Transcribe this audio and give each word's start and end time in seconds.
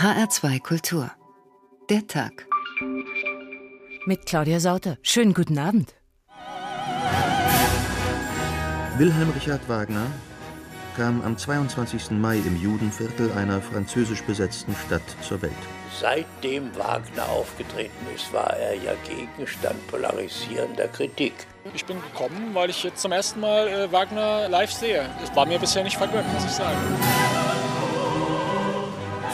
HR2 0.00 0.62
Kultur. 0.62 1.10
Der 1.90 2.06
Tag. 2.06 2.46
Mit 4.06 4.24
Claudia 4.24 4.58
Sauter. 4.58 4.96
Schönen 5.02 5.34
guten 5.34 5.58
Abend. 5.58 5.94
Wilhelm 8.96 9.28
Richard 9.32 9.68
Wagner 9.68 10.06
kam 10.96 11.20
am 11.20 11.36
22. 11.36 12.12
Mai 12.12 12.36
im 12.36 12.58
Judenviertel 12.62 13.30
einer 13.32 13.60
französisch 13.60 14.22
besetzten 14.22 14.74
Stadt 14.86 15.02
zur 15.20 15.42
Welt. 15.42 15.52
Seitdem 16.00 16.74
Wagner 16.78 17.28
aufgetreten 17.28 18.06
ist, 18.14 18.32
war 18.32 18.56
er 18.56 18.76
ja 18.76 18.92
Gegenstand 19.06 19.86
polarisierender 19.88 20.88
Kritik. 20.88 21.34
Ich 21.74 21.84
bin 21.84 22.00
gekommen, 22.00 22.54
weil 22.54 22.70
ich 22.70 22.82
jetzt 22.84 23.02
zum 23.02 23.12
ersten 23.12 23.40
Mal 23.40 23.68
äh, 23.68 23.92
Wagner 23.92 24.48
live 24.48 24.72
sehe. 24.72 25.04
Es 25.22 25.36
war 25.36 25.44
mir 25.44 25.58
bisher 25.58 25.84
nicht 25.84 25.98
vergönnt, 25.98 26.32
muss 26.32 26.46
ich 26.46 26.52
sagen. 26.52 26.78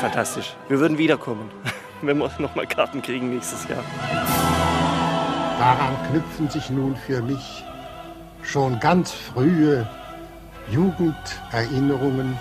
Fantastisch. 0.01 0.55
Wir 0.69 0.79
würden 0.79 0.99
wiederkommen, 0.99 1.51
wenn 2.03 2.19
wir 2.19 2.31
noch 2.39 2.55
mal 2.55 2.67
Karten 2.67 3.01
kriegen 3.01 3.31
nächstes 3.31 3.67
Jahr. 3.69 3.85
Daran 5.59 5.97
knüpfen 6.11 6.51
sich 6.51 6.69
nun 6.69 6.95
für 6.97 7.23
mich 7.23 7.65
schon 8.43 8.79
ganz 8.79 9.11
frühe 9.11 9.89
Jugenderinnerungen, 10.71 12.39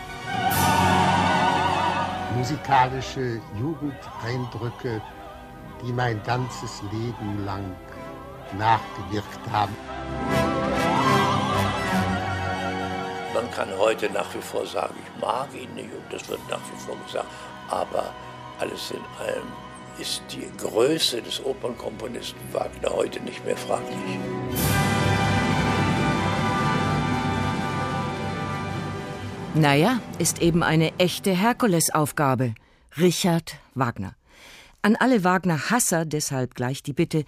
musikalische 2.36 3.40
Jugendeindrücke, 3.58 5.02
die 5.82 5.94
mein 5.94 6.22
ganzes 6.24 6.82
Leben 6.92 7.46
lang 7.46 7.64
nachgewirkt 8.58 9.52
haben. 9.52 9.76
Kann 13.56 13.70
heute 13.78 14.10
nach 14.10 14.34
wie 14.36 14.42
vor 14.42 14.66
sagen, 14.66 14.96
ich 15.02 15.22
mag 15.22 15.48
ihn 15.54 15.74
nicht 15.76 15.90
und 15.94 16.14
das 16.14 16.28
wird 16.28 16.42
nach 16.50 16.60
wie 16.72 16.80
vor 16.86 16.98
gesagt, 17.06 17.28
aber 17.70 18.14
alles 18.60 18.92
in 18.92 19.04
allem 19.20 19.48
ist 19.98 20.22
die 20.30 20.50
Größe 20.58 21.22
des 21.22 21.44
Opernkomponisten 21.44 22.42
Wagner 22.52 22.90
heute 22.90 23.22
nicht 23.22 23.44
mehr 23.46 23.56
fraglich. 23.56 23.98
Naja, 29.54 30.02
ist 30.20 30.42
eben 30.42 30.62
eine 30.64 30.92
echte 31.00 31.32
Herkulesaufgabe. 31.32 32.56
Richard 32.98 33.56
Wagner. 33.74 34.16
An 34.82 34.98
alle 34.98 35.24
Wagner-Hasser 35.24 36.06
deshalb 36.06 36.56
gleich 36.56 36.84
die 36.84 36.94
Bitte, 36.94 37.24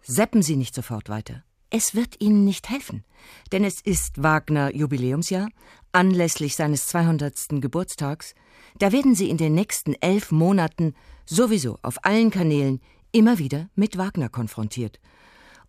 seppen 0.00 0.42
Sie 0.42 0.56
nicht 0.56 0.74
sofort 0.76 1.08
weiter. 1.08 1.42
Es 1.72 1.94
wird 1.94 2.20
Ihnen 2.20 2.44
nicht 2.44 2.68
helfen, 2.68 3.04
denn 3.52 3.62
es 3.62 3.80
ist 3.80 4.20
Wagner 4.20 4.74
Jubiläumsjahr, 4.74 5.48
anlässlich 5.92 6.56
seines 6.56 6.88
200. 6.88 7.60
Geburtstags. 7.60 8.34
Da 8.78 8.90
werden 8.90 9.14
Sie 9.14 9.30
in 9.30 9.36
den 9.36 9.54
nächsten 9.54 9.94
elf 9.94 10.32
Monaten 10.32 10.94
sowieso 11.26 11.78
auf 11.82 12.04
allen 12.04 12.30
Kanälen 12.30 12.80
immer 13.12 13.38
wieder 13.38 13.70
mit 13.76 13.96
Wagner 13.96 14.28
konfrontiert. 14.28 14.98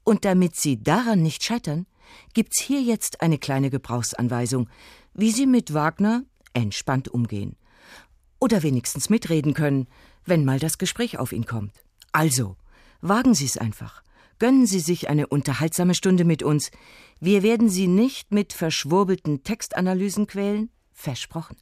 Und 0.03 0.25
damit 0.25 0.55
Sie 0.55 0.81
daran 0.81 1.21
nicht 1.21 1.43
scheitern, 1.43 1.85
gibt's 2.33 2.63
hier 2.63 2.81
jetzt 2.81 3.21
eine 3.21 3.37
kleine 3.37 3.69
Gebrauchsanweisung, 3.69 4.69
wie 5.13 5.29
Sie 5.29 5.45
mit 5.45 5.75
Wagner 5.75 6.23
entspannt 6.53 7.09
umgehen. 7.09 7.57
Oder 8.39 8.63
wenigstens 8.63 9.11
mitreden 9.11 9.53
können, 9.53 9.87
wenn 10.25 10.45
mal 10.45 10.57
das 10.57 10.79
Gespräch 10.79 11.19
auf 11.19 11.31
ihn 11.31 11.45
kommt. 11.45 11.83
Also, 12.11 12.57
wagen 13.01 13.35
Sie 13.35 13.45
es 13.45 13.59
einfach. 13.59 14.01
Gönnen 14.41 14.65
Sie 14.65 14.79
sich 14.79 15.07
eine 15.07 15.27
unterhaltsame 15.27 15.93
Stunde 15.93 16.25
mit 16.25 16.41
uns. 16.41 16.71
Wir 17.19 17.43
werden 17.43 17.69
Sie 17.69 17.85
nicht 17.85 18.31
mit 18.31 18.53
verschwurbelten 18.53 19.43
Textanalysen 19.43 20.25
quälen, 20.25 20.71
versprochen. 20.93 21.57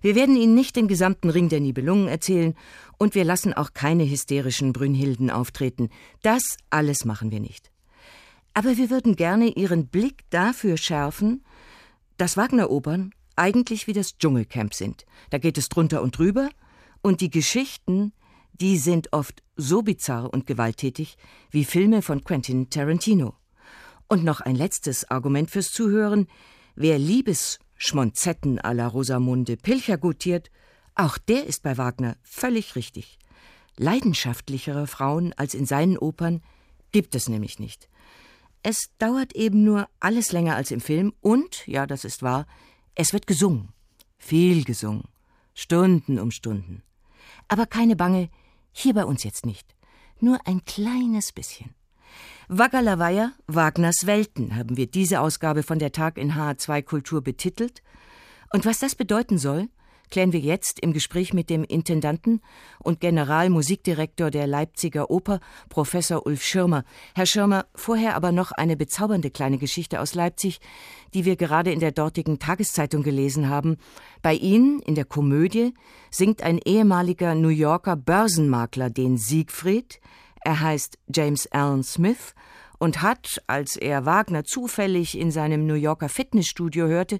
Wir 0.00 0.16
werden 0.16 0.34
Ihnen 0.34 0.56
nicht 0.56 0.74
den 0.74 0.88
gesamten 0.88 1.30
Ring 1.30 1.48
der 1.48 1.60
Nibelungen 1.60 2.08
erzählen 2.08 2.56
und 2.98 3.14
wir 3.14 3.22
lassen 3.22 3.52
auch 3.52 3.72
keine 3.72 4.02
hysterischen 4.02 4.72
Brünnhilden 4.72 5.30
auftreten. 5.30 5.90
Das 6.22 6.42
alles 6.70 7.04
machen 7.04 7.30
wir 7.30 7.38
nicht. 7.38 7.70
Aber 8.52 8.76
wir 8.76 8.90
würden 8.90 9.14
gerne 9.14 9.50
Ihren 9.50 9.86
Blick 9.86 10.24
dafür 10.30 10.78
schärfen, 10.78 11.44
dass 12.16 12.36
Wagner-Opern 12.36 13.12
eigentlich 13.36 13.86
wie 13.86 13.92
das 13.92 14.18
Dschungelcamp 14.18 14.74
sind. 14.74 15.06
Da 15.30 15.38
geht 15.38 15.56
es 15.56 15.68
drunter 15.68 16.02
und 16.02 16.18
drüber 16.18 16.48
und 17.00 17.20
die 17.20 17.30
Geschichten, 17.30 18.12
die 18.52 18.78
sind 18.78 19.12
oft 19.12 19.42
so 19.56 19.82
bizarr 19.82 20.32
und 20.32 20.46
gewalttätig 20.46 21.16
wie 21.50 21.64
Filme 21.64 22.02
von 22.02 22.24
Quentin 22.24 22.70
Tarantino. 22.70 23.34
Und 24.08 24.24
noch 24.24 24.40
ein 24.40 24.56
letztes 24.56 25.10
Argument 25.10 25.50
fürs 25.50 25.72
Zuhören. 25.72 26.28
Wer 26.74 26.98
Liebesschmonzetten 26.98 28.60
à 28.60 28.74
la 28.74 28.86
Rosamunde 28.86 29.56
Pilcher 29.56 29.96
gutiert, 29.96 30.50
auch 30.94 31.18
der 31.18 31.46
ist 31.46 31.62
bei 31.62 31.78
Wagner 31.78 32.16
völlig 32.22 32.76
richtig. 32.76 33.18
Leidenschaftlichere 33.76 34.86
Frauen 34.86 35.32
als 35.34 35.54
in 35.54 35.64
seinen 35.64 35.96
Opern 35.96 36.42
gibt 36.92 37.14
es 37.14 37.28
nämlich 37.28 37.58
nicht. 37.58 37.88
Es 38.62 38.90
dauert 38.98 39.34
eben 39.34 39.64
nur 39.64 39.88
alles 39.98 40.30
länger 40.30 40.56
als 40.56 40.70
im 40.70 40.80
Film 40.80 41.14
und, 41.20 41.66
ja, 41.66 41.86
das 41.86 42.04
ist 42.04 42.22
wahr, 42.22 42.46
es 42.94 43.12
wird 43.12 43.26
gesungen. 43.26 43.70
Viel 44.18 44.64
gesungen. 44.64 45.04
Stunden 45.54 46.18
um 46.18 46.30
Stunden. 46.30 46.82
Aber 47.48 47.66
keine 47.66 47.96
Bange, 47.96 48.30
hier 48.72 48.94
bei 48.94 49.04
uns 49.04 49.24
jetzt 49.24 49.46
nicht. 49.46 49.74
Nur 50.20 50.38
ein 50.46 50.64
kleines 50.64 51.32
bisschen. 51.32 51.74
Waggalawaya, 52.48 53.32
Wagners 53.46 54.04
Welten, 54.04 54.56
haben 54.56 54.76
wir 54.76 54.86
diese 54.86 55.20
Ausgabe 55.20 55.62
von 55.62 55.78
der 55.78 55.92
Tag 55.92 56.18
in 56.18 56.34
HR2 56.34 56.82
Kultur 56.82 57.22
betitelt. 57.22 57.82
Und 58.52 58.66
was 58.66 58.78
das 58.78 58.94
bedeuten 58.94 59.38
soll, 59.38 59.68
klären 60.12 60.32
wir 60.34 60.40
jetzt 60.40 60.78
im 60.78 60.92
Gespräch 60.92 61.32
mit 61.32 61.48
dem 61.48 61.64
Intendanten 61.64 62.42
und 62.78 63.00
Generalmusikdirektor 63.00 64.30
der 64.30 64.46
Leipziger 64.46 65.10
Oper, 65.10 65.40
Professor 65.70 66.26
Ulf 66.26 66.44
Schirmer. 66.44 66.84
Herr 67.14 67.24
Schirmer, 67.24 67.64
vorher 67.74 68.14
aber 68.14 68.30
noch 68.30 68.52
eine 68.52 68.76
bezaubernde 68.76 69.30
kleine 69.30 69.56
Geschichte 69.56 70.00
aus 70.00 70.14
Leipzig, 70.14 70.60
die 71.14 71.24
wir 71.24 71.36
gerade 71.36 71.72
in 71.72 71.80
der 71.80 71.92
dortigen 71.92 72.38
Tageszeitung 72.38 73.02
gelesen 73.02 73.48
haben. 73.48 73.78
Bei 74.20 74.34
Ihnen 74.34 74.80
in 74.80 74.94
der 74.94 75.06
Komödie 75.06 75.72
singt 76.10 76.42
ein 76.42 76.58
ehemaliger 76.58 77.34
New 77.34 77.48
Yorker 77.48 77.96
Börsenmakler 77.96 78.90
den 78.90 79.16
Siegfried. 79.16 79.98
Er 80.44 80.60
heißt 80.60 80.98
James 81.08 81.46
Allen 81.52 81.84
Smith 81.84 82.34
und 82.78 83.00
hat, 83.00 83.42
als 83.46 83.76
er 83.76 84.04
Wagner 84.04 84.44
zufällig 84.44 85.16
in 85.16 85.30
seinem 85.30 85.66
New 85.66 85.74
Yorker 85.74 86.10
Fitnessstudio 86.10 86.86
hörte, 86.86 87.18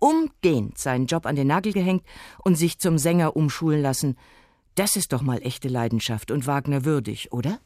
umgehend 0.00 0.78
seinen 0.78 1.06
Job 1.06 1.26
an 1.26 1.36
den 1.36 1.46
Nagel 1.46 1.72
gehängt 1.72 2.02
und 2.44 2.56
sich 2.56 2.78
zum 2.78 2.98
Sänger 2.98 3.36
umschulen 3.36 3.82
lassen. 3.82 4.16
Das 4.76 4.96
ist 4.96 5.12
doch 5.12 5.22
mal 5.22 5.40
echte 5.42 5.68
Leidenschaft 5.68 6.30
und 6.30 6.46
Wagner 6.46 6.84
würdig, 6.84 7.32
oder? 7.32 7.58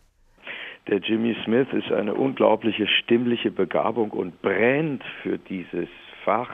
Der 0.89 0.99
Jimmy 0.99 1.37
Smith 1.45 1.69
ist 1.73 1.93
eine 1.93 2.15
unglaubliche 2.15 2.89
stimmliche 2.89 3.51
Begabung 3.51 4.11
und 4.11 4.41
brennt 4.43 5.05
für 5.23 5.39
dieses 5.39 5.89
Fach. 6.25 6.51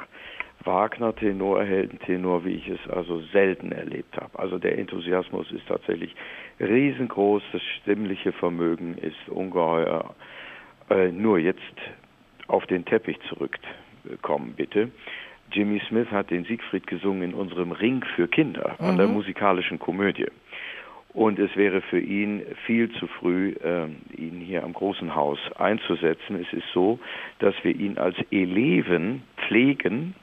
Wagner 0.65 1.15
Tenor, 1.15 1.65
Heldentenor, 1.65 2.45
wie 2.45 2.55
ich 2.55 2.69
es 2.69 2.91
also 2.91 3.21
selten 3.33 3.73
erlebt 3.73 4.17
habe. 4.17 4.39
Also 4.39 4.59
der 4.59 4.77
Enthusiasmus 4.77 5.51
ist 5.53 5.67
tatsächlich 5.69 6.15
riesengroß, 6.61 7.43
das 7.53 7.63
stimmliche 7.81 8.33
Vermögen 8.33 8.99
ist 8.99 9.29
ungeheuer. 9.29 10.15
Äh, 10.91 11.13
nur 11.13 11.39
jetzt 11.39 11.61
auf 12.49 12.67
den 12.67 12.85
Teppich 12.85 13.19
zurückkommen, 13.29 14.55
bitte. 14.57 14.91
Jimmy 15.53 15.81
Smith 15.89 16.11
hat 16.11 16.31
den 16.31 16.45
Siegfried 16.45 16.87
gesungen 16.87 17.23
in 17.23 17.35
unserem 17.35 17.73
Ring 17.73 18.05
für 18.17 18.29
Kinder 18.29 18.77
mhm. 18.79 18.87
an 18.87 18.97
der 18.97 19.09
mhm. 19.09 19.15
musikalischen 19.15 19.79
Komödie. 19.79 20.27
Und 21.15 21.39
es 21.39 21.57
wäre 21.57 21.81
für 21.81 21.99
ihn 21.99 22.43
viel 22.67 22.91
zu 22.93 23.07
früh, 23.07 23.55
äh, 23.65 23.87
ihn 24.17 24.41
hier 24.41 24.63
am 24.63 24.73
großen 24.73 25.15
Haus 25.15 25.39
einzusetzen. 25.57 26.37
Es 26.41 26.53
ist 26.53 26.69
so, 26.73 26.99
dass 27.39 27.55
wir 27.63 27.75
ihn 27.75 27.99
als 27.99 28.17
Eleven 28.31 29.23
pflegen 29.39 30.15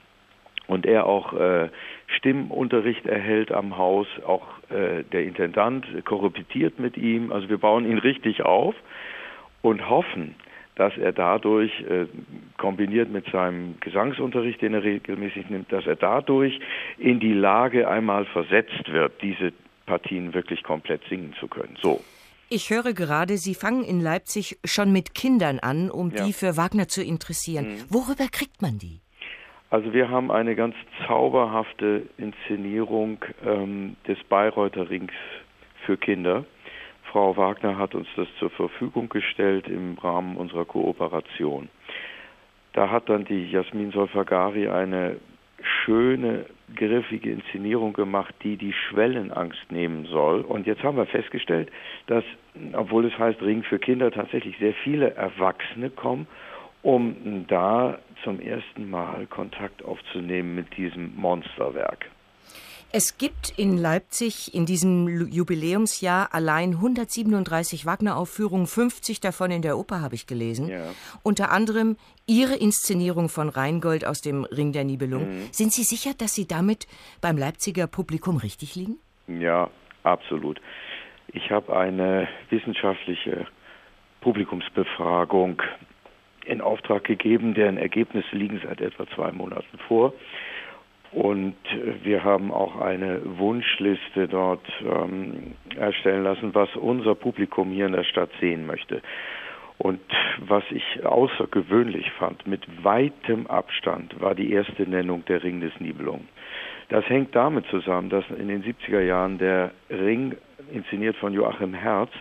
und 0.67 0.85
er 0.85 1.05
auch 1.05 1.33
äh, 1.33 1.69
Stimmunterricht 2.07 3.05
erhält 3.07 3.51
am 3.51 3.77
Haus. 3.77 4.07
Auch 4.25 4.47
äh, 4.69 5.03
der 5.11 5.23
Intendant 5.23 5.85
korruptiert 6.05 6.79
mit 6.79 6.97
ihm. 6.97 7.31
Also 7.31 7.49
wir 7.49 7.57
bauen 7.57 7.89
ihn 7.89 7.97
richtig 7.97 8.43
auf 8.43 8.75
und 9.61 9.89
hoffen, 9.89 10.35
dass 10.75 10.97
er 10.97 11.11
dadurch, 11.11 11.71
äh, 11.81 12.05
kombiniert 12.57 13.09
mit 13.09 13.25
seinem 13.31 13.75
Gesangsunterricht, 13.79 14.61
den 14.61 14.73
er 14.73 14.83
regelmäßig 14.83 15.49
nimmt, 15.49 15.71
dass 15.71 15.87
er 15.87 15.95
dadurch 15.95 16.59
in 16.97 17.19
die 17.19 17.33
Lage 17.33 17.87
einmal 17.87 18.25
versetzt 18.25 18.91
wird, 18.91 19.21
diese 19.21 19.53
Partien 19.85 20.33
wirklich 20.33 20.63
komplett 20.63 21.01
singen 21.09 21.33
zu 21.39 21.47
können. 21.47 21.77
So. 21.81 22.01
Ich 22.49 22.69
höre 22.69 22.93
gerade, 22.93 23.37
Sie 23.37 23.55
fangen 23.55 23.83
in 23.83 24.01
Leipzig 24.01 24.59
schon 24.63 24.91
mit 24.91 25.15
Kindern 25.15 25.59
an, 25.59 25.89
um 25.89 26.11
ja. 26.11 26.23
die 26.23 26.33
für 26.33 26.57
Wagner 26.57 26.87
zu 26.87 27.03
interessieren. 27.03 27.65
Mhm. 27.65 27.85
Worüber 27.89 28.27
kriegt 28.31 28.61
man 28.61 28.77
die? 28.77 29.01
Also 29.71 29.93
wir 29.93 30.09
haben 30.09 30.31
eine 30.31 30.55
ganz 30.55 30.75
zauberhafte 31.07 32.03
Inszenierung 32.17 33.17
ähm, 33.45 33.95
des 34.07 34.17
Bayreuther 34.29 34.89
Rings 34.89 35.13
für 35.85 35.97
Kinder. 35.97 36.45
Frau 37.15 37.37
Wagner 37.37 37.77
hat 37.77 37.95
uns 37.95 38.09
das 38.17 38.27
zur 38.39 38.49
Verfügung 38.49 39.07
gestellt 39.07 39.69
im 39.69 39.97
Rahmen 39.97 40.35
unserer 40.35 40.65
Kooperation. 40.65 41.69
Da 42.73 42.91
hat 42.91 43.07
dann 43.07 43.23
die 43.23 43.49
Jasmin 43.49 43.91
Solfagari 43.91 44.67
eine 44.67 45.15
schöne, 45.61 46.45
griffige 46.75 47.31
Inszenierung 47.31 47.93
gemacht, 47.93 48.35
die 48.43 48.57
die 48.57 48.73
Schwellenangst 48.73 49.71
nehmen 49.71 50.07
soll. 50.07 50.41
Und 50.41 50.67
jetzt 50.67 50.83
haben 50.83 50.97
wir 50.97 51.05
festgestellt, 51.05 51.71
dass, 52.07 52.25
obwohl 52.73 53.05
es 53.05 53.17
heißt 53.17 53.41
Ring 53.41 53.63
für 53.63 53.79
Kinder, 53.79 54.11
tatsächlich 54.11 54.57
sehr 54.57 54.73
viele 54.73 55.13
Erwachsene 55.15 55.91
kommen, 55.91 56.27
um 56.81 57.45
da 57.47 57.97
zum 58.25 58.41
ersten 58.41 58.89
Mal 58.89 59.25
Kontakt 59.27 59.85
aufzunehmen 59.85 60.53
mit 60.53 60.75
diesem 60.75 61.15
Monsterwerk. 61.15 62.07
Es 62.97 63.17
gibt 63.17 63.51
in 63.57 63.77
Leipzig 63.77 64.53
in 64.53 64.65
diesem 64.65 65.27
Jubiläumsjahr 65.29 66.33
allein 66.33 66.75
137 66.75 67.85
Wagner-Aufführungen, 67.85 68.67
50 68.67 69.19
davon 69.19 69.51
in 69.51 69.61
der 69.61 69.77
Oper, 69.77 69.99
habe 69.99 70.15
ich 70.15 70.27
gelesen. 70.27 70.69
Ja. 70.69 70.93
Unter 71.21 71.51
anderem 71.51 71.97
Ihre 72.25 72.55
Inszenierung 72.55 73.27
von 73.27 73.49
Rheingold 73.49 74.07
aus 74.07 74.21
dem 74.21 74.45
Ring 74.45 74.71
der 74.71 74.85
Nibelung. 74.85 75.27
Mhm. 75.27 75.49
Sind 75.51 75.73
Sie 75.73 75.83
sicher, 75.83 76.11
dass 76.17 76.35
Sie 76.35 76.47
damit 76.47 76.87
beim 77.19 77.37
Leipziger 77.37 77.85
Publikum 77.85 78.37
richtig 78.37 78.75
liegen? 78.75 78.95
Ja, 79.27 79.69
absolut. 80.03 80.61
Ich 81.33 81.51
habe 81.51 81.75
eine 81.75 82.29
wissenschaftliche 82.49 83.45
Publikumsbefragung 84.21 85.61
in 86.45 86.61
Auftrag 86.61 87.03
gegeben, 87.03 87.55
deren 87.55 87.77
Ergebnisse 87.77 88.37
liegen 88.37 88.61
seit 88.63 88.79
etwa 88.79 89.05
zwei 89.15 89.33
Monaten 89.33 89.79
vor. 89.85 90.13
Und 91.15 91.55
wir 92.03 92.25
haben 92.25 92.51
auch 92.51 92.81
eine 92.81 93.21
Wunschliste 93.39 94.27
dort 94.27 94.65
ähm, 94.83 95.53
erstellen 95.79 96.25
lassen, 96.25 96.53
was 96.53 96.75
unser 96.75 97.15
Publikum 97.15 97.71
hier 97.71 97.85
in 97.85 97.93
der 97.93 98.03
Stadt 98.03 98.29
sehen 98.41 98.65
möchte. 98.65 99.01
Und 99.77 100.01
was 100.39 100.65
ich 100.71 101.05
außergewöhnlich 101.05 102.11
fand, 102.19 102.45
mit 102.47 102.63
weitem 102.83 103.47
Abstand 103.47 104.19
war 104.19 104.35
die 104.35 104.51
erste 104.51 104.83
Nennung 104.83 105.23
der 105.23 105.41
Ring 105.41 105.61
des 105.61 105.71
Nibelungen. 105.79 106.27
Das 106.89 107.07
hängt 107.07 107.33
damit 107.33 107.65
zusammen, 107.67 108.09
dass 108.09 108.25
in 108.37 108.49
den 108.49 108.63
70er 108.63 108.99
Jahren 108.99 109.37
der 109.37 109.71
Ring, 109.89 110.35
inszeniert 110.71 111.15
von 111.17 111.33
Joachim 111.33 111.73
Herz, 111.73 112.11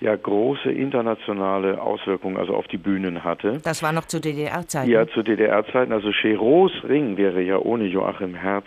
ja 0.00 0.14
große 0.16 0.70
internationale 0.70 1.80
Auswirkungen 1.80 2.36
also 2.36 2.54
auf 2.54 2.66
die 2.68 2.78
Bühnen 2.78 3.24
hatte. 3.24 3.60
Das 3.62 3.82
war 3.82 3.92
noch 3.92 4.06
zu 4.06 4.20
DDR-Zeiten? 4.20 4.90
Ja, 4.90 5.06
zu 5.08 5.22
DDR-Zeiten. 5.22 5.92
Also 5.92 6.10
Cherots 6.12 6.74
Ring 6.84 7.16
wäre 7.16 7.42
ja 7.42 7.58
ohne 7.58 7.84
Joachim 7.86 8.34
Herz 8.34 8.66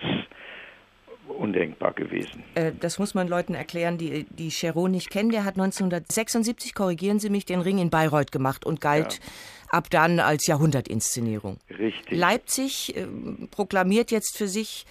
undenkbar 1.27 1.93
gewesen. 1.93 2.43
Äh, 2.55 2.71
das 2.79 2.99
muss 2.99 3.13
man 3.13 3.27
Leuten 3.27 3.53
erklären, 3.53 3.97
die 3.97 4.25
die 4.29 4.49
Cherot 4.49 4.91
nicht 4.91 5.09
kennen. 5.09 5.29
Der 5.29 5.45
hat 5.45 5.55
1976, 5.55 6.73
korrigieren 6.73 7.19
Sie 7.19 7.29
mich, 7.29 7.45
den 7.45 7.61
Ring 7.61 7.77
in 7.77 7.89
Bayreuth 7.89 8.31
gemacht 8.31 8.65
und 8.65 8.81
galt 8.81 9.13
ja. 9.13 9.77
ab 9.77 9.89
dann 9.89 10.19
als 10.19 10.47
Jahrhundertinszenierung. 10.47 11.57
Richtig. 11.69 12.17
Leipzig 12.17 12.95
äh, 12.95 13.05
proklamiert 13.51 14.11
jetzt 14.11 14.37
für 14.37 14.47
sich, 14.47 14.85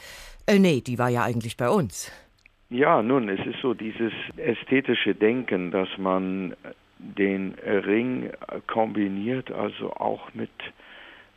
äh, 0.47 0.59
nee, 0.59 0.81
die 0.81 0.99
war 0.99 1.09
ja 1.09 1.23
eigentlich 1.23 1.57
bei 1.57 1.69
uns. 1.69 2.11
Ja, 2.69 3.01
nun, 3.01 3.29
es 3.29 3.47
ist 3.47 3.61
so 3.61 3.75
dieses 3.75 4.13
ästhetische 4.37 5.15
Denken, 5.15 5.71
dass 5.71 5.87
man 5.99 6.57
den 6.99 7.55
Ring 7.65 8.33
kombiniert, 8.67 9.53
also 9.53 9.93
auch 9.93 10.35
mit, 10.35 10.51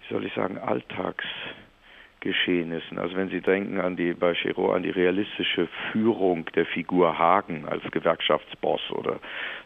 wie 0.01 0.13
soll 0.13 0.25
ich 0.25 0.33
sagen, 0.33 0.57
Alltagsgeschehnissen. 0.57 2.97
Also 2.97 3.15
wenn 3.15 3.29
Sie 3.29 3.41
denken 3.41 3.79
an 3.79 3.95
die 3.95 4.13
bei 4.13 4.33
Giraud 4.33 4.75
an 4.75 4.81
die 4.81 4.89
realistische 4.89 5.67
Führung 5.91 6.45
der 6.55 6.65
Figur 6.65 7.19
Hagen 7.19 7.67
als 7.67 7.83
Gewerkschaftsboss 7.91 8.89
oder 8.89 9.19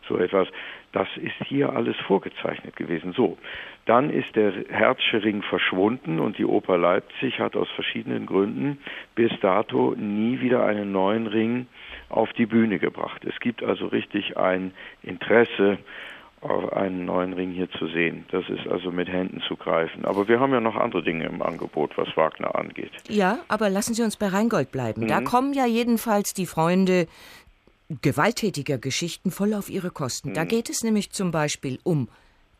so 0.10 0.18
etwas, 0.18 0.50
das 0.94 1.08
ist 1.18 1.48
hier 1.48 1.74
alles 1.74 1.98
vorgezeichnet 2.08 2.76
gewesen. 2.76 3.14
So, 3.14 3.38
dann 3.86 4.10
ist 4.10 4.36
der 4.36 4.54
Herzsche 4.70 5.24
Ring 5.24 5.42
verschwunden 5.42 6.20
und 6.20 6.38
die 6.38 6.46
Oper 6.46 6.78
Leipzig 6.78 7.40
hat 7.40 7.56
aus 7.56 7.68
verschiedenen 7.72 8.26
Gründen 8.26 8.78
bis 9.16 9.32
dato 9.42 9.96
nie 9.98 10.40
wieder 10.40 10.64
einen 10.66 10.92
neuen 10.92 11.28
Ring 11.28 11.66
auf 12.10 12.32
die 12.34 12.46
Bühne 12.46 12.80
gebracht. 12.80 13.26
Es 13.26 13.40
gibt 13.40 13.64
also 13.64 13.88
richtig 13.88 14.38
ein 14.38 14.72
Interesse, 15.02 15.80
einen 16.72 17.06
neuen 17.06 17.34
Ring 17.34 17.52
hier 17.52 17.70
zu 17.72 17.88
sehen. 17.88 18.26
Das 18.32 18.44
ist 18.50 18.68
also 18.68 18.92
mit 18.92 19.08
Händen 19.08 19.42
zu 19.48 19.56
greifen. 19.56 20.06
Aber 20.06 20.28
wir 20.28 20.40
haben 20.40 20.52
ja 20.52 20.60
noch 20.60 20.76
andere 20.76 21.02
Dinge 21.02 21.26
im 21.26 21.42
Angebot, 21.42 21.98
was 21.98 22.10
Wagner 22.18 22.56
angeht. 22.56 22.92
Ja, 23.08 23.40
aber 23.48 23.70
lassen 23.70 23.94
Sie 23.94 24.04
uns 24.04 24.18
bei 24.18 24.28
Rheingold 24.28 24.72
bleiben. 24.72 25.04
Mhm. 25.04 25.08
Da 25.08 25.22
kommen 25.22 25.54
ja 25.54 25.66
jedenfalls 25.66 26.34
die 26.34 26.46
Freunde 26.46 27.08
gewalttätiger 28.02 28.78
Geschichten 28.78 29.32
voll 29.32 29.54
auf 29.54 29.70
ihre 29.70 29.92
Kosten. 29.92 30.30
Mhm. 30.30 30.34
Da 30.34 30.44
geht 30.46 30.70
es 30.70 30.84
nämlich 30.84 31.12
zum 31.12 31.32
Beispiel 31.32 31.80
um 31.84 32.10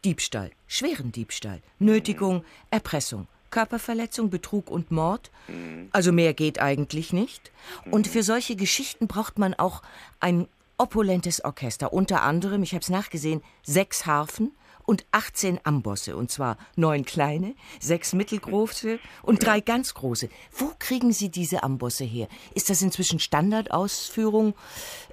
Diebstahl, 0.06 0.52
schweren 0.68 1.12
Diebstahl, 1.12 1.62
Nötigung. 1.80 2.44
Erpressung, 2.70 3.28
Körperverletzung, 3.52 4.30
Betrug 4.30 4.70
und 4.70 4.92
Mord. 4.92 5.32
Mhm. 5.48 5.90
Also 5.92 6.12
mehr 6.12 6.34
geht 6.34 6.60
eigentlich 6.60 7.14
nicht. 7.14 7.52
Und 7.90 8.08
für 8.08 8.24
solche 8.24 8.56
Geschichten 8.56 9.08
braucht 9.08 9.40
man 9.40 9.54
auch 9.54 9.82
ein 10.20 10.48
opulentes 10.78 11.44
Orchester. 11.46 11.94
Unter 11.94 12.24
anderem, 12.24 12.64
ich 12.64 12.74
habe 12.74 12.82
es 12.82 12.90
nachgesehen, 12.90 13.42
sechs 13.62 14.06
Harfen, 14.06 14.52
und 14.86 15.06
18 15.12 15.60
Ambosse, 15.64 16.16
und 16.16 16.30
zwar 16.30 16.58
neun 16.76 17.06
kleine, 17.06 17.56
sechs 17.80 18.14
mittelgroße 18.14 19.00
und 19.24 19.46
drei 19.46 19.60
ganz 19.60 19.94
große. 19.94 20.30
Wo 20.52 20.72
kriegen 20.80 21.12
Sie 21.12 21.30
diese 21.30 21.64
Ambosse 21.64 22.04
her? 22.04 22.28
Ist 22.56 22.70
das 22.70 22.82
inzwischen 22.82 23.20
Standardausführung 23.20 24.54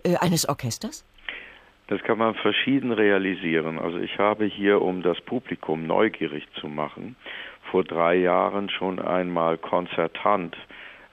äh, 0.05 0.17
eines 0.17 0.49
Orchesters? 0.49 1.05
Das 1.91 2.01
kann 2.05 2.19
man 2.19 2.37
verschieden 2.37 2.93
realisieren. 2.93 3.81
Also 3.81 3.99
ich 3.99 4.17
habe 4.19 4.45
hier, 4.45 4.81
um 4.81 5.03
das 5.03 5.21
Publikum 5.23 5.89
neugierig 5.89 6.47
zu 6.61 6.69
machen, 6.69 7.17
vor 7.71 7.83
drei 7.83 8.15
Jahren 8.15 8.71
schon 8.71 9.01
einmal 9.01 9.59
konzertant 9.59 10.57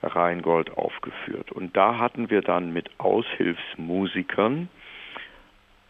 Rheingold 0.04 0.78
aufgeführt. 0.78 1.52
Und 1.52 1.76
da 1.76 1.98
hatten 1.98 2.30
wir 2.30 2.42
dann 2.42 2.74
mit 2.74 2.92
Aushilfsmusikern 3.00 4.70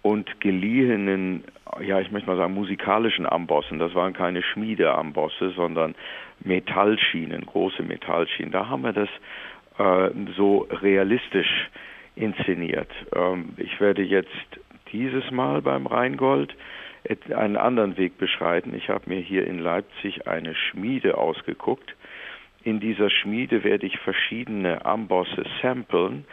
und 0.02 0.40
geliehenen, 0.40 1.44
ja, 1.82 2.00
ich 2.00 2.12
möchte 2.12 2.30
mal 2.30 2.38
sagen, 2.38 2.54
musikalischen 2.54 3.26
Ambossen. 3.26 3.80
Das 3.80 3.94
waren 3.96 4.14
keine 4.14 4.44
Schmiedeambosse, 4.44 5.52
sondern 5.52 5.96
Metallschienen, 6.40 7.46
große 7.46 7.84
Metallschienen. 7.84 8.52
Da 8.52 8.70
haben 8.70 8.84
wir 8.84 8.94
das 8.94 9.10
äh, 9.78 10.12
so 10.36 10.68
realistisch 10.82 11.70
inszeniert. 12.16 12.90
Ähm, 13.16 13.54
ich 13.58 13.80
werde 13.80 14.04
jetzt 14.04 14.30
dieses 14.92 15.30
Mal 15.32 15.62
beim 15.62 15.88
Rheingold 15.88 16.56
einen 17.34 17.58
anderen 17.58 17.98
Weg 17.98 18.18
beschreiten. 18.18 18.74
Ich 18.76 18.90
habe 18.90 19.04
mir 19.08 19.20
hier 19.20 19.48
in 19.48 19.60
Leipzig 19.60 20.28
eine 20.28 20.56
Schmiede 20.56 21.18
ausgeguckt. 21.18 21.96
In 22.64 22.80
dieser 22.80 23.10
Schmiede 23.10 23.64
werde 23.64 23.86
ich 23.86 23.98
verschiedene 24.00 24.86
Ambosse 24.86 25.46
samplen 25.62 26.26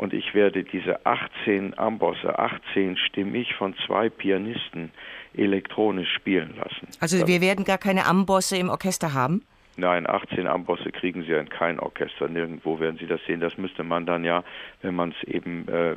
und 0.00 0.14
ich 0.14 0.32
werde 0.32 0.64
diese 0.64 1.04
18 1.04 1.78
Ambosse, 1.78 2.38
18 2.38 2.96
stimmig 2.96 3.54
von 3.54 3.74
zwei 3.86 4.08
Pianisten 4.08 4.92
elektronisch 5.34 6.10
spielen 6.14 6.54
lassen. 6.56 6.88
Also 7.00 7.26
wir 7.26 7.42
werden 7.42 7.66
gar 7.66 7.76
keine 7.76 8.06
Ambosse 8.06 8.56
im 8.56 8.70
Orchester 8.70 9.12
haben? 9.12 9.42
Nein, 9.80 10.06
18 10.06 10.46
Ambosse 10.46 10.92
kriegen 10.92 11.22
Sie 11.22 11.32
ja 11.32 11.40
in 11.40 11.48
kein 11.48 11.80
Orchester. 11.80 12.28
Nirgendwo 12.28 12.78
werden 12.80 12.98
Sie 12.98 13.06
das 13.06 13.24
sehen. 13.24 13.40
Das 13.40 13.56
müsste 13.56 13.82
man 13.82 14.04
dann 14.04 14.24
ja, 14.24 14.44
wenn 14.82 14.94
man 14.94 15.14
es 15.18 15.26
eben 15.26 15.66
äh, 15.68 15.96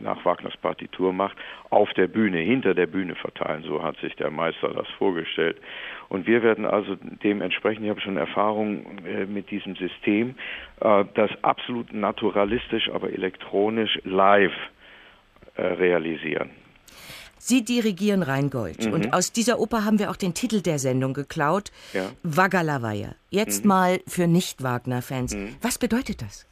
nach 0.00 0.24
Wagners 0.24 0.56
Partitur 0.56 1.12
macht, 1.12 1.36
auf 1.70 1.92
der 1.94 2.06
Bühne, 2.06 2.38
hinter 2.38 2.72
der 2.72 2.86
Bühne 2.86 3.16
verteilen. 3.16 3.64
So 3.64 3.82
hat 3.82 3.96
sich 3.96 4.14
der 4.14 4.30
Meister 4.30 4.68
das 4.68 4.88
vorgestellt. 4.90 5.56
Und 6.08 6.28
wir 6.28 6.44
werden 6.44 6.64
also 6.64 6.96
dementsprechend, 7.24 7.84
ich 7.84 7.90
habe 7.90 8.00
schon 8.00 8.16
Erfahrung 8.16 9.04
äh, 9.04 9.26
mit 9.26 9.50
diesem 9.50 9.74
System, 9.74 10.36
äh, 10.80 11.04
das 11.14 11.32
absolut 11.42 11.92
naturalistisch, 11.92 12.88
aber 12.90 13.12
elektronisch 13.12 13.98
live 14.04 14.54
äh, 15.56 15.62
realisieren. 15.62 16.50
Sie 17.42 17.64
dirigieren 17.64 18.22
Rheingold. 18.22 18.86
Mhm. 18.86 18.92
Und 18.92 19.12
aus 19.14 19.32
dieser 19.32 19.58
Oper 19.58 19.84
haben 19.86 19.98
wir 19.98 20.10
auch 20.10 20.16
den 20.16 20.34
Titel 20.34 20.60
der 20.60 20.78
Sendung 20.78 21.14
geklaut. 21.14 21.72
Ja. 21.94 22.10
Waggalawaya. 22.22 23.14
Jetzt 23.30 23.64
mhm. 23.64 23.68
mal 23.68 24.00
für 24.06 24.26
Nicht-Wagner-Fans. 24.26 25.34
Mhm. 25.34 25.56
Was 25.62 25.78
bedeutet 25.78 26.20
das? 26.20 26.46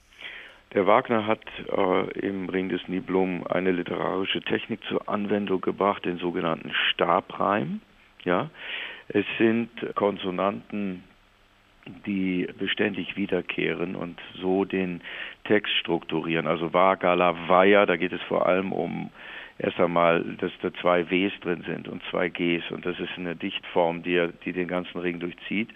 Der 0.73 0.87
Wagner 0.87 1.26
hat 1.26 1.45
äh, 1.71 2.18
im 2.21 2.49
Ring 2.49 2.71
des 2.71 2.80
Nibelungen 2.88 3.47
eine 3.47 3.71
literarische 3.71 4.40
Technik 4.40 4.80
zur 4.88 5.09
Anwendung 5.09 5.61
gebracht, 5.61 6.07
den 6.07 6.16
sogenannten 6.16 6.73
Stabreim. 6.90 7.80
Ja, 8.25 8.49
es 9.09 9.26
sind 9.38 9.71
Konsonanten, 9.95 11.04
die 12.07 12.49
beständig 12.59 13.16
wiederkehren 13.16 13.95
und 13.95 14.18
so 14.40 14.64
den 14.64 15.02
Text 15.45 15.73
strukturieren. 15.80 16.47
Also 16.47 16.73
Vagala 16.73 17.49
Vaya, 17.49 17.85
da 17.85 17.97
geht 17.97 18.12
es 18.12 18.23
vor 18.23 18.47
allem 18.47 18.73
um 18.73 19.11
erst 19.59 19.79
einmal, 19.79 20.23
dass 20.41 20.53
da 20.62 20.73
zwei 20.81 21.11
Ws 21.11 21.33
drin 21.41 21.65
sind 21.67 21.88
und 21.88 22.03
zwei 22.11 22.29
Gs 22.29 22.71
und 22.71 22.87
das 22.87 22.99
ist 22.99 23.11
eine 23.17 23.35
Dichtform, 23.35 24.03
die, 24.03 24.15
er, 24.15 24.29
die 24.29 24.53
den 24.53 24.69
ganzen 24.69 24.99
Ring 24.99 25.21
durchzieht. 25.21 25.69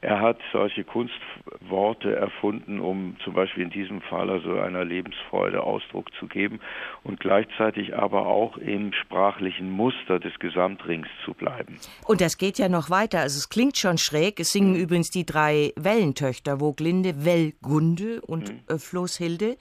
Er 0.00 0.20
hat 0.20 0.38
solche 0.52 0.84
Kunstworte 0.84 2.14
erfunden, 2.14 2.80
um 2.80 3.16
zum 3.24 3.34
Beispiel 3.34 3.64
in 3.64 3.70
diesem 3.70 4.00
Fall 4.02 4.30
also 4.30 4.58
einer 4.58 4.84
Lebensfreude 4.84 5.62
Ausdruck 5.62 6.12
zu 6.18 6.26
geben 6.26 6.60
und 7.02 7.20
gleichzeitig 7.20 7.96
aber 7.96 8.26
auch 8.26 8.56
im 8.58 8.92
sprachlichen 8.92 9.70
Muster 9.70 10.18
des 10.18 10.38
Gesamtrings 10.38 11.08
zu 11.24 11.34
bleiben. 11.34 11.78
Und 12.06 12.20
das 12.20 12.38
geht 12.38 12.58
ja 12.58 12.68
noch 12.68 12.90
weiter. 12.90 13.20
Also 13.20 13.38
es 13.38 13.48
klingt 13.48 13.76
schon 13.76 13.98
schräg. 13.98 14.40
Es 14.40 14.52
singen 14.52 14.72
mhm. 14.72 14.80
übrigens 14.80 15.10
die 15.10 15.24
drei 15.24 15.72
Wellentöchter, 15.76 16.60
Woglinde, 16.60 17.24
Wellgunde 17.24 18.20
und 18.20 18.52
mhm. 18.52 18.78
Floßhilde. 18.78 19.56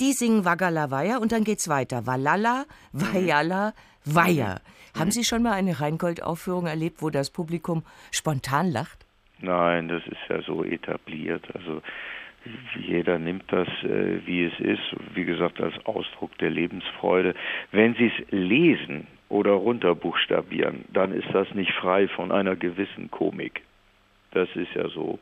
Die 0.00 0.12
singen 0.12 0.44
Wagala 0.44 0.90
Weiher 0.90 1.20
und 1.20 1.32
dann 1.32 1.44
geht's 1.44 1.68
weiter. 1.68 2.06
Walala, 2.06 2.64
Wayala. 2.92 3.74
Mhm. 4.04 4.98
Haben 4.98 5.10
Sie 5.10 5.24
schon 5.24 5.42
mal 5.42 5.52
eine 5.52 5.80
Rheingold-Aufführung 5.80 6.66
erlebt, 6.66 7.02
wo 7.02 7.10
das 7.10 7.30
Publikum 7.30 7.82
spontan 8.10 8.70
lacht? 8.70 9.06
Nein, 9.40 9.88
das 9.88 10.02
ist 10.06 10.20
ja 10.28 10.42
so 10.42 10.64
etabliert. 10.64 11.44
Also 11.54 11.82
jeder 12.78 13.18
nimmt 13.18 13.44
das, 13.48 13.68
äh, 13.84 14.26
wie 14.26 14.44
es 14.44 14.58
ist, 14.60 14.82
wie 15.14 15.24
gesagt, 15.24 15.60
als 15.60 15.74
Ausdruck 15.86 16.36
der 16.38 16.50
Lebensfreude. 16.50 17.34
Wenn 17.70 17.94
Sie 17.94 18.06
es 18.06 18.30
lesen 18.30 19.06
oder 19.28 19.52
runterbuchstabieren, 19.52 20.84
dann 20.92 21.12
ist 21.12 21.28
das 21.32 21.52
nicht 21.54 21.72
frei 21.72 22.08
von 22.08 22.32
einer 22.32 22.56
gewissen 22.56 23.10
Komik. 23.10 23.62
Das 24.32 24.48
ist 24.54 24.74
ja 24.74 24.88
so 24.88 25.18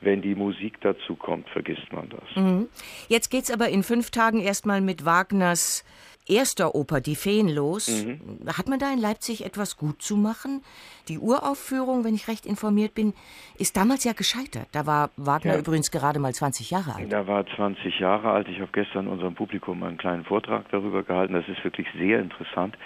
wenn 0.00 0.22
die 0.22 0.34
Musik 0.34 0.80
dazu 0.80 1.14
kommt, 1.14 1.48
vergisst 1.50 1.92
man 1.92 2.08
das. 2.08 2.36
Mhm. 2.36 2.68
Jetzt 3.08 3.30
geht's 3.30 3.50
aber 3.50 3.68
in 3.68 3.82
fünf 3.82 4.10
Tagen 4.10 4.40
erstmal 4.40 4.80
mit 4.80 5.04
Wagners 5.04 5.84
erster 6.30 6.74
Oper, 6.74 7.00
Die 7.00 7.16
Feen, 7.16 7.48
los. 7.48 7.88
Mhm. 7.88 8.20
Hat 8.46 8.68
man 8.68 8.78
da 8.78 8.92
in 8.92 9.00
Leipzig 9.00 9.44
etwas 9.44 9.76
gut 9.76 10.00
zu 10.00 10.16
machen? 10.16 10.62
Die 11.08 11.18
Uraufführung, 11.18 12.04
wenn 12.04 12.14
ich 12.14 12.28
recht 12.28 12.46
informiert 12.46 12.94
bin, 12.94 13.14
ist 13.58 13.76
damals 13.76 14.04
ja 14.04 14.12
gescheitert. 14.12 14.68
Da 14.72 14.86
war 14.86 15.10
Wagner 15.16 15.54
ja. 15.54 15.58
übrigens 15.58 15.90
gerade 15.90 16.20
mal 16.20 16.32
20 16.32 16.70
Jahre 16.70 16.94
alt. 16.94 17.12
Er 17.12 17.26
war 17.26 17.44
20 17.46 17.98
Jahre 17.98 18.30
alt. 18.30 18.48
Ich 18.48 18.60
habe 18.60 18.70
gestern 18.72 19.08
unserem 19.08 19.34
Publikum 19.34 19.82
einen 19.82 19.98
kleinen 19.98 20.24
Vortrag 20.24 20.68
darüber 20.70 21.02
gehalten. 21.02 21.34
Das 21.34 21.48
ist 21.48 21.62
wirklich 21.64 21.88
sehr 21.98 22.20
interessant. 22.20 22.76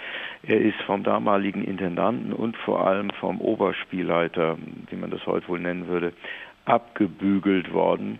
Er 0.43 0.59
ist 0.59 0.81
vom 0.85 1.03
damaligen 1.03 1.63
Intendanten 1.63 2.33
und 2.33 2.57
vor 2.57 2.87
allem 2.87 3.11
vom 3.19 3.41
Oberspielleiter, 3.41 4.57
wie 4.89 4.95
man 4.95 5.11
das 5.11 5.25
heute 5.25 5.47
wohl 5.47 5.59
nennen 5.59 5.87
würde, 5.87 6.13
abgebügelt 6.65 7.73
worden 7.73 8.19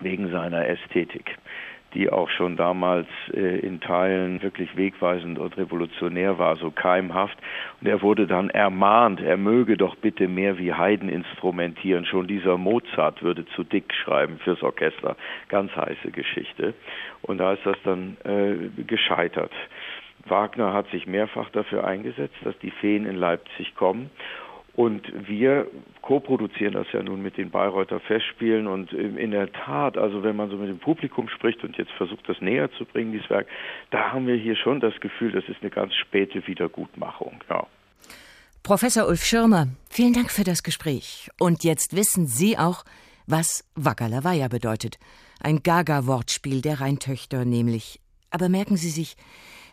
wegen 0.00 0.30
seiner 0.30 0.66
Ästhetik, 0.68 1.36
die 1.94 2.10
auch 2.10 2.28
schon 2.30 2.56
damals 2.56 3.08
äh, 3.32 3.58
in 3.58 3.80
Teilen 3.80 4.42
wirklich 4.42 4.76
wegweisend 4.76 5.38
und 5.38 5.56
revolutionär 5.56 6.38
war, 6.38 6.56
so 6.56 6.70
keimhaft. 6.70 7.36
Und 7.80 7.88
er 7.88 8.02
wurde 8.02 8.26
dann 8.26 8.50
ermahnt, 8.50 9.20
er 9.20 9.36
möge 9.36 9.76
doch 9.76 9.96
bitte 9.96 10.28
mehr 10.28 10.58
wie 10.58 10.72
Haydn 10.72 11.08
instrumentieren. 11.08 12.04
Schon 12.04 12.28
dieser 12.28 12.58
Mozart 12.58 13.22
würde 13.22 13.46
zu 13.46 13.64
dick 13.64 13.92
schreiben 13.94 14.38
fürs 14.38 14.62
Orchester. 14.62 15.16
Ganz 15.48 15.74
heiße 15.74 16.10
Geschichte. 16.12 16.74
Und 17.22 17.38
da 17.38 17.54
ist 17.54 17.64
das 17.64 17.76
dann 17.84 18.16
äh, 18.24 18.82
gescheitert. 18.84 19.52
Wagner 20.26 20.72
hat 20.72 20.88
sich 20.90 21.06
mehrfach 21.06 21.48
dafür 21.50 21.86
eingesetzt, 21.86 22.36
dass 22.44 22.56
die 22.58 22.70
Feen 22.70 23.06
in 23.06 23.16
Leipzig 23.16 23.74
kommen. 23.74 24.10
Und 24.78 25.02
wir 25.26 25.66
co-produzieren 26.02 26.74
das 26.74 26.86
ja 26.92 27.02
nun 27.02 27.20
mit 27.20 27.36
den 27.36 27.50
Bayreuther 27.50 27.98
Festspielen 27.98 28.68
und 28.68 28.92
in 28.92 29.32
der 29.32 29.50
Tat, 29.50 29.98
also 29.98 30.22
wenn 30.22 30.36
man 30.36 30.50
so 30.50 30.56
mit 30.56 30.68
dem 30.68 30.78
Publikum 30.78 31.28
spricht 31.28 31.64
und 31.64 31.76
jetzt 31.76 31.90
versucht, 31.96 32.28
das 32.28 32.40
näher 32.40 32.70
zu 32.78 32.84
bringen, 32.84 33.10
dieses 33.10 33.28
Werk, 33.28 33.48
da 33.90 34.12
haben 34.12 34.28
wir 34.28 34.36
hier 34.36 34.54
schon 34.54 34.78
das 34.78 34.94
Gefühl, 35.00 35.32
das 35.32 35.42
ist 35.48 35.62
eine 35.62 35.70
ganz 35.70 35.94
späte 35.96 36.46
Wiedergutmachung. 36.46 37.40
Ja. 37.50 37.66
Professor 38.62 39.08
Ulf 39.08 39.24
Schirmer, 39.24 39.66
vielen 39.90 40.12
Dank 40.12 40.30
für 40.30 40.44
das 40.44 40.62
Gespräch. 40.62 41.28
Und 41.40 41.64
jetzt 41.64 41.96
wissen 41.96 42.28
Sie 42.28 42.56
auch, 42.56 42.84
was 43.26 43.64
Wackerlaweier 43.74 44.48
bedeutet. 44.48 45.00
Ein 45.40 45.64
Gaga-Wortspiel 45.64 46.62
der 46.62 46.80
Rheintöchter 46.80 47.44
nämlich. 47.44 47.98
Aber 48.30 48.48
merken 48.48 48.76
Sie 48.76 48.90
sich, 48.90 49.16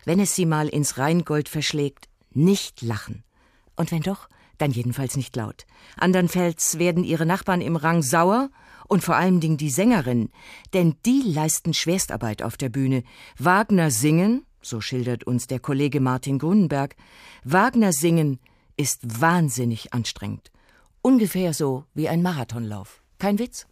wenn 0.04 0.18
es 0.18 0.34
Sie 0.34 0.46
mal 0.46 0.66
ins 0.66 0.98
Rheingold 0.98 1.48
verschlägt, 1.48 2.08
nicht 2.32 2.82
lachen. 2.82 3.22
Und 3.76 3.92
wenn 3.92 4.02
doch, 4.02 4.28
dann 4.58 4.70
jedenfalls 4.70 5.16
nicht 5.16 5.36
laut. 5.36 5.66
Andernfalls 5.96 6.78
werden 6.78 7.04
ihre 7.04 7.26
Nachbarn 7.26 7.60
im 7.60 7.76
Rang 7.76 8.02
sauer 8.02 8.50
und 8.88 9.02
vor 9.02 9.16
allen 9.16 9.40
Dingen 9.40 9.56
die 9.56 9.70
Sängerin, 9.70 10.30
denn 10.72 10.96
die 11.04 11.22
leisten 11.24 11.74
Schwerstarbeit 11.74 12.42
auf 12.42 12.56
der 12.56 12.68
Bühne. 12.68 13.02
Wagner 13.38 13.90
singen, 13.90 14.44
so 14.62 14.80
schildert 14.80 15.24
uns 15.24 15.46
der 15.46 15.60
Kollege 15.60 16.00
Martin 16.00 16.38
Grunenberg, 16.38 16.96
Wagner 17.44 17.92
singen 17.92 18.38
ist 18.76 19.20
wahnsinnig 19.20 19.92
anstrengend. 19.92 20.50
Ungefähr 21.02 21.54
so 21.54 21.84
wie 21.94 22.08
ein 22.08 22.22
Marathonlauf. 22.22 23.02
Kein 23.18 23.38
Witz? 23.38 23.66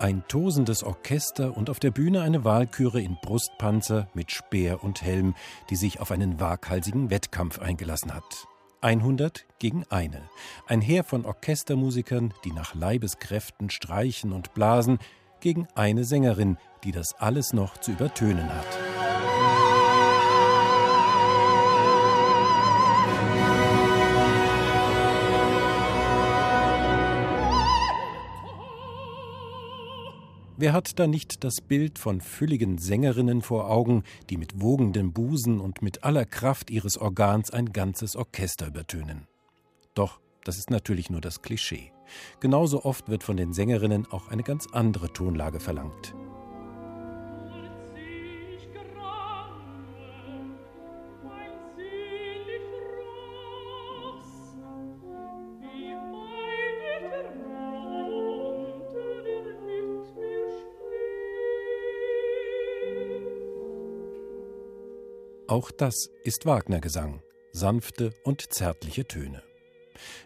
Ein 0.00 0.24
tosendes 0.28 0.82
Orchester 0.82 1.54
und 1.54 1.68
auf 1.68 1.78
der 1.78 1.90
Bühne 1.90 2.22
eine 2.22 2.42
Wahlküre 2.42 3.02
in 3.02 3.18
Brustpanzer 3.20 4.08
mit 4.14 4.30
Speer 4.30 4.82
und 4.82 5.02
Helm, 5.02 5.34
die 5.68 5.76
sich 5.76 6.00
auf 6.00 6.10
einen 6.10 6.40
waghalsigen 6.40 7.10
Wettkampf 7.10 7.58
eingelassen 7.58 8.14
hat. 8.14 8.48
100 8.80 9.44
gegen 9.58 9.84
eine. 9.90 10.22
Ein 10.66 10.80
Heer 10.80 11.04
von 11.04 11.26
Orchestermusikern, 11.26 12.32
die 12.46 12.52
nach 12.52 12.74
Leibeskräften 12.74 13.68
streichen 13.68 14.32
und 14.32 14.54
blasen, 14.54 15.00
gegen 15.40 15.68
eine 15.74 16.04
Sängerin, 16.04 16.56
die 16.82 16.92
das 16.92 17.12
alles 17.18 17.52
noch 17.52 17.76
zu 17.76 17.92
übertönen 17.92 18.48
hat. 18.48 19.09
Wer 30.60 30.74
hat 30.74 30.98
da 30.98 31.06
nicht 31.06 31.42
das 31.42 31.62
Bild 31.62 31.98
von 31.98 32.20
fülligen 32.20 32.76
Sängerinnen 32.76 33.40
vor 33.40 33.70
Augen, 33.70 34.04
die 34.28 34.36
mit 34.36 34.60
wogendem 34.60 35.14
Busen 35.14 35.58
und 35.58 35.80
mit 35.80 36.04
aller 36.04 36.26
Kraft 36.26 36.70
ihres 36.70 36.98
Organs 36.98 37.50
ein 37.50 37.72
ganzes 37.72 38.14
Orchester 38.14 38.66
übertönen? 38.66 39.26
Doch, 39.94 40.20
das 40.44 40.58
ist 40.58 40.68
natürlich 40.68 41.08
nur 41.08 41.22
das 41.22 41.40
Klischee. 41.40 41.92
Genauso 42.40 42.84
oft 42.84 43.08
wird 43.08 43.22
von 43.22 43.38
den 43.38 43.54
Sängerinnen 43.54 44.04
auch 44.12 44.28
eine 44.28 44.42
ganz 44.42 44.66
andere 44.70 45.10
Tonlage 45.10 45.60
verlangt. 45.60 46.14
Auch 65.50 65.72
das 65.72 66.10
ist 66.22 66.46
Wagner-Gesang, 66.46 67.24
sanfte 67.50 68.14
und 68.22 68.52
zärtliche 68.52 69.04
Töne. 69.04 69.42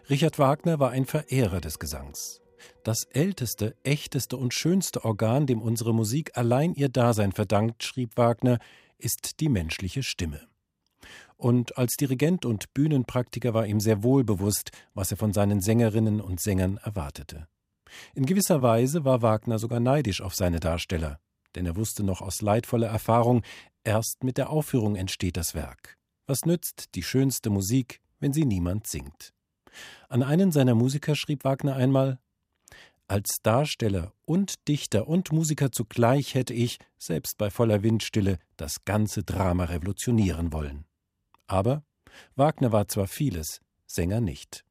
Richard 0.07 0.37
Wagner 0.37 0.77
war 0.77 0.91
ein 0.91 1.07
Verehrer 1.07 1.61
des 1.61 1.79
Gesangs. 1.79 2.41
Das 2.83 3.05
älteste, 3.05 3.75
echteste 3.81 4.37
und 4.37 4.53
schönste 4.53 5.03
Organ, 5.03 5.47
dem 5.47 5.63
unsere 5.63 5.95
Musik 5.95 6.37
allein 6.37 6.75
ihr 6.75 6.89
Dasein 6.89 7.31
verdankt, 7.31 7.83
schrieb 7.83 8.15
Wagner, 8.17 8.59
ist 8.99 9.39
die 9.39 9.49
menschliche 9.49 10.03
Stimme. 10.03 10.41
Und 11.37 11.75
als 11.75 11.95
Dirigent 11.95 12.45
und 12.45 12.75
Bühnenpraktiker 12.75 13.55
war 13.55 13.65
ihm 13.65 13.79
sehr 13.79 14.03
wohl 14.03 14.23
bewusst, 14.23 14.69
was 14.93 15.09
er 15.09 15.17
von 15.17 15.33
seinen 15.33 15.59
Sängerinnen 15.59 16.21
und 16.21 16.39
Sängern 16.39 16.77
erwartete. 16.83 17.47
In 18.13 18.27
gewisser 18.27 18.61
Weise 18.61 19.05
war 19.05 19.23
Wagner 19.23 19.57
sogar 19.57 19.79
neidisch 19.79 20.21
auf 20.21 20.35
seine 20.35 20.59
Darsteller, 20.59 21.19
denn 21.55 21.65
er 21.65 21.75
wusste 21.75 22.03
noch 22.03 22.21
aus 22.21 22.43
leidvoller 22.43 22.87
Erfahrung, 22.87 23.41
Erst 23.85 24.23
mit 24.23 24.39
der 24.39 24.49
Aufführung 24.49 24.95
entsteht 24.95 25.37
das 25.37 25.53
Werk. 25.53 25.95
Was 26.25 26.45
nützt 26.45 26.95
die 26.95 27.03
schönste 27.03 27.51
Musik, 27.51 28.01
wenn 28.19 28.33
sie 28.33 28.43
niemand 28.43 28.87
singt? 28.87 29.31
An 30.09 30.23
einen 30.23 30.51
seiner 30.51 30.73
Musiker 30.73 31.15
schrieb 31.15 31.43
Wagner 31.43 31.75
einmal 31.75 32.17
Als 33.07 33.37
Darsteller 33.43 34.11
und 34.25 34.67
Dichter 34.67 35.07
und 35.07 35.31
Musiker 35.31 35.71
zugleich 35.71 36.33
hätte 36.33 36.55
ich, 36.55 36.79
selbst 36.97 37.37
bei 37.37 37.51
voller 37.51 37.83
Windstille, 37.83 38.39
das 38.57 38.85
ganze 38.85 39.23
Drama 39.23 39.65
revolutionieren 39.65 40.51
wollen. 40.51 40.85
Aber 41.45 41.83
Wagner 42.35 42.71
war 42.71 42.87
zwar 42.87 43.05
vieles, 43.05 43.61
Sänger 43.85 44.19
nicht. 44.19 44.65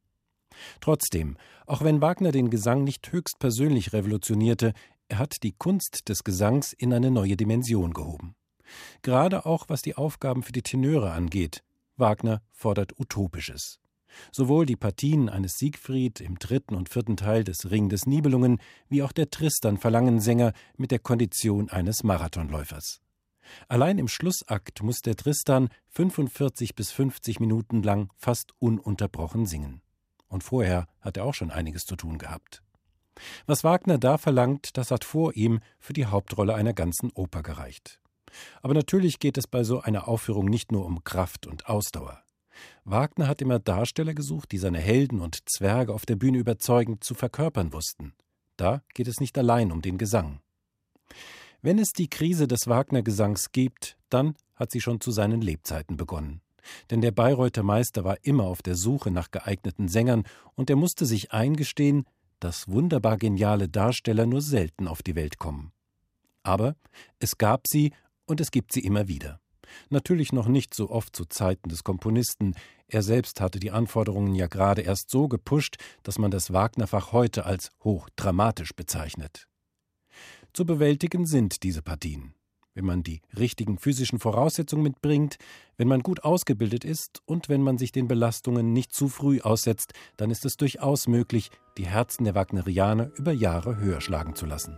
Trotzdem, 0.81 1.37
auch 1.67 1.83
wenn 1.83 2.01
Wagner 2.01 2.33
den 2.33 2.51
Gesang 2.51 2.83
nicht 2.83 3.13
höchst 3.13 3.39
persönlich 3.39 3.93
revolutionierte, 3.93 4.73
er 5.07 5.19
hat 5.19 5.45
die 5.45 5.53
Kunst 5.53 6.09
des 6.09 6.25
Gesangs 6.25 6.73
in 6.73 6.93
eine 6.93 7.13
neue 7.13 7.37
Dimension 7.37 7.93
gehoben. 7.93 8.35
Gerade 9.03 9.47
auch 9.47 9.69
was 9.69 9.83
die 9.83 9.97
Aufgaben 9.97 10.43
für 10.43 10.53
die 10.53 10.63
Tenöre 10.63 11.13
angeht. 11.13 11.63
Wagner 11.97 12.43
fordert 12.53 12.99
Utopisches. 12.99 13.79
Sowohl 14.31 14.67
die 14.67 14.77
Partien 14.77 15.29
eines 15.29 15.55
Siegfried 15.59 16.21
im 16.21 16.39
dritten 16.39 16.75
und 16.75 16.89
vierten 16.89 17.17
Teil 17.17 17.45
des 17.45 17.71
Ring 17.71 17.89
des 17.89 18.07
Nibelungen 18.07 18.61
wie 18.89 19.03
auch 19.03 19.13
der 19.13 19.31
Tristan 19.31 19.77
verlangen 19.77 20.21
Sänger 20.21 20.53
mit 20.77 20.91
der 20.91 21.01
Kondition 21.01 21.69
eines 21.69 22.05
Marathonläufers. 22.05 23.01
Allein 23.69 23.99
im 23.99 24.09
Schlussakt 24.09 24.83
muss 24.83 25.01
der 25.01 25.17
Tristan 25.17 25.69
45 25.91 26.75
bis 26.75 26.91
50 26.93 27.41
Minuten 27.41 27.83
lang 27.83 28.13
fast 28.17 28.53
ununterbrochen 28.59 29.47
singen. 29.47 29.83
Und 30.29 30.43
vorher 30.43 30.87
hat 31.01 31.17
er 31.17 31.25
auch 31.25 31.35
schon 31.35 31.51
einiges 31.51 31.85
zu 31.85 31.97
tun 31.97 32.19
gehabt. 32.19 32.63
Was 33.47 33.63
Wagner 33.63 33.99
da 33.99 34.19
verlangt, 34.19 34.77
das 34.77 34.91
hat 34.91 35.05
vor 35.05 35.37
ihm 35.37 35.61
für 35.79 35.93
die 35.93 36.07
Hauptrolle 36.07 36.55
einer 36.55 36.73
ganzen 36.73 37.13
Oper 37.13 37.43
gereicht. 37.43 38.01
Aber 38.63 38.75
natürlich 38.75 39.19
geht 39.19 39.39
es 39.39 39.47
bei 39.47 39.65
so 39.65 39.81
einer 39.81 40.09
Aufführung 40.09 40.47
nicht 40.47 40.73
nur 40.73 40.85
um 40.85 41.05
Kraft 41.05 41.47
und 41.47 41.69
Ausdauer. 41.69 42.23
Wagner 42.85 43.29
hat 43.29 43.43
immer 43.43 43.59
Darsteller 43.59 44.15
gesucht, 44.15 44.53
die 44.53 44.59
seine 44.59 44.79
Helden 44.79 45.21
und 45.21 45.49
Zwerge 45.49 45.93
auf 45.93 46.07
der 46.07 46.17
Bühne 46.17 46.39
überzeugend 46.39 47.05
zu 47.05 47.15
verkörpern 47.15 47.73
wussten. 47.73 48.15
Da 48.57 48.83
geht 48.95 49.09
es 49.09 49.21
nicht 49.21 49.37
allein 49.39 49.73
um 49.73 49.83
den 49.83 49.99
Gesang. 49.99 50.41
Wenn 51.63 51.79
es 51.79 51.93
die 51.93 52.09
Krise 52.09 52.47
des 52.47 52.67
Wagner-Gesangs 52.67 53.51
gibt, 53.53 53.97
dann 54.11 54.35
hat 54.55 54.71
sie 54.71 54.81
schon 54.81 55.01
zu 55.01 55.11
seinen 55.11 55.41
Lebzeiten 55.41 55.97
begonnen. 55.97 56.41
Denn 56.91 57.01
der 57.01 57.11
Bayreuther 57.11 57.63
Meister 57.63 58.05
war 58.05 58.19
immer 58.23 58.45
auf 58.45 58.63
der 58.63 58.75
Suche 58.75 59.11
nach 59.11 59.31
geeigneten 59.31 59.89
Sängern 59.89 60.25
und 60.55 60.71
er 60.71 60.77
musste 60.77 61.07
sich 61.07 61.33
eingestehen, 61.33 62.05
dass 62.41 62.69
wunderbar 62.69 63.17
geniale 63.17 63.69
Darsteller 63.69 64.27
nur 64.27 64.43
selten 64.43 64.89
auf 64.89 65.03
die 65.03 65.15
Welt 65.15 65.39
kommen. 65.39 65.73
Aber 66.43 66.77
es 67.19 67.39
gab 67.39 67.67
sie 67.67 67.93
und 68.27 68.41
es 68.41 68.51
gibt 68.51 68.73
sie 68.73 68.81
immer 68.81 69.09
wieder. 69.09 69.41
Natürlich 69.91 70.33
noch 70.33 70.47
nicht 70.47 70.75
so 70.75 70.91
oft 70.91 71.15
zu 71.17 71.25
Zeiten 71.25 71.69
des 71.69 71.85
Komponisten. 71.85 72.55
Er 72.87 73.03
selbst 73.03 73.41
hatte 73.41 73.59
die 73.59 73.71
Anforderungen 73.71 74.35
ja 74.35 74.47
gerade 74.47 74.83
erst 74.83 75.11
so 75.11 75.29
gepusht, 75.29 75.77
dass 76.03 76.19
man 76.19 76.31
das 76.31 76.53
Wagnerfach 76.53 77.13
heute 77.13 77.47
als 77.47 77.71
hochdramatisch 77.83 78.75
bezeichnet. 78.75 79.47
Zu 80.53 80.65
bewältigen 80.65 81.27
sind 81.27 81.63
diese 81.63 81.83
Partien. 81.83 82.35
Wenn 82.75 82.87
man 82.87 83.05
die 83.05 83.23
richtigen 83.39 83.79
physischen 83.79 84.19
Voraussetzungen 84.19 84.83
mitbringt, 84.83 85.37
wenn 85.77 85.87
man 85.87 86.01
gut 86.01 86.25
ausgebildet 86.25 86.85
ist 86.85 87.21
und 87.25 87.49
wenn 87.49 87.63
man 87.63 87.79
sich 87.79 87.93
den 87.93 88.09
Belastungen 88.09 88.73
nicht 88.73 88.93
zu 88.93 89.09
früh 89.09 89.41
aussetzt, 89.41 89.93
dann 90.17 90.31
ist 90.31 90.45
es 90.45 90.57
durchaus 90.57 91.07
möglich, 91.07 91.51
die 91.79 91.87
Herzen 91.87 92.25
der 92.25 92.35
Wagnerianer 92.35 93.11
über 93.17 93.33
Jahre 93.33 93.77
höher 93.77 94.01
schlagen 94.01 94.35
zu 94.35 94.47
lassen. 94.47 94.77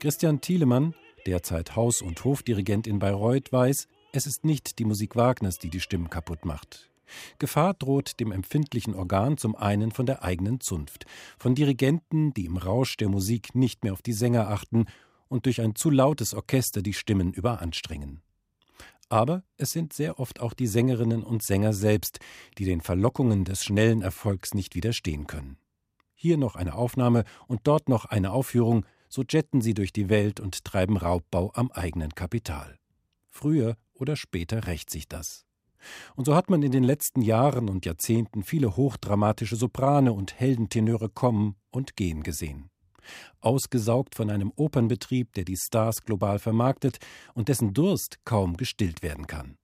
Christian 0.00 0.40
Thielemann, 0.40 0.94
derzeit 1.26 1.76
Haus- 1.76 2.00
und 2.00 2.24
Hofdirigent 2.24 2.86
in 2.86 2.98
Bayreuth, 2.98 3.52
weiß, 3.52 3.86
es 4.12 4.26
ist 4.26 4.46
nicht 4.46 4.78
die 4.78 4.86
Musik 4.86 5.14
Wagners, 5.14 5.58
die 5.58 5.68
die 5.68 5.80
Stimmen 5.80 6.08
kaputt 6.08 6.46
macht. 6.46 6.88
Gefahr 7.38 7.74
droht 7.74 8.18
dem 8.18 8.32
empfindlichen 8.32 8.94
Organ 8.94 9.36
zum 9.36 9.54
einen 9.54 9.90
von 9.90 10.06
der 10.06 10.22
eigenen 10.22 10.58
Zunft, 10.60 11.04
von 11.38 11.54
Dirigenten, 11.54 12.32
die 12.32 12.46
im 12.46 12.56
Rausch 12.56 12.96
der 12.96 13.10
Musik 13.10 13.54
nicht 13.54 13.84
mehr 13.84 13.92
auf 13.92 14.00
die 14.00 14.14
Sänger 14.14 14.48
achten 14.48 14.86
und 15.28 15.44
durch 15.44 15.60
ein 15.60 15.74
zu 15.74 15.90
lautes 15.90 16.32
Orchester 16.32 16.80
die 16.80 16.94
Stimmen 16.94 17.34
überanstrengen. 17.34 18.22
Aber 19.10 19.42
es 19.58 19.72
sind 19.72 19.92
sehr 19.92 20.18
oft 20.18 20.40
auch 20.40 20.54
die 20.54 20.66
Sängerinnen 20.66 21.22
und 21.22 21.42
Sänger 21.42 21.74
selbst, 21.74 22.20
die 22.56 22.64
den 22.64 22.80
Verlockungen 22.80 23.44
des 23.44 23.64
schnellen 23.64 24.00
Erfolgs 24.00 24.54
nicht 24.54 24.74
widerstehen 24.74 25.26
können. 25.26 25.58
Hier 26.14 26.38
noch 26.38 26.56
eine 26.56 26.74
Aufnahme 26.74 27.24
und 27.48 27.60
dort 27.64 27.90
noch 27.90 28.06
eine 28.06 28.32
Aufführung, 28.32 28.86
so 29.10 29.22
jetten 29.28 29.60
sie 29.60 29.74
durch 29.74 29.92
die 29.92 30.08
Welt 30.08 30.40
und 30.40 30.64
treiben 30.64 30.96
Raubbau 30.96 31.52
am 31.54 31.70
eigenen 31.72 32.14
Kapital. 32.14 32.78
Früher 33.28 33.76
oder 33.92 34.16
später 34.16 34.66
rächt 34.66 34.88
sich 34.88 35.08
das. 35.08 35.44
Und 36.14 36.26
so 36.26 36.34
hat 36.34 36.50
man 36.50 36.62
in 36.62 36.72
den 36.72 36.84
letzten 36.84 37.22
Jahren 37.22 37.68
und 37.68 37.86
Jahrzehnten 37.86 38.42
viele 38.42 38.76
hochdramatische 38.76 39.56
Soprane 39.56 40.12
und 40.12 40.38
Heldentenöre 40.38 41.08
kommen 41.08 41.56
und 41.70 41.96
gehen 41.96 42.22
gesehen. 42.22 42.70
Ausgesaugt 43.40 44.14
von 44.14 44.30
einem 44.30 44.52
Opernbetrieb, 44.56 45.32
der 45.32 45.44
die 45.44 45.56
Stars 45.56 46.02
global 46.02 46.38
vermarktet 46.38 46.98
und 47.34 47.48
dessen 47.48 47.72
Durst 47.72 48.18
kaum 48.24 48.56
gestillt 48.56 49.02
werden 49.02 49.26
kann. 49.26 49.56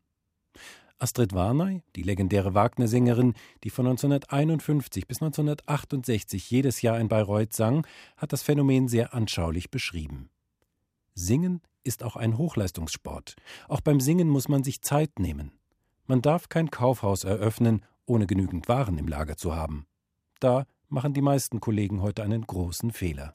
Astrid 0.99 1.35
Warnay, 1.35 1.83
die 1.95 2.03
legendäre 2.03 2.55
Wagner-Sängerin, 2.55 3.35
die 3.65 3.71
von 3.71 3.87
1951 3.87 5.07
bis 5.07 5.21
1968 5.21 6.51
jedes 6.51 6.81
Jahr 6.81 6.99
in 6.99 7.09
Bayreuth 7.09 7.53
sang, 7.53 7.87
hat 8.17 8.33
das 8.33 8.43
Phänomen 8.43 8.89
sehr 8.89 9.13
anschaulich 9.13 9.71
beschrieben. 9.71 10.31
Singen 11.15 11.61
ist 11.85 12.03
auch 12.03 12.17
ein 12.17 12.39
Hochleistungssport. 12.39 13.37
Auch 13.69 13.81
beim 13.81 14.01
Singen 14.01 14.29
muss 14.29 14.49
man 14.49 14.65
sich 14.65 14.81
Zeit 14.81 15.19
nehmen. 15.19 15.53
Man 16.07 16.23
darf 16.23 16.49
kein 16.49 16.71
Kaufhaus 16.71 17.25
eröffnen, 17.25 17.85
ohne 18.07 18.27
genügend 18.27 18.69
Waren 18.69 18.97
im 18.97 19.09
Lager 19.09 19.37
zu 19.37 19.55
haben. 19.55 19.87
Da 20.41 20.67
machen 20.89 21.13
die 21.13 21.23
meisten 21.23 21.61
Kollegen 21.61 22.01
heute 22.01 22.23
einen 22.23 22.47
großen 22.47 22.93
Fehler. 22.93 23.35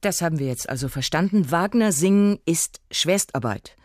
Das 0.00 0.22
haben 0.22 0.38
wir 0.38 0.46
jetzt 0.46 0.68
also 0.68 0.88
verstanden. 0.88 1.50
Wagner 1.50 1.92
singen 1.92 2.38
ist 2.44 2.80
Schwerstarbeit. 2.90 3.76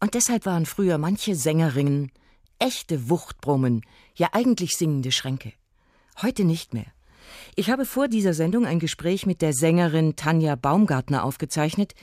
Und 0.00 0.14
deshalb 0.14 0.46
waren 0.46 0.66
früher 0.66 0.98
manche 0.98 1.34
Sängerinnen 1.34 2.10
echte 2.58 3.08
Wuchtbrummen, 3.08 3.82
ja 4.14 4.28
eigentlich 4.32 4.76
singende 4.76 5.12
Schränke. 5.12 5.52
Heute 6.22 6.44
nicht 6.44 6.74
mehr. 6.74 6.86
Ich 7.54 7.70
habe 7.70 7.84
vor 7.84 8.08
dieser 8.08 8.34
Sendung 8.34 8.66
ein 8.66 8.78
Gespräch 8.78 9.26
mit 9.26 9.42
der 9.42 9.52
Sängerin 9.52 10.16
Tanja 10.16 10.56
Baumgartner 10.56 11.24
aufgezeichnet, 11.24 11.94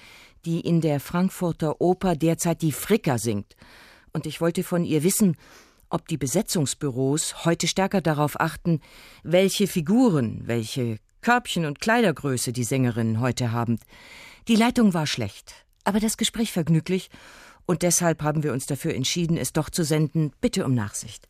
die 0.46 0.60
in 0.60 0.82
der 0.82 1.00
Frankfurter 1.00 1.82
Oper 1.82 2.16
derzeit 2.16 2.62
die 2.62 2.72
Fricker 2.72 3.18
singt. 3.18 3.56
Und 4.14 4.26
ich 4.26 4.42
wollte 4.42 4.64
von 4.64 4.86
ihr 4.86 5.04
wissen, 5.04 5.36
ob 5.90 6.08
die 6.08 6.18
Besetzungsbüros 6.18 7.46
heute 7.46 7.68
stärker 7.68 8.02
darauf 8.02 8.40
achten, 8.40 8.82
welche 9.24 9.68
Figuren, 9.68 10.42
welche 10.46 11.00
Körbchen 11.22 11.66
und 11.66 11.80
Kleidergröße 11.80 12.54
die 12.54 12.64
Sängerinnen 12.64 13.20
heute 13.20 13.52
haben. 13.52 13.80
Die 14.48 14.56
Leitung 14.56 14.94
war 14.94 15.08
schlecht, 15.08 15.66
aber 15.84 16.00
das 16.00 16.18
Gespräch 16.18 16.52
vergnüglich 16.52 17.10
und 17.68 17.84
deshalb 17.84 18.24
haben 18.24 18.44
wir 18.44 18.54
uns 18.54 18.66
dafür 18.66 18.96
entschieden, 18.96 19.38
es 19.38 19.54
doch 19.54 19.70
zu 19.70 19.84
senden. 19.84 20.32
Bitte 20.42 20.66
um 20.66 20.74
Nachsicht. 20.74 21.28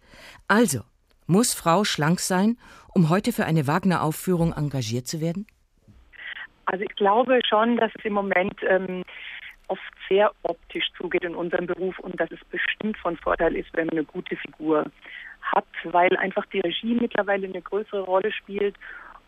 Also, 0.47 0.81
muss 1.25 1.53
Frau 1.53 1.83
schlank 1.83 2.19
sein, 2.19 2.57
um 2.93 3.09
heute 3.09 3.33
für 3.33 3.45
eine 3.45 3.67
Wagner-Aufführung 3.67 4.53
engagiert 4.53 5.07
zu 5.07 5.19
werden? 5.19 5.47
Also 6.65 6.83
ich 6.83 6.95
glaube 6.95 7.39
schon, 7.47 7.77
dass 7.77 7.91
es 7.97 8.05
im 8.05 8.13
Moment 8.13 8.55
ähm, 8.67 9.03
oft 9.67 9.81
sehr 10.07 10.31
optisch 10.43 10.85
zugeht 10.97 11.23
in 11.23 11.35
unserem 11.35 11.65
Beruf 11.65 11.97
und 11.99 12.19
dass 12.19 12.31
es 12.31 12.39
bestimmt 12.51 12.97
von 12.97 13.17
Vorteil 13.17 13.55
ist, 13.55 13.69
wenn 13.73 13.87
man 13.87 13.97
eine 13.97 14.05
gute 14.05 14.35
Figur 14.37 14.85
hat, 15.41 15.65
weil 15.83 16.15
einfach 16.17 16.45
die 16.47 16.59
Regie 16.59 16.93
mittlerweile 16.93 17.47
eine 17.47 17.61
größere 17.61 18.01
Rolle 18.01 18.31
spielt 18.31 18.75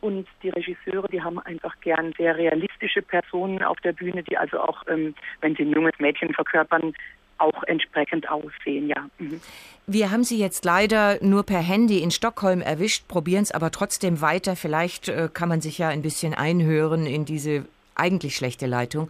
und 0.02 0.28
die 0.44 0.50
Regisseure, 0.50 1.08
die 1.08 1.22
haben 1.22 1.40
einfach 1.40 1.80
gern 1.82 2.14
sehr 2.18 2.38
realistische 2.38 3.02
Personen 3.02 3.64
auf 3.64 3.80
der 3.82 3.94
Bühne, 3.94 4.24
die 4.24 4.38
also 4.38 4.60
auch, 4.60 4.84
ähm, 4.88 5.16
wenn 5.42 5.56
sie 5.56 5.64
ein 5.64 5.72
junges 5.72 5.98
Mädchen 6.00 6.34
verkörpern, 6.34 6.94
auch 7.38 7.64
entsprechend 7.64 8.30
aussehen, 8.30 8.88
ja. 8.88 9.10
Mhm. 9.18 9.40
Wir 9.88 10.12
haben 10.12 10.24
Sie 10.24 10.38
jetzt 10.38 10.66
leider 10.66 11.18
nur 11.24 11.44
per 11.44 11.62
Handy 11.62 12.00
in 12.04 12.12
Stockholm 12.12 12.62
erwischt, 12.62 13.08
probieren 13.08 13.44
es 13.44 13.52
aber 13.52 13.72
trotzdem 13.72 14.22
weiter. 14.22 14.56
Vielleicht 14.56 15.10
äh, 15.10 15.30
kann 15.34 15.50
man 15.50 15.62
sich 15.62 15.80
ja 15.80 15.88
ein 15.88 16.02
bisschen 16.02 16.34
einhören 16.34 17.08
in 17.08 17.26
diese 17.26 17.66
eigentlich 17.96 18.36
schlechte 18.36 18.68
Leitung. 18.68 19.10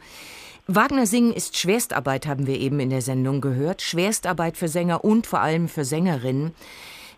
Wagner 0.68 1.06
singen 1.06 1.34
ist 1.34 1.58
Schwerstarbeit, 1.58 2.28
haben 2.28 2.46
wir 2.46 2.60
eben 2.60 2.80
in 2.80 2.92
der 2.92 3.02
Sendung 3.02 3.42
gehört. 3.42 3.82
Schwerstarbeit 3.82 4.56
für 4.56 4.68
Sänger 4.68 5.04
und 5.04 5.26
vor 5.26 5.42
allem 5.42 5.68
für 5.68 5.84
Sängerinnen. 5.84 6.54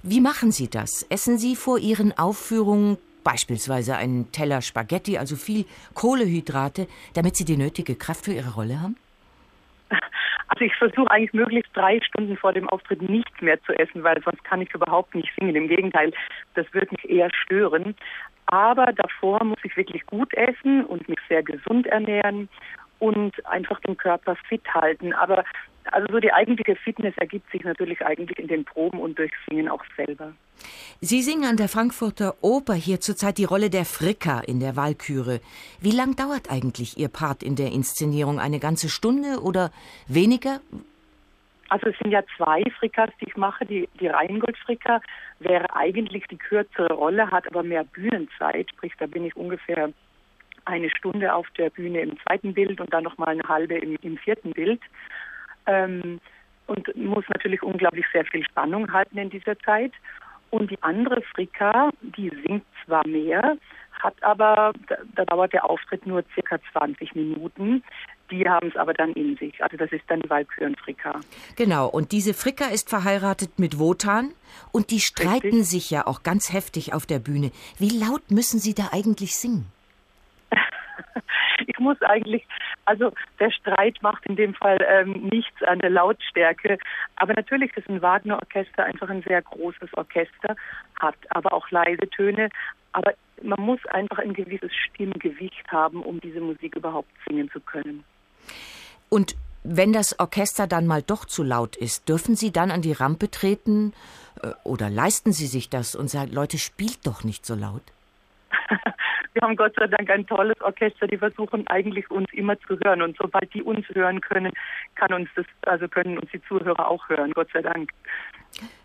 Wie 0.04 0.22
machen 0.22 0.52
Sie 0.52 0.70
das? 0.70 1.06
Essen 1.10 1.38
Sie 1.38 1.56
vor 1.56 1.78
Ihren 1.78 2.18
Aufführungen 2.18 2.98
Beispielsweise 3.24 3.96
einen 3.96 4.32
Teller 4.32 4.62
Spaghetti, 4.62 5.18
also 5.18 5.36
viel 5.36 5.66
Kohlehydrate, 5.94 6.88
damit 7.14 7.36
Sie 7.36 7.46
die 7.46 7.58
nötige 7.58 7.96
Kraft 7.96 8.26
für 8.26 8.34
Ihre 8.34 8.54
Rolle 8.54 8.82
haben? 8.82 8.96
Also 10.48 10.66
ich 10.66 10.76
versuche 10.76 11.10
eigentlich 11.10 11.34
möglichst 11.34 11.76
drei 11.76 12.02
Stunden 12.02 12.36
vor 12.36 12.52
dem 12.52 12.68
Auftritt 12.68 13.02
nichts 13.02 13.42
mehr 13.42 13.62
zu 13.64 13.74
essen, 13.74 14.04
weil 14.04 14.22
sonst 14.24 14.44
kann 14.44 14.62
ich 14.62 14.74
überhaupt 14.74 15.16
nicht 15.16 15.32
singen. 15.40 15.56
Im 15.56 15.70
Gegenteil, 15.70 16.12
das 16.56 16.66
würde 16.74 16.90
mich 16.92 17.10
eher 17.10 17.30
stören. 17.34 17.96
Aber 18.48 18.92
davor 18.92 19.44
muss 19.46 19.60
ich 19.64 19.78
wirklich 19.78 20.06
gut 20.08 20.34
essen 20.34 20.84
und 20.86 21.08
mich 21.08 21.20
sehr 21.30 21.42
gesund 21.42 21.88
ernähren 21.88 22.50
und 23.02 23.34
einfach 23.48 23.80
den 23.82 23.98
Körper 23.98 24.36
fit 24.48 24.64
halten. 24.74 25.12
Aber 25.14 25.44
also 25.86 26.08
so 26.14 26.20
die 26.20 26.32
eigentliche 26.32 26.76
Fitness 26.76 27.16
ergibt 27.18 27.52
sich 27.52 27.64
natürlich 27.64 28.06
eigentlich 28.06 28.38
in 28.38 28.48
den 28.48 28.64
Proben 28.64 29.00
und 29.00 29.18
durch 29.18 29.32
Singen 29.50 29.68
auch 29.68 29.84
selber. 29.98 30.34
Sie 31.00 31.24
singen 31.24 31.46
an 31.46 31.58
der 31.58 31.68
Frankfurter 31.68 32.36
Oper 32.42 32.76
hier 32.76 33.00
zurzeit 33.00 33.40
die 33.40 33.46
Rolle 33.46 33.72
der 33.72 33.86
Fricka 33.86 34.42
in 34.42 34.60
der 34.60 34.76
Walküre. 34.76 35.42
Wie 35.80 35.92
lang 35.92 36.16
dauert 36.16 36.52
eigentlich 36.52 37.00
Ihr 37.00 37.10
Part 37.10 37.42
in 37.42 37.56
der 37.56 37.72
Inszenierung? 37.72 38.40
Eine 38.40 38.60
ganze 38.60 38.88
Stunde 38.88 39.42
oder 39.42 39.72
weniger? 40.08 40.60
Also 41.70 41.88
es 41.88 41.98
sind 41.98 42.12
ja 42.12 42.22
zwei 42.38 42.62
Frickas, 42.78 43.10
die 43.20 43.30
ich 43.30 43.36
mache. 43.36 43.66
Die, 43.66 43.90
die 44.00 44.08
Rheingold-Fricka 44.08 45.02
wäre 45.40 45.76
eigentlich 45.76 46.28
die 46.28 46.38
kürzere 46.38 46.94
Rolle, 46.94 47.32
hat 47.32 47.48
aber 47.48 47.64
mehr 47.64 47.84
Bühnenzeit. 47.86 48.70
Sprich, 48.70 48.94
da 49.00 49.08
bin 49.08 49.26
ich 49.26 49.36
ungefähr 49.36 49.92
eine 50.66 50.90
Stunde 50.90 51.34
auf 51.34 51.48
der 51.58 51.70
Bühne 51.70 52.02
im 52.02 52.20
zweiten 52.20 52.54
Bild 52.54 52.80
und 52.80 52.94
dann 52.94 53.04
nochmal 53.04 53.30
eine 53.30 53.44
halbe 53.48 53.76
im, 53.76 53.98
im 54.02 54.18
vierten 54.18 54.52
Bild. 54.52 54.82
Ähm, 55.68 56.20
und 56.68 56.96
muss 56.96 57.26
natürlich 57.30 57.62
unglaublich 57.64 58.06
sehr 58.14 58.26
viel 58.26 58.46
Spannung 58.46 58.92
halten 58.94 59.18
in 59.18 59.30
dieser 59.30 59.60
Zeit. 59.60 59.92
Und 60.52 60.72
die 60.72 60.82
andere 60.82 61.22
Frika, 61.22 61.90
die 62.02 62.30
singt 62.46 62.66
zwar 62.86 63.06
mehr, 63.08 63.58
hat 64.02 64.22
aber, 64.22 64.74
da, 64.88 64.98
da 65.16 65.26
dauert 65.26 65.54
der 65.54 65.70
Auftritt 65.70 66.06
nur 66.06 66.24
circa 66.34 66.58
20 66.74 67.16
Minuten. 67.16 67.84
Die 68.32 68.48
haben 68.48 68.70
es 68.70 68.76
aber 68.76 68.94
dann 68.94 69.12
in 69.14 69.38
sich. 69.38 69.62
Also 69.64 69.78
das 69.78 69.92
ist 69.92 70.04
dann 70.08 70.22
die 70.22 70.30
Walküren-Frika. 70.30 71.20
Genau, 71.58 71.88
und 71.88 72.12
diese 72.12 72.34
Frika 72.34 72.66
ist 72.66 72.90
verheiratet 72.90 73.60
mit 73.60 73.78
Wotan 73.80 74.34
und 74.72 74.92
die 74.92 75.00
streiten 75.00 75.48
Richtig. 75.48 75.68
sich 75.68 75.92
ja 75.92 76.08
auch 76.08 76.24
ganz 76.24 76.52
heftig 76.52 76.94
auf 76.94 77.06
der 77.06 77.20
Bühne. 77.20 77.52
Wie 77.78 77.90
laut 77.90 78.32
müssen 78.32 78.60
Sie 78.60 78.74
da 78.74 78.90
eigentlich 78.92 79.36
singen? 79.36 79.66
ich 81.68 81.80
muss 81.80 82.02
eigentlich, 82.02 82.46
also 82.86 83.12
der 83.40 83.52
Streit 83.52 83.98
macht 84.02 84.26
in 84.26 84.36
dem 84.36 84.54
Fall 84.54 84.78
ähm, 84.88 85.30
nichts 85.32 85.62
an 85.64 85.80
der 85.80 85.90
Lautstärke. 85.90 86.78
Aber 87.16 87.34
natürlich 87.34 87.76
ist 87.78 87.90
ein 87.90 88.02
Wagner-Orchester 88.02 88.86
einfach 88.86 89.10
ein 89.10 89.24
sehr 89.24 89.42
großes 89.42 89.94
Orchester, 89.94 90.56
hat 91.00 91.16
aber 91.30 91.54
auch 91.54 91.70
leise 91.72 92.10
Töne. 92.10 92.50
Aber 92.94 93.14
man 93.42 93.62
muss 93.62 93.86
einfach 93.88 94.20
ein 94.20 94.34
gewisses 94.34 94.72
Stimmgewicht 94.76 95.72
haben, 95.72 96.04
um 96.04 96.20
diese 96.20 96.42
Musik 96.42 96.76
überhaupt 96.76 97.10
singen 97.28 97.50
zu 97.52 97.60
können. 97.60 98.04
Und 99.10 99.36
wenn 99.64 99.94
das 99.94 100.20
Orchester 100.20 100.68
dann 100.68 100.88
mal 100.88 101.02
doch 101.02 101.26
zu 101.26 101.44
laut 101.44 101.76
ist, 101.76 102.10
dürfen 102.10 102.36
Sie 102.36 102.52
dann 102.52 102.72
an 102.72 102.82
die 102.82 102.94
Rampe 102.94 103.30
treten 103.30 103.94
äh, 104.42 104.52
oder 104.64 104.90
leisten 104.90 105.34
Sie 105.34 105.48
sich 105.48 105.70
das 105.70 105.96
und 105.96 106.10
sagen, 106.10 106.32
Leute, 106.32 106.58
spielt 106.58 107.06
doch 107.06 107.24
nicht 107.24 107.46
so 107.46 107.56
laut? 107.56 107.84
Wir 109.34 109.42
haben 109.42 109.56
Gott 109.56 109.74
sei 109.78 109.88
Dank 109.88 110.10
ein 110.10 110.26
tolles 110.28 110.60
Orchester, 110.62 111.08
die 111.08 111.18
versuchen 111.18 111.66
eigentlich 111.68 112.10
uns 112.12 112.28
immer 112.34 112.60
zu 112.62 112.78
hören. 112.84 113.02
Und 113.02 113.18
sobald 113.18 113.54
die 113.54 113.64
uns 113.64 113.88
hören 113.90 114.20
können, 114.22 114.52
kann 114.96 115.14
uns 115.14 115.30
das, 115.36 115.46
also 115.62 115.88
können 115.88 116.18
uns 116.18 116.30
die 116.32 116.42
Zuhörer 116.44 116.90
auch 116.90 117.08
hören, 117.10 117.32
Gott 117.32 117.50
sei 117.54 117.62
Dank. 117.62 117.92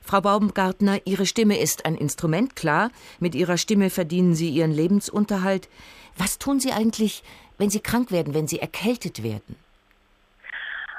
Frau 0.00 0.20
Baumgartner, 0.20 1.00
Ihre 1.04 1.26
Stimme 1.26 1.58
ist 1.58 1.84
ein 1.84 1.96
Instrument, 1.96 2.54
klar. 2.54 2.90
Mit 3.18 3.34
Ihrer 3.34 3.56
Stimme 3.56 3.90
verdienen 3.90 4.34
Sie 4.34 4.50
Ihren 4.50 4.70
Lebensunterhalt. 4.70 5.68
Was 6.16 6.38
tun 6.38 6.60
Sie 6.60 6.72
eigentlich, 6.72 7.24
wenn 7.58 7.70
Sie 7.70 7.80
krank 7.80 8.12
werden, 8.12 8.32
wenn 8.32 8.46
Sie 8.46 8.60
erkältet 8.60 9.24
werden? 9.24 9.56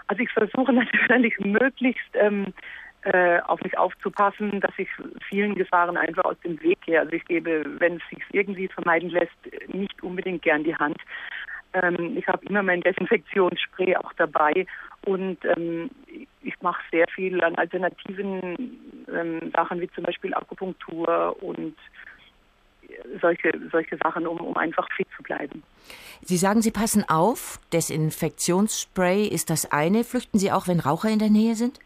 Also 0.07 0.23
ich 0.23 0.31
versuche 0.31 0.73
natürlich 1.07 1.39
möglichst 1.39 2.09
ähm, 2.15 2.53
äh, 3.07 3.39
auf 3.47 3.61
mich 3.61 3.77
aufzupassen, 3.77 4.59
dass 4.59 4.73
ich 4.77 4.89
vielen 5.29 5.55
Gefahren 5.55 5.95
einfach 5.95 6.25
aus 6.25 6.39
dem 6.43 6.61
Weg 6.61 6.81
gehe. 6.81 6.99
Also 6.99 7.13
ich 7.13 7.23
gebe, 7.25 7.63
wenn 7.79 7.97
es 7.97 8.01
sich 8.09 8.21
irgendwie 8.33 8.67
vermeiden 8.67 9.09
lässt, 9.09 9.37
nicht 9.67 10.03
unbedingt 10.03 10.41
gern 10.41 10.65
die 10.65 10.75
Hand. 10.75 10.97
Ähm, 11.73 12.17
ich 12.17 12.27
habe 12.27 12.45
immer 12.47 12.63
mein 12.63 12.81
Desinfektionsspray 12.81 13.95
auch 13.95 14.11
dabei 14.17 14.65
und 15.05 15.37
ähm, 15.45 15.89
ich 16.41 16.59
mache 16.61 16.81
sehr 16.91 17.05
viel 17.15 17.41
an 17.41 17.55
alternativen 17.55 18.77
ähm, 19.13 19.51
Sachen 19.55 19.79
wie 19.79 19.89
zum 19.91 20.03
Beispiel 20.03 20.33
Akupunktur 20.33 21.41
und 21.41 21.77
solche, 23.21 23.51
solche 23.71 23.97
Sachen, 23.97 24.27
um, 24.27 24.37
um 24.37 24.57
einfach 24.57 24.87
fit 24.95 25.07
zu 25.15 25.23
bleiben. 25.23 25.63
Sie 26.21 26.37
sagen, 26.37 26.61
Sie 26.61 26.71
passen 26.71 27.07
auf. 27.07 27.59
Desinfektionsspray 27.71 29.27
ist 29.27 29.49
das 29.49 29.71
eine. 29.71 30.03
Flüchten 30.03 30.39
Sie 30.39 30.51
auch, 30.51 30.67
wenn 30.67 30.79
Raucher 30.79 31.09
in 31.09 31.19
der 31.19 31.29
Nähe 31.29 31.55
sind? 31.55 31.79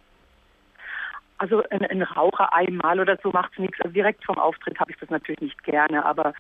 Also 1.41 1.63
ein, 1.71 1.83
ein 1.83 2.03
Raucher 2.03 2.53
einmal 2.53 2.99
oder 2.99 3.17
so 3.23 3.31
macht 3.31 3.53
es 3.53 3.59
nichts. 3.59 3.81
Also 3.81 3.91
direkt 3.91 4.23
vom 4.23 4.37
Auftritt 4.37 4.79
habe 4.79 4.91
ich 4.91 4.97
das 4.99 5.09
natürlich 5.09 5.41
nicht 5.41 5.63
gerne, 5.63 6.05
aber 6.05 6.35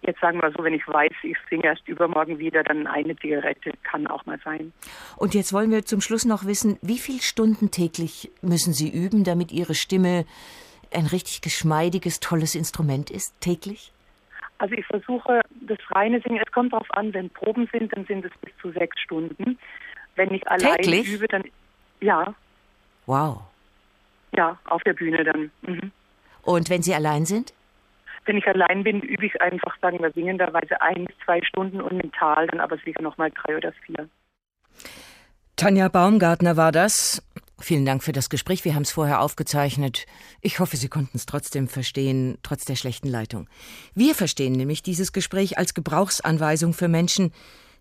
jetzt 0.00 0.18
sagen 0.22 0.40
wir 0.40 0.50
so, 0.56 0.64
wenn 0.64 0.72
ich 0.72 0.88
weiß, 0.88 1.12
ich 1.24 1.36
singe 1.50 1.64
erst 1.64 1.86
übermorgen 1.86 2.38
wieder, 2.38 2.62
dann 2.62 2.86
eine 2.86 3.14
Zigarette 3.16 3.72
kann 3.82 4.06
auch 4.06 4.24
mal 4.24 4.38
sein. 4.42 4.72
Und 5.18 5.34
jetzt 5.34 5.52
wollen 5.52 5.70
wir 5.70 5.84
zum 5.84 6.00
Schluss 6.00 6.24
noch 6.24 6.46
wissen, 6.46 6.78
wie 6.80 6.96
viele 6.96 7.20
Stunden 7.20 7.70
täglich 7.70 8.30
müssen 8.40 8.72
Sie 8.72 8.88
üben, 8.88 9.24
damit 9.24 9.52
Ihre 9.52 9.74
Stimme 9.74 10.24
ein 10.90 11.04
richtig 11.04 11.42
geschmeidiges, 11.42 12.20
tolles 12.20 12.54
Instrument 12.54 13.10
ist, 13.10 13.38
täglich? 13.42 13.92
Also 14.56 14.74
ich 14.74 14.86
versuche 14.86 15.42
das 15.60 15.78
reine 15.90 16.22
Singen, 16.22 16.42
es 16.42 16.50
kommt 16.50 16.72
darauf 16.72 16.90
an, 16.92 17.12
wenn 17.12 17.28
Proben 17.28 17.68
sind, 17.72 17.94
dann 17.94 18.06
sind 18.06 18.24
es 18.24 18.32
bis 18.40 18.56
zu 18.62 18.70
sechs 18.70 18.98
Stunden. 19.00 19.58
Wenn 20.14 20.32
ich 20.32 20.48
allein 20.48 20.76
täglich? 20.76 21.12
übe, 21.12 21.28
dann 21.28 21.44
ja. 22.00 22.34
Wow. 23.04 23.42
Ja, 24.36 24.58
auf 24.66 24.82
der 24.82 24.92
Bühne 24.92 25.24
dann. 25.24 25.50
Mhm. 25.62 25.92
Und 26.42 26.70
wenn 26.70 26.82
Sie 26.82 26.94
allein 26.94 27.24
sind? 27.24 27.52
Wenn 28.24 28.38
ich 28.38 28.46
allein 28.46 28.82
bin, 28.82 29.00
übe 29.00 29.26
ich 29.26 29.40
einfach, 29.40 29.76
sagen 29.80 30.00
wir, 30.00 30.10
singenderweise 30.12 30.80
ein, 30.80 31.06
zwei 31.24 31.40
Stunden 31.42 31.80
und 31.80 31.96
mental 31.96 32.46
dann 32.48 32.60
aber 32.60 32.76
sicher 32.78 33.02
nochmal 33.02 33.30
drei 33.30 33.56
oder 33.56 33.72
vier. 33.84 34.08
Tanja 35.54 35.88
Baumgartner 35.88 36.56
war 36.56 36.72
das. 36.72 37.22
Vielen 37.58 37.86
Dank 37.86 38.02
für 38.02 38.12
das 38.12 38.28
Gespräch. 38.28 38.64
Wir 38.64 38.74
haben 38.74 38.82
es 38.82 38.92
vorher 38.92 39.22
aufgezeichnet. 39.22 40.04
Ich 40.42 40.58
hoffe, 40.58 40.76
Sie 40.76 40.88
konnten 40.88 41.16
es 41.16 41.24
trotzdem 41.24 41.68
verstehen, 41.68 42.36
trotz 42.42 42.66
der 42.66 42.76
schlechten 42.76 43.08
Leitung. 43.08 43.48
Wir 43.94 44.14
verstehen 44.14 44.52
nämlich 44.52 44.82
dieses 44.82 45.12
Gespräch 45.12 45.56
als 45.56 45.72
Gebrauchsanweisung 45.72 46.74
für 46.74 46.88
Menschen, 46.88 47.32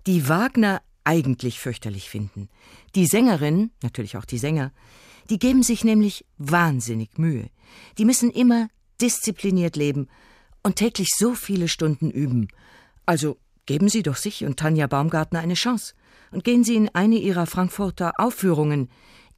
die 0.07 0.29
Wagner 0.29 0.81
eigentlich 1.03 1.59
fürchterlich 1.59 2.09
finden. 2.09 2.49
Die 2.95 3.05
Sängerin, 3.05 3.71
natürlich 3.83 4.15
auch 4.15 4.25
die 4.25 4.37
Sänger, 4.37 4.71
die 5.29 5.39
geben 5.39 5.63
sich 5.63 5.83
nämlich 5.83 6.25
wahnsinnig 6.37 7.17
Mühe. 7.17 7.49
Die 7.97 8.05
müssen 8.05 8.31
immer 8.31 8.67
diszipliniert 9.01 9.75
leben 9.75 10.07
und 10.63 10.77
täglich 10.77 11.09
so 11.15 11.33
viele 11.33 11.67
Stunden 11.67 12.09
üben. 12.09 12.47
Also 13.05 13.37
geben 13.65 13.89
Sie 13.89 14.03
doch 14.03 14.15
sich 14.15 14.45
und 14.45 14.57
Tanja 14.57 14.87
Baumgartner 14.87 15.39
eine 15.39 15.55
Chance 15.55 15.93
und 16.31 16.43
gehen 16.43 16.63
Sie 16.63 16.75
in 16.75 16.89
eine 16.93 17.17
Ihrer 17.17 17.45
Frankfurter 17.45 18.13
Aufführungen. 18.17 18.89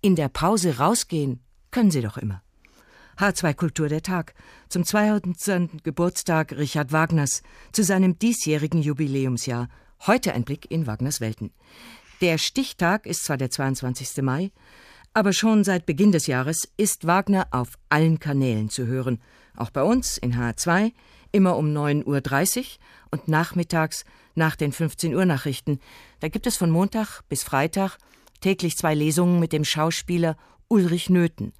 In 0.02 0.16
der 0.16 0.30
Pause 0.30 0.78
rausgehen 0.78 1.42
können 1.72 1.92
Sie 1.92 2.02
doch 2.02 2.18
immer. 2.18 2.42
H2 3.18 3.54
Kultur 3.56 3.90
der 3.90 4.04
Tag 4.04 4.36
zum 4.70 4.86
200. 4.86 5.84
Geburtstag 5.84 6.52
Richard 6.52 6.92
Wagners 6.92 7.42
zu 7.72 7.84
seinem 7.84 8.20
diesjährigen 8.20 8.82
Jubiläumsjahr. 8.82 9.70
Heute 10.06 10.34
ein 10.34 10.44
Blick 10.44 10.70
in 10.70 10.86
Wagners 10.86 11.20
Welten. 11.20 11.52
Der 12.22 12.38
Stichtag 12.38 13.06
ist 13.08 13.26
zwar 13.26 13.38
der 13.38 13.50
22. 13.50 14.22
Mai, 14.22 14.52
aber 15.18 15.34
schon 15.34 15.64
seit 15.64 15.88
Beginn 15.88 16.12
des 16.12 16.28
Jahres 16.28 16.72
ist 16.78 17.08
Wagner 17.08 17.48
auf 17.50 17.80
allen 17.90 18.20
Kanälen 18.20 18.70
zu 18.70 18.86
hören. 18.86 19.20
Auch 19.56 19.72
bei 19.72 19.82
uns 19.82 20.20
in 20.20 20.36
H2, 20.36 20.92
immer 21.32 21.58
um 21.58 21.76
9.30 21.76 22.58
Uhr 22.60 22.66
und 23.10 23.28
nachmittags 23.28 24.06
nach 24.36 24.56
den 24.56 24.72
15 24.72 25.16
Uhr 25.16 25.26
Nachrichten. 25.26 25.80
Da 26.20 26.28
gibt 26.28 26.46
es 26.46 26.56
von 26.56 26.70
Montag 26.70 27.24
bis 27.30 27.42
Freitag 27.42 27.98
täglich 28.42 28.78
zwei 28.78 28.94
Lesungen 28.94 29.40
mit 29.40 29.54
dem 29.54 29.66
Schauspieler 29.66 30.38
Ulrich 30.68 31.10
Nöthen. 31.10 31.54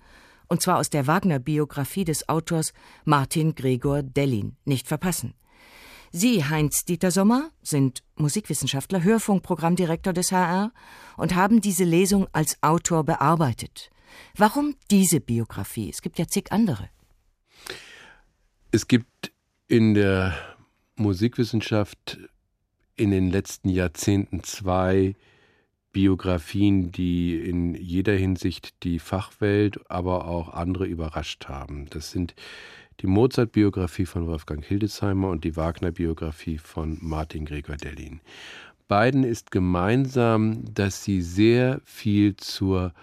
Und 0.48 0.62
zwar 0.62 0.78
aus 0.78 0.92
der 0.92 1.08
Wagner-Biografie 1.08 2.06
des 2.06 2.30
Autors 2.30 2.74
Martin 3.06 3.56
Gregor 3.56 4.04
Dellin. 4.04 4.56
Nicht 4.66 4.88
verpassen. 4.88 5.34
Sie, 6.12 6.44
Heinz-Dieter 6.44 7.12
Sommer, 7.12 7.52
sind 7.62 8.04
Musikwissenschaftler, 8.16 9.04
Hörfunkprogrammdirektor 9.04 10.14
des 10.14 10.32
HR 10.32 10.72
und 11.18 11.36
haben 11.36 11.62
diese 11.62 11.84
Lesung 11.84 12.28
als 12.32 12.58
Autor 12.62 13.04
bearbeitet. 13.04 13.92
Warum 14.36 14.76
diese 14.90 15.20
Biografie? 15.20 15.90
Es 15.90 16.02
gibt 16.02 16.20
ja 16.20 16.28
zig 16.28 16.52
andere. 16.52 16.90
Es 18.72 18.88
gibt 18.88 19.32
in 19.68 19.94
der 19.94 20.36
Musikwissenschaft 20.96 22.18
in 22.96 23.12
den 23.12 23.30
letzten 23.30 23.70
Jahrzehnten 23.70 24.44
zwei 24.44 25.16
Biografien, 25.92 26.92
die 26.92 27.38
in 27.40 27.76
jeder 27.76 28.14
Hinsicht 28.14 28.84
die 28.84 29.00
Fachwelt, 29.00 29.90
aber 29.90 30.28
auch 30.28 30.50
andere 30.50 30.86
überrascht 30.86 31.46
haben. 31.48 31.88
Das 31.90 32.12
sind 32.12 32.36
die 33.02 33.08
Mozart-Biografie 33.08 34.06
von 34.06 34.28
Wolfgang 34.28 34.66
Hildesheimer 34.66 35.30
und 35.30 35.44
die 35.44 35.56
Wagner-Biografie 35.56 36.58
von 36.58 36.98
Martin 37.02 37.46
Gregor 37.46 37.78
Dellin. 37.78 38.22
Beiden 38.88 39.24
ist 39.24 39.52
gemeinsam, 39.52 40.64
dass 40.74 41.04
sie 41.04 41.22
sehr 41.22 41.82
viel 41.84 42.38
zur 42.38 42.94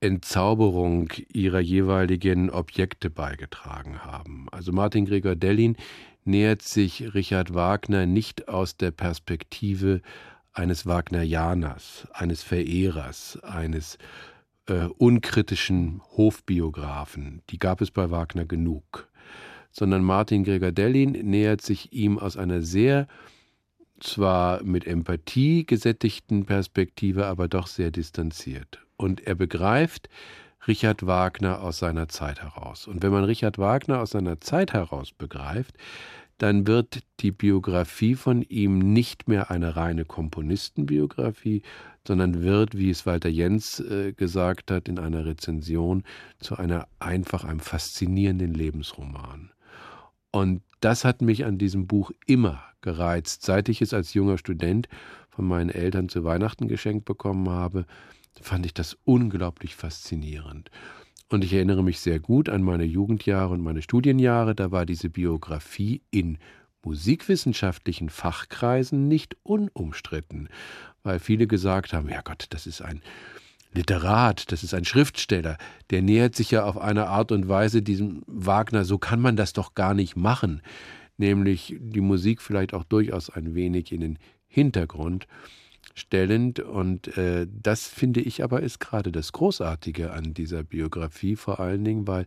Entzauberung 0.00 1.10
ihrer 1.32 1.60
jeweiligen 1.60 2.50
Objekte 2.50 3.10
beigetragen 3.10 4.04
haben. 4.04 4.48
Also 4.50 4.72
Martin 4.72 5.06
Gregor 5.06 5.36
Dellin 5.36 5.76
nähert 6.24 6.62
sich 6.62 7.14
Richard 7.14 7.54
Wagner 7.54 8.06
nicht 8.06 8.48
aus 8.48 8.76
der 8.76 8.90
Perspektive 8.90 10.00
eines 10.52 10.86
Wagnerianers, 10.86 12.08
eines 12.12 12.42
Verehrers, 12.42 13.38
eines 13.42 13.98
äh, 14.66 14.86
unkritischen 14.98 16.00
Hofbiografen. 16.16 17.42
Die 17.50 17.58
gab 17.58 17.80
es 17.80 17.90
bei 17.90 18.10
Wagner 18.10 18.44
genug. 18.44 19.08
Sondern 19.70 20.04
Martin 20.04 20.44
Gregor-Dellin 20.44 21.12
nähert 21.12 21.60
sich 21.60 21.92
ihm 21.92 22.18
aus 22.18 22.36
einer 22.36 22.62
sehr 22.62 23.08
zwar 24.00 24.62
mit 24.62 24.86
Empathie 24.86 25.64
gesättigten 25.64 26.44
Perspektive, 26.46 27.26
aber 27.26 27.48
doch 27.48 27.66
sehr 27.66 27.90
distanziert. 27.90 28.80
Und 28.96 29.26
er 29.26 29.34
begreift 29.34 30.08
Richard 30.66 31.06
Wagner 31.06 31.60
aus 31.60 31.78
seiner 31.78 32.08
Zeit 32.08 32.42
heraus. 32.42 32.86
Und 32.86 33.02
wenn 33.02 33.12
man 33.12 33.24
Richard 33.24 33.58
Wagner 33.58 34.00
aus 34.00 34.10
seiner 34.10 34.40
Zeit 34.40 34.72
heraus 34.72 35.12
begreift, 35.12 35.74
dann 36.44 36.66
wird 36.66 37.04
die 37.20 37.32
Biografie 37.32 38.14
von 38.14 38.42
ihm 38.42 38.78
nicht 38.78 39.28
mehr 39.28 39.50
eine 39.50 39.76
reine 39.76 40.04
Komponistenbiografie, 40.04 41.62
sondern 42.06 42.42
wird, 42.42 42.76
wie 42.76 42.90
es 42.90 43.06
Walter 43.06 43.30
Jens 43.30 43.80
äh, 43.80 44.12
gesagt 44.12 44.70
hat 44.70 44.86
in 44.86 44.98
einer 44.98 45.24
Rezension, 45.24 46.04
zu 46.40 46.58
einer 46.58 46.86
einfach 46.98 47.44
einem 47.44 47.60
faszinierenden 47.60 48.52
Lebensroman. 48.52 49.52
Und 50.32 50.60
das 50.80 51.06
hat 51.06 51.22
mich 51.22 51.46
an 51.46 51.56
diesem 51.56 51.86
Buch 51.86 52.10
immer 52.26 52.62
gereizt, 52.82 53.42
seit 53.42 53.70
ich 53.70 53.80
es 53.80 53.94
als 53.94 54.12
junger 54.12 54.36
Student 54.36 54.90
von 55.30 55.46
meinen 55.46 55.70
Eltern 55.70 56.10
zu 56.10 56.24
Weihnachten 56.24 56.68
geschenkt 56.68 57.06
bekommen 57.06 57.48
habe, 57.48 57.86
fand 58.38 58.66
ich 58.66 58.74
das 58.74 58.98
unglaublich 59.06 59.76
faszinierend. 59.76 60.70
Und 61.30 61.42
ich 61.42 61.52
erinnere 61.52 61.82
mich 61.82 62.00
sehr 62.00 62.20
gut 62.20 62.48
an 62.48 62.62
meine 62.62 62.84
Jugendjahre 62.84 63.52
und 63.54 63.60
meine 63.62 63.82
Studienjahre. 63.82 64.54
Da 64.54 64.70
war 64.70 64.86
diese 64.86 65.08
Biografie 65.08 66.02
in 66.10 66.38
musikwissenschaftlichen 66.84 68.10
Fachkreisen 68.10 69.08
nicht 69.08 69.36
unumstritten, 69.42 70.48
weil 71.02 71.18
viele 71.18 71.46
gesagt 71.46 71.92
haben, 71.92 72.08
ja 72.08 72.20
Gott, 72.22 72.46
das 72.50 72.66
ist 72.66 72.82
ein 72.82 73.00
Literat, 73.72 74.52
das 74.52 74.62
ist 74.62 74.72
ein 74.72 74.84
Schriftsteller, 74.84 75.58
der 75.90 76.02
nähert 76.02 76.36
sich 76.36 76.52
ja 76.52 76.64
auf 76.64 76.78
eine 76.78 77.08
Art 77.08 77.32
und 77.32 77.48
Weise 77.48 77.82
diesem 77.82 78.22
Wagner, 78.26 78.84
so 78.84 78.98
kann 78.98 79.20
man 79.20 79.34
das 79.34 79.52
doch 79.52 79.74
gar 79.74 79.94
nicht 79.94 80.14
machen, 80.14 80.62
nämlich 81.16 81.76
die 81.80 82.00
Musik 82.00 82.40
vielleicht 82.40 82.72
auch 82.72 82.84
durchaus 82.84 83.30
ein 83.30 83.54
wenig 83.54 83.90
in 83.90 84.00
den 84.00 84.18
Hintergrund 84.46 85.26
stellend. 85.94 86.60
Und 86.60 87.16
äh, 87.16 87.46
das 87.50 87.86
finde 87.86 88.20
ich 88.20 88.42
aber 88.42 88.62
ist 88.62 88.80
gerade 88.80 89.12
das 89.12 89.32
Großartige 89.32 90.12
an 90.12 90.34
dieser 90.34 90.62
Biografie, 90.62 91.36
vor 91.36 91.60
allen 91.60 91.84
Dingen, 91.84 92.06
weil 92.06 92.26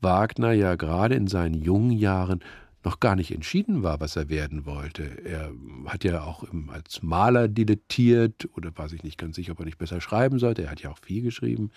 Wagner 0.00 0.52
ja 0.52 0.76
gerade 0.76 1.14
in 1.14 1.26
seinen 1.26 1.54
jungen 1.54 1.90
Jahren 1.90 2.40
noch 2.82 2.98
gar 3.00 3.14
nicht 3.14 3.30
entschieden 3.32 3.82
war, 3.82 4.00
was 4.00 4.16
er 4.16 4.30
werden 4.30 4.64
wollte. 4.64 5.02
Er 5.24 5.52
hat 5.86 6.02
ja 6.02 6.22
auch 6.22 6.44
als 6.68 7.02
Maler 7.02 7.46
dilettiert 7.48 8.48
oder 8.56 8.70
war 8.76 8.88
sich 8.88 9.02
nicht 9.02 9.18
ganz 9.18 9.36
sicher, 9.36 9.52
ob 9.52 9.58
er 9.58 9.66
nicht 9.66 9.76
besser 9.76 10.00
schreiben 10.00 10.38
sollte. 10.38 10.62
Er 10.62 10.70
hat 10.70 10.80
ja 10.80 10.90
auch 10.90 10.98
viel 10.98 11.22
geschrieben. 11.22 11.70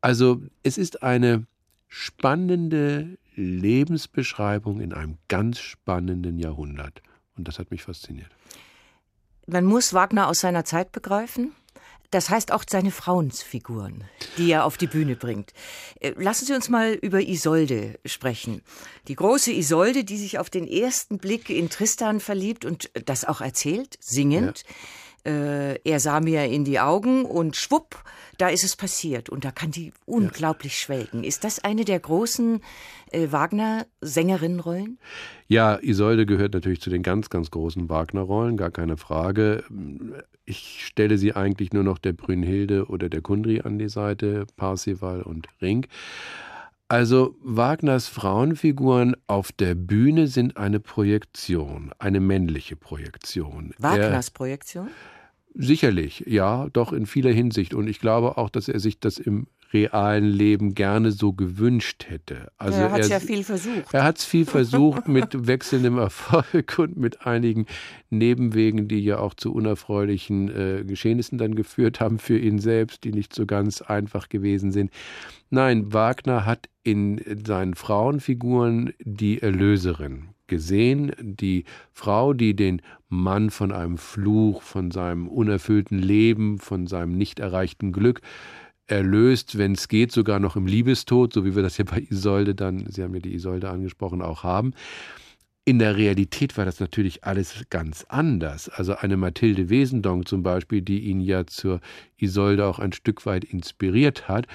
Also 0.00 0.42
es 0.64 0.76
ist 0.76 1.04
eine 1.04 1.46
spannende 1.86 3.16
Lebensbeschreibung 3.36 4.80
in 4.80 4.92
einem 4.92 5.18
ganz 5.28 5.60
spannenden 5.60 6.38
Jahrhundert. 6.40 7.00
Und 7.36 7.46
das 7.46 7.60
hat 7.60 7.70
mich 7.70 7.82
fasziniert. 7.84 8.30
Man 9.46 9.64
muss 9.64 9.92
Wagner 9.92 10.28
aus 10.28 10.40
seiner 10.40 10.64
Zeit 10.64 10.92
begreifen. 10.92 11.52
Das 12.10 12.30
heißt 12.30 12.52
auch 12.52 12.62
seine 12.68 12.92
Frauensfiguren, 12.92 14.04
die 14.38 14.52
er 14.52 14.66
auf 14.66 14.76
die 14.76 14.86
Bühne 14.86 15.16
bringt. 15.16 15.52
Äh, 15.98 16.12
lassen 16.16 16.46
Sie 16.46 16.54
uns 16.54 16.68
mal 16.68 16.92
über 16.92 17.20
Isolde 17.20 17.98
sprechen. 18.04 18.62
Die 19.08 19.16
große 19.16 19.50
Isolde, 19.50 20.04
die 20.04 20.16
sich 20.16 20.38
auf 20.38 20.48
den 20.48 20.68
ersten 20.68 21.18
Blick 21.18 21.50
in 21.50 21.70
Tristan 21.70 22.20
verliebt 22.20 22.64
und 22.64 22.90
das 23.04 23.24
auch 23.24 23.40
erzählt, 23.40 23.96
singend. 24.00 24.62
Ja 24.64 24.74
äh, 25.24 25.78
er 25.84 26.00
sah 26.00 26.20
mir 26.20 26.44
in 26.46 26.64
die 26.64 26.80
Augen 26.80 27.24
und 27.24 27.56
schwupp, 27.56 28.02
da 28.38 28.48
ist 28.48 28.64
es 28.64 28.76
passiert. 28.76 29.28
Und 29.30 29.44
da 29.44 29.50
kann 29.50 29.70
die 29.70 29.92
unglaublich 30.06 30.72
ja. 30.72 30.78
schwelgen. 30.78 31.24
Ist 31.24 31.44
das 31.44 31.62
eine 31.64 31.84
der 31.84 32.00
großen 32.00 32.60
äh, 33.10 33.28
Wagner-Sängerinnenrollen? 33.30 34.98
Ja, 35.48 35.78
Isolde 35.80 36.26
gehört 36.26 36.54
natürlich 36.54 36.80
zu 36.80 36.90
den 36.90 37.02
ganz, 37.02 37.30
ganz 37.30 37.50
großen 37.50 37.88
Wagner-Rollen, 37.88 38.56
gar 38.56 38.70
keine 38.70 38.96
Frage. 38.96 39.64
Ich 40.44 40.84
stelle 40.84 41.16
sie 41.18 41.34
eigentlich 41.34 41.72
nur 41.72 41.84
noch 41.84 41.98
der 41.98 42.12
Brünnhilde 42.12 42.86
oder 42.86 43.08
der 43.08 43.22
Kundry 43.22 43.60
an 43.62 43.78
die 43.78 43.88
Seite, 43.88 44.46
Parsival 44.56 45.22
und 45.22 45.48
Ring. 45.62 45.86
Also 46.88 47.34
Wagners 47.42 48.08
Frauenfiguren 48.08 49.16
auf 49.26 49.52
der 49.52 49.74
Bühne 49.74 50.26
sind 50.26 50.58
eine 50.58 50.80
Projektion, 50.80 51.92
eine 51.98 52.20
männliche 52.20 52.76
Projektion. 52.76 53.74
Wagners 53.78 54.30
Projektion? 54.30 54.90
Sicherlich, 55.54 56.24
ja, 56.26 56.68
doch 56.72 56.92
in 56.92 57.06
vieler 57.06 57.32
Hinsicht. 57.32 57.74
Und 57.74 57.86
ich 57.86 58.00
glaube 58.00 58.36
auch, 58.38 58.50
dass 58.50 58.68
er 58.68 58.80
sich 58.80 58.98
das 58.98 59.18
im 59.18 59.46
realen 59.74 60.24
Leben 60.24 60.74
gerne 60.74 61.10
so 61.12 61.32
gewünscht 61.32 62.06
hätte. 62.08 62.50
Also 62.56 62.78
er 62.78 62.92
hat 62.92 63.00
es 63.00 63.08
ja 63.10 63.20
viel 63.20 63.44
versucht. 63.44 63.92
Er 63.92 64.04
hat 64.04 64.18
es 64.18 64.24
viel 64.24 64.46
versucht 64.46 65.08
mit 65.08 65.26
wechselndem 65.46 65.98
Erfolg 65.98 66.78
und 66.78 66.96
mit 66.96 67.26
einigen 67.26 67.66
Nebenwegen, 68.08 68.88
die 68.88 69.00
ja 69.00 69.18
auch 69.18 69.34
zu 69.34 69.52
unerfreulichen 69.52 70.48
äh, 70.48 70.84
Geschehnissen 70.84 71.36
dann 71.36 71.54
geführt 71.54 72.00
haben 72.00 72.18
für 72.18 72.38
ihn 72.38 72.58
selbst, 72.58 73.04
die 73.04 73.12
nicht 73.12 73.34
so 73.34 73.44
ganz 73.44 73.82
einfach 73.82 74.28
gewesen 74.28 74.70
sind. 74.70 74.90
Nein, 75.50 75.92
Wagner 75.92 76.46
hat 76.46 76.70
in 76.82 77.20
seinen 77.44 77.74
Frauenfiguren 77.74 78.94
die 79.00 79.42
Erlöserin 79.42 80.28
gesehen, 80.46 81.12
die 81.18 81.64
Frau, 81.92 82.34
die 82.34 82.54
den 82.54 82.82
Mann 83.08 83.50
von 83.50 83.72
einem 83.72 83.98
Fluch, 83.98 84.62
von 84.62 84.90
seinem 84.90 85.28
unerfüllten 85.28 85.98
Leben, 85.98 86.58
von 86.58 86.86
seinem 86.86 87.16
nicht 87.16 87.40
erreichten 87.40 87.92
Glück 87.92 88.20
erlöst, 88.86 89.58
wenn 89.58 89.72
es 89.72 89.88
geht, 89.88 90.12
sogar 90.12 90.38
noch 90.38 90.56
im 90.56 90.66
Liebestod, 90.66 91.32
so 91.32 91.44
wie 91.44 91.54
wir 91.54 91.62
das 91.62 91.78
ja 91.78 91.84
bei 91.84 92.06
Isolde 92.10 92.54
dann, 92.54 92.86
Sie 92.90 93.02
haben 93.02 93.14
ja 93.14 93.20
die 93.20 93.34
Isolde 93.34 93.70
angesprochen, 93.70 94.22
auch 94.22 94.42
haben. 94.42 94.74
In 95.66 95.78
der 95.78 95.96
Realität 95.96 96.58
war 96.58 96.66
das 96.66 96.78
natürlich 96.78 97.24
alles 97.24 97.64
ganz 97.70 98.04
anders. 98.08 98.68
Also 98.68 98.96
eine 98.96 99.16
Mathilde 99.16 99.70
Wesendonck 99.70 100.28
zum 100.28 100.42
Beispiel, 100.42 100.82
die 100.82 101.00
ihn 101.00 101.20
ja 101.20 101.46
zur 101.46 101.80
Isolde 102.18 102.66
auch 102.66 102.78
ein 102.78 102.92
Stück 102.92 103.24
weit 103.24 103.44
inspiriert 103.44 104.28
hat, 104.28 104.46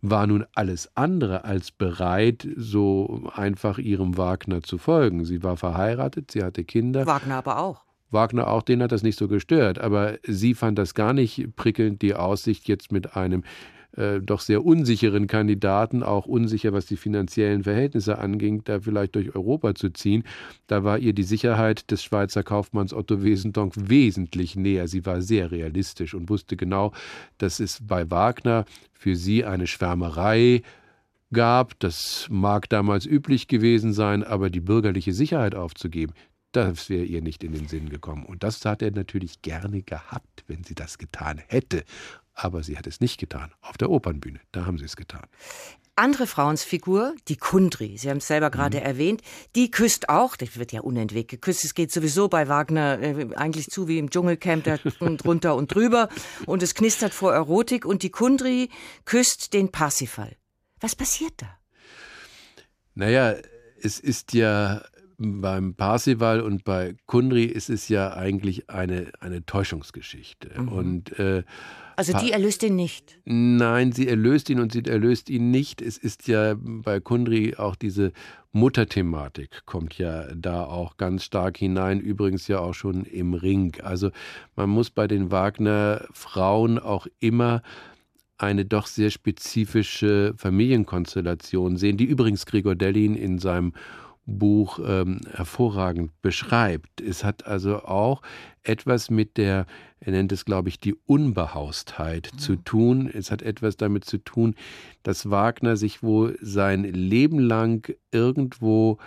war 0.00 0.26
nun 0.26 0.46
alles 0.54 0.90
andere 0.96 1.44
als 1.44 1.70
bereit, 1.70 2.46
so 2.56 3.28
einfach 3.34 3.78
ihrem 3.78 4.16
Wagner 4.16 4.62
zu 4.62 4.78
folgen. 4.78 5.24
Sie 5.24 5.42
war 5.42 5.56
verheiratet, 5.58 6.30
sie 6.30 6.42
hatte 6.42 6.64
Kinder. 6.64 7.06
Wagner 7.06 7.36
aber 7.36 7.58
auch. 7.58 7.83
Wagner 8.14 8.48
auch, 8.48 8.62
den 8.62 8.82
hat 8.82 8.92
das 8.92 9.02
nicht 9.02 9.18
so 9.18 9.28
gestört, 9.28 9.78
aber 9.78 10.14
sie 10.26 10.54
fand 10.54 10.78
das 10.78 10.94
gar 10.94 11.12
nicht 11.12 11.54
prickelnd, 11.56 12.00
die 12.00 12.14
Aussicht 12.14 12.66
jetzt 12.68 12.92
mit 12.92 13.14
einem 13.16 13.42
äh, 13.96 14.20
doch 14.20 14.40
sehr 14.40 14.64
unsicheren 14.64 15.26
Kandidaten, 15.26 16.02
auch 16.02 16.26
unsicher, 16.26 16.72
was 16.72 16.86
die 16.86 16.96
finanziellen 16.96 17.62
Verhältnisse 17.62 18.18
anging, 18.18 18.62
da 18.64 18.80
vielleicht 18.80 19.14
durch 19.14 19.34
Europa 19.36 19.74
zu 19.74 19.90
ziehen. 19.90 20.24
Da 20.66 20.82
war 20.82 20.98
ihr 20.98 21.12
die 21.12 21.22
Sicherheit 21.22 21.90
des 21.90 22.02
Schweizer 22.02 22.42
Kaufmanns 22.42 22.92
Otto 22.92 23.22
Wesendonck 23.22 23.74
wesentlich 23.76 24.56
näher. 24.56 24.88
Sie 24.88 25.06
war 25.06 25.20
sehr 25.20 25.50
realistisch 25.52 26.14
und 26.14 26.28
wusste 26.28 26.56
genau, 26.56 26.92
dass 27.38 27.60
es 27.60 27.80
bei 27.82 28.10
Wagner 28.10 28.64
für 28.92 29.14
sie 29.14 29.44
eine 29.44 29.66
Schwärmerei 29.66 30.62
gab. 31.32 31.78
Das 31.78 32.26
mag 32.30 32.68
damals 32.68 33.06
üblich 33.06 33.46
gewesen 33.46 33.92
sein, 33.92 34.24
aber 34.24 34.50
die 34.50 34.60
bürgerliche 34.60 35.12
Sicherheit 35.12 35.54
aufzugeben, 35.54 36.14
das 36.56 36.88
wäre 36.88 37.04
ihr 37.04 37.22
nicht 37.22 37.44
in 37.44 37.52
den 37.52 37.68
Sinn 37.68 37.88
gekommen. 37.88 38.24
Und 38.24 38.42
das 38.42 38.64
hat 38.64 38.82
er 38.82 38.90
natürlich 38.90 39.42
gerne 39.42 39.82
gehabt, 39.82 40.44
wenn 40.46 40.64
sie 40.64 40.74
das 40.74 40.98
getan 40.98 41.42
hätte 41.46 41.84
aber 42.34 42.62
sie 42.62 42.76
hat 42.76 42.86
es 42.86 43.00
nicht 43.00 43.18
getan. 43.18 43.52
Auf 43.62 43.78
der 43.78 43.90
Opernbühne, 43.90 44.40
da 44.52 44.66
haben 44.66 44.78
sie 44.78 44.84
es 44.84 44.96
getan. 44.96 45.22
Andere 45.96 46.26
Frauensfigur, 46.26 47.14
die 47.28 47.36
Kundry, 47.36 47.96
Sie 47.96 48.10
haben 48.10 48.16
es 48.16 48.26
selber 48.26 48.50
gerade 48.50 48.78
mhm. 48.78 48.84
erwähnt, 48.84 49.22
die 49.54 49.70
küsst 49.70 50.08
auch, 50.08 50.34
das 50.34 50.58
wird 50.58 50.72
ja 50.72 50.80
unentwegt 50.80 51.30
geküsst, 51.30 51.64
es 51.64 51.74
geht 51.74 51.92
sowieso 51.92 52.26
bei 52.26 52.48
Wagner 52.48 53.00
äh, 53.00 53.28
eigentlich 53.36 53.68
zu 53.68 53.86
wie 53.86 53.98
im 53.98 54.10
Dschungelcamp, 54.10 54.64
da 54.64 54.76
drunter 55.16 55.54
und 55.54 55.72
drüber 55.72 56.08
und 56.46 56.64
es 56.64 56.74
knistert 56.74 57.14
vor 57.14 57.32
Erotik 57.32 57.84
und 57.84 58.02
die 58.02 58.10
Kundry 58.10 58.70
küsst 59.04 59.52
den 59.52 59.70
Parsifal. 59.70 60.36
Was 60.80 60.96
passiert 60.96 61.34
da? 61.36 61.58
Naja, 62.96 63.36
es 63.80 64.00
ist 64.00 64.32
ja 64.34 64.82
beim 65.24 65.74
Parsival 65.74 66.40
und 66.40 66.64
bei 66.64 66.94
Kundry 67.06 67.44
ist 67.44 67.70
es 67.70 67.88
ja 67.88 68.14
eigentlich 68.14 68.70
eine, 68.70 69.12
eine 69.20 69.44
Täuschungsgeschichte. 69.44 70.50
Mhm. 70.60 70.68
Und 70.68 71.18
äh, 71.18 71.42
also 71.96 72.16
die 72.18 72.32
erlöst 72.32 72.62
ihn 72.62 72.74
nicht. 72.74 73.20
Nein, 73.24 73.92
sie 73.92 74.08
erlöst 74.08 74.50
ihn 74.50 74.60
und 74.60 74.72
sie 74.72 74.84
erlöst 74.84 75.30
ihn 75.30 75.50
nicht. 75.50 75.80
Es 75.80 75.96
ist 75.96 76.26
ja 76.26 76.54
bei 76.58 77.00
Kundry 77.00 77.54
auch 77.56 77.76
diese 77.76 78.12
Mutterthematik 78.52 79.66
kommt 79.66 79.98
ja 79.98 80.32
da 80.34 80.64
auch 80.64 80.96
ganz 80.96 81.24
stark 81.24 81.56
hinein, 81.56 81.98
übrigens 81.98 82.46
ja 82.46 82.60
auch 82.60 82.72
schon 82.72 83.04
im 83.04 83.34
Ring. 83.34 83.80
Also 83.82 84.10
man 84.54 84.70
muss 84.70 84.90
bei 84.90 85.08
den 85.08 85.32
Wagner 85.32 86.06
Frauen 86.12 86.78
auch 86.78 87.08
immer 87.18 87.62
eine 88.38 88.64
doch 88.64 88.86
sehr 88.86 89.10
spezifische 89.10 90.34
Familienkonstellation 90.36 91.76
sehen, 91.76 91.96
die 91.96 92.04
übrigens 92.04 92.46
Gregor 92.46 92.74
Dellin 92.74 93.14
in 93.14 93.38
seinem 93.38 93.72
Buch 94.26 94.80
ähm, 94.84 95.20
hervorragend 95.32 96.10
beschreibt. 96.22 97.00
Es 97.00 97.24
hat 97.24 97.46
also 97.46 97.84
auch 97.84 98.22
etwas 98.62 99.10
mit 99.10 99.36
der, 99.36 99.66
er 100.00 100.12
nennt 100.12 100.32
es, 100.32 100.44
glaube 100.44 100.70
ich, 100.70 100.80
die 100.80 100.94
Unbehaustheit 101.06 102.30
mhm. 102.32 102.38
zu 102.38 102.56
tun. 102.56 103.10
Es 103.12 103.30
hat 103.30 103.42
etwas 103.42 103.76
damit 103.76 104.04
zu 104.04 104.18
tun, 104.18 104.54
dass 105.02 105.30
Wagner 105.30 105.76
sich 105.76 106.02
wohl 106.02 106.38
sein 106.40 106.84
Leben 106.84 107.38
lang 107.38 107.94
irgendwo 108.12 108.98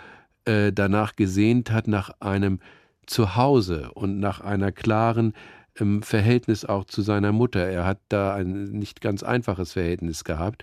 äh, 0.44 0.72
danach 0.72 1.16
gesehnt 1.16 1.72
hat, 1.72 1.88
nach 1.88 2.10
einem 2.20 2.60
Zuhause 3.06 3.90
und 3.94 4.20
nach 4.20 4.40
einer 4.40 4.70
klaren 4.70 5.32
ähm, 5.80 6.02
Verhältnis 6.02 6.64
auch 6.64 6.84
zu 6.84 7.02
seiner 7.02 7.32
Mutter. 7.32 7.66
Er 7.66 7.84
hat 7.84 7.98
da 8.08 8.34
ein 8.34 8.64
nicht 8.64 9.00
ganz 9.00 9.22
einfaches 9.22 9.72
Verhältnis 9.72 10.24
gehabt. 10.24 10.62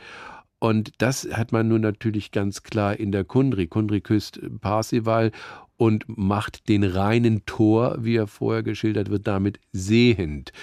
Und 0.65 0.93
das 0.97 1.30
hat 1.32 1.51
man 1.51 1.67
nun 1.67 1.82
natürlich 1.82 2.32
ganz 2.32 2.63
klar 2.63 2.99
in 2.99 3.12
der 3.12 3.23
Kundri. 3.23 3.67
Kundri 3.67 4.01
küsst 4.01 4.39
Parsival 4.62 5.32
und 5.78 6.06
macht 6.08 6.69
den 6.69 6.84
reinen 6.84 7.45
Tor, 7.45 7.97
wie 7.99 8.15
er 8.15 8.25
vorher 8.25 8.63
geschildert 8.63 9.12
wird, 9.12 9.28
damit 9.28 9.60
sehend. 9.73 10.54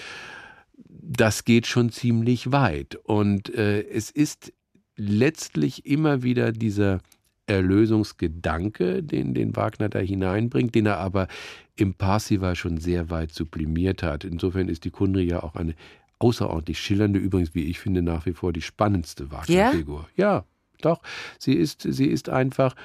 Das 0.88 1.44
geht 1.44 1.68
schon 1.68 1.90
ziemlich 1.90 2.50
weit. 2.50 2.96
Und 2.96 3.54
äh, 3.54 3.82
es 3.82 4.10
ist 4.10 4.52
letztlich 4.96 5.86
immer 5.86 6.24
wieder 6.24 6.50
dieser 6.50 6.98
Erlösungsgedanke, 7.46 9.04
den, 9.04 9.34
den 9.34 9.54
Wagner 9.54 9.88
da 9.88 10.00
hineinbringt, 10.00 10.74
den 10.74 10.86
er 10.86 10.98
aber 10.98 11.28
im 11.76 11.94
Parsival 11.94 12.56
schon 12.56 12.78
sehr 12.78 13.08
weit 13.08 13.32
sublimiert 13.32 14.02
hat. 14.02 14.24
Insofern 14.24 14.68
ist 14.68 14.84
die 14.84 14.90
Kundri 14.90 15.22
ja 15.22 15.44
auch 15.44 15.54
eine 15.54 15.76
außerordentlich 16.22 16.78
schillernde, 16.78 17.18
übrigens, 17.18 17.54
wie 17.54 17.64
ich 17.64 17.80
finde, 17.80 18.00
nach 18.00 18.26
wie 18.26 18.32
vor 18.32 18.52
die 18.52 18.62
spannendste 18.62 19.30
Wagner-Figur. 19.32 20.08
Ja? 20.16 20.36
ja, 20.36 20.44
doch. 20.80 21.02
Sie 21.38 21.54
ist, 21.54 21.82
sie 21.82 22.06
ist 22.06 22.28
einfach 22.28 22.76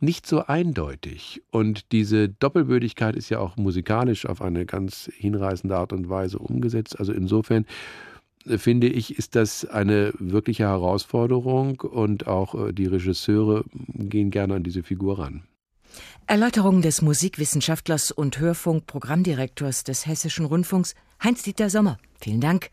nicht 0.00 0.26
so 0.26 0.46
eindeutig. 0.46 1.42
Und 1.50 1.92
diese 1.92 2.30
Doppelwürdigkeit 2.30 3.16
ist 3.16 3.28
ja 3.28 3.38
auch 3.38 3.56
musikalisch 3.56 4.24
auf 4.24 4.40
eine 4.40 4.64
ganz 4.64 5.10
hinreißende 5.14 5.76
Art 5.76 5.92
und 5.92 6.08
Weise 6.08 6.38
umgesetzt. 6.38 6.98
Also 6.98 7.12
insofern 7.12 7.66
äh, 8.46 8.56
finde 8.56 8.88
ich, 8.88 9.18
ist 9.18 9.36
das 9.36 9.66
eine 9.66 10.14
wirkliche 10.18 10.64
Herausforderung 10.64 11.80
und 11.80 12.26
auch 12.26 12.54
äh, 12.54 12.72
die 12.72 12.86
Regisseure 12.86 13.64
gehen 13.94 14.30
gerne 14.30 14.54
an 14.54 14.62
diese 14.62 14.82
Figur 14.82 15.18
ran. 15.18 15.42
Erläuterung 16.26 16.80
des 16.80 17.02
Musikwissenschaftlers 17.02 18.10
und 18.10 18.38
Hörfunkprogrammdirektors 18.38 19.84
des 19.84 20.06
Hessischen 20.06 20.46
Rundfunks 20.46 20.94
Heinz-Dieter 21.22 21.68
Sommer. 21.68 21.98
Vielen 22.20 22.40
Dank. 22.40 22.70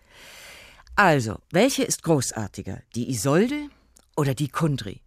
Also, 0.96 1.38
welche 1.52 1.84
ist 1.84 2.04
großartiger, 2.04 2.82
die 2.96 3.10
Isolde 3.10 3.70
oder 4.16 4.34
die 4.34 4.50
Kundri? 4.50 5.02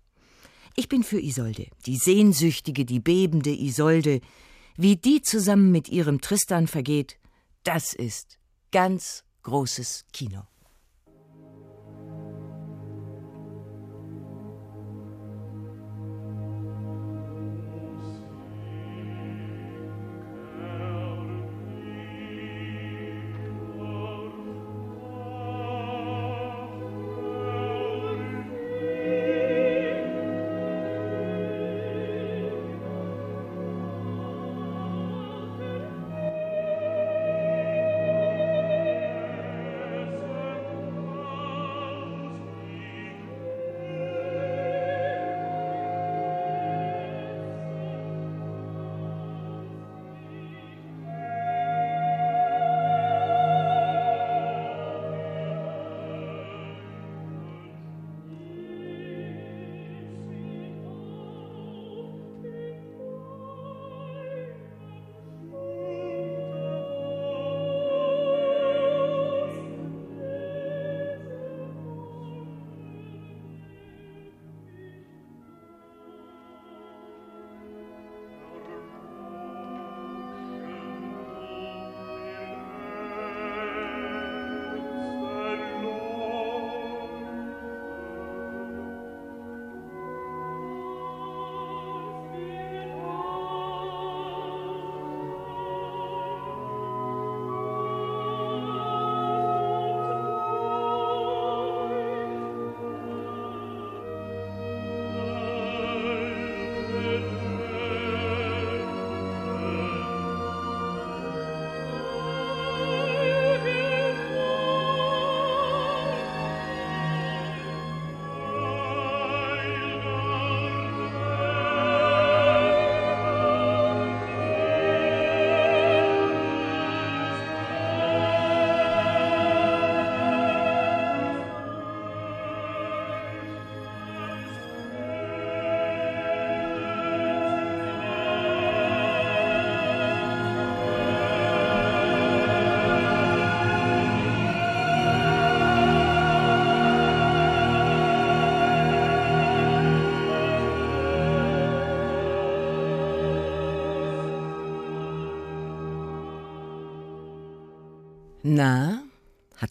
Ich 0.76 0.88
bin 0.88 1.02
für 1.02 1.20
Isolde, 1.20 1.66
die 1.86 1.96
sehnsüchtige, 1.96 2.84
die 2.84 3.00
bebende 3.00 3.50
Isolde. 3.50 4.20
Wie 4.76 4.96
die 4.96 5.20
zusammen 5.20 5.72
mit 5.72 5.88
ihrem 5.88 6.20
Tristan 6.20 6.68
vergeht, 6.68 7.18
das 7.64 7.92
ist 7.92 8.38
ganz 8.72 9.24
großes 9.42 10.04
Kino. 10.12 10.42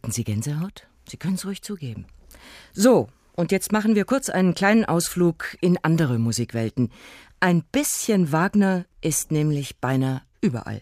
Hatten 0.10 0.16
Sie 0.16 0.24
Gänsehaut? 0.24 0.88
Sie 1.08 1.18
können 1.18 1.36
es 1.36 1.46
ruhig 1.46 1.62
zugeben. 1.62 2.06
So, 2.74 3.10
und 3.36 3.52
jetzt 3.52 3.72
machen 3.72 3.94
wir 3.94 4.06
kurz 4.06 4.30
einen 4.30 4.56
kleinen 4.56 4.86
Ausflug 4.86 5.56
in 5.62 5.78
andere 5.84 6.18
Musikwelten. 6.18 6.90
Ein 7.40 7.62
bisschen 7.72 8.32
Wagner 8.32 8.86
ist 9.02 9.32
nämlich 9.32 9.78
beinahe 9.78 10.24
überall. 10.42 10.82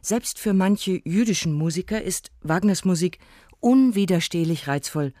Selbst 0.00 0.38
für 0.38 0.52
manche 0.52 1.00
jüdischen 1.04 1.54
Musiker 1.54 2.00
ist 2.00 2.30
Wagners 2.42 2.84
Musik 2.84 3.18
unwiderstehlich 3.58 4.68
reizvoll, 4.68 5.12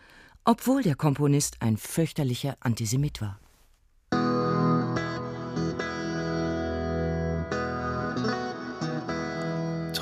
obwohl 0.44 0.84
der 0.84 0.94
Komponist 0.94 1.56
ein 1.58 1.78
fürchterlicher 1.78 2.56
Antisemit 2.60 3.20
war. 3.20 3.40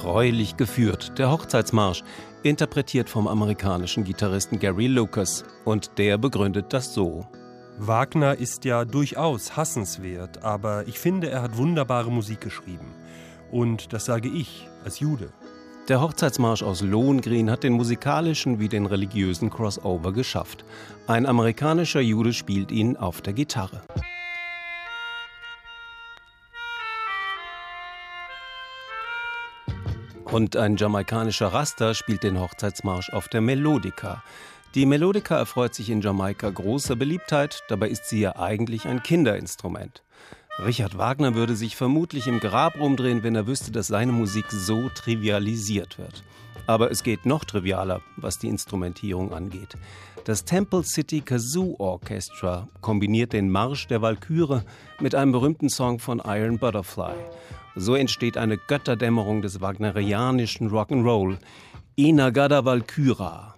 Treulich 0.07 0.57
geführt, 0.57 1.19
der 1.19 1.33
Hochzeitsmarsch, 1.33 2.05
interpretiert 2.45 3.11
vom 3.11 3.27
amerikanischen 3.27 4.05
Gitarristen 4.05 4.61
Gary 4.61 4.87
Lucas. 4.87 5.45
Und 5.65 5.99
der 5.99 6.17
begründet 6.17 6.67
das 6.73 6.95
so. 6.95 7.27
Wagner 7.79 8.39
ist 8.39 8.65
ja 8.65 8.85
durchaus 8.85 9.57
hassenswert, 9.57 10.45
aber 10.45 10.87
ich 10.87 11.01
finde, 11.01 11.29
er 11.31 11.43
hat 11.43 11.57
wunderbare 11.57 12.13
Musik 12.13 12.41
geschrieben. 12.41 12.95
Und 13.51 13.93
das 13.93 14.05
sage 14.05 14.29
ich 14.29 14.69
als 14.85 15.01
Jude. 15.01 15.31
Der 15.89 16.01
Hochzeitsmarsch 16.01 16.63
aus 16.63 16.83
Lohengrin 16.83 17.51
hat 17.51 17.65
den 17.65 17.73
musikalischen 17.73 18.61
wie 18.61 18.69
den 18.69 18.87
religiösen 18.87 19.51
Crossover 19.51 20.13
geschafft. 20.13 20.65
Ein 21.09 21.27
amerikanischer 21.27 22.01
Jude 22.01 22.33
spielt 22.33 22.71
ihn 22.71 22.97
auf 22.97 23.23
der 23.23 23.33
Gitarre. 23.33 23.83
Und 30.31 30.57
ein 30.57 30.77
jamaikanischer 30.77 31.49
Raster 31.49 31.95
spielt 31.95 32.25
den 32.25 32.41
Hochzeitsmarsch 32.41 33.11
auf 33.11 33.29
der 33.29 33.41
Melodica. 33.41 34.25
Die 34.75 34.85
Melodica 34.85 35.37
erfreut 35.37 35.75
sich 35.75 35.89
in 35.89 36.01
Jamaika 36.01 36.51
großer 36.51 36.97
Beliebtheit, 36.97 37.63
dabei 37.69 37.89
ist 37.89 38.07
sie 38.07 38.21
ja 38.21 38.37
eigentlich 38.37 38.87
ein 38.87 39.03
Kinderinstrument. 39.03 40.03
Richard 40.59 40.99
Wagner 40.99 41.35
würde 41.35 41.55
sich 41.55 41.77
vermutlich 41.77 42.27
im 42.27 42.41
Grab 42.41 42.79
rumdrehen, 42.79 43.23
wenn 43.23 43.37
er 43.37 43.47
wüsste, 43.47 43.71
dass 43.71 43.87
seine 43.87 44.13
Musik 44.13 44.47
so 44.51 44.89
trivialisiert 44.89 45.97
wird. 45.97 46.25
Aber 46.67 46.91
es 46.91 47.05
geht 47.05 47.25
noch 47.25 47.45
trivialer, 47.45 48.01
was 48.17 48.39
die 48.39 48.49
Instrumentierung 48.49 49.33
angeht. 49.33 49.77
Das 50.25 50.45
Temple 50.45 50.83
City 50.83 51.21
Kazoo 51.21 51.77
Orchestra 51.79 52.69
kombiniert 52.81 53.33
den 53.33 53.49
Marsch 53.49 53.87
der 53.87 54.03
Walküre 54.03 54.65
mit 54.99 55.15
einem 55.15 55.31
berühmten 55.31 55.69
Song 55.69 56.01
von 56.01 56.21
Iron 56.25 56.59
Butterfly. 56.59 57.15
So 57.79 57.95
entsteht 57.95 58.39
eine 58.39 58.57
Götterdämmerung 58.57 59.43
des 59.43 59.61
wagnerianischen 59.61 60.71
Rock'n'Roll. 60.71 61.37
Inagada 61.95 62.65
Valkyra. 62.65 63.55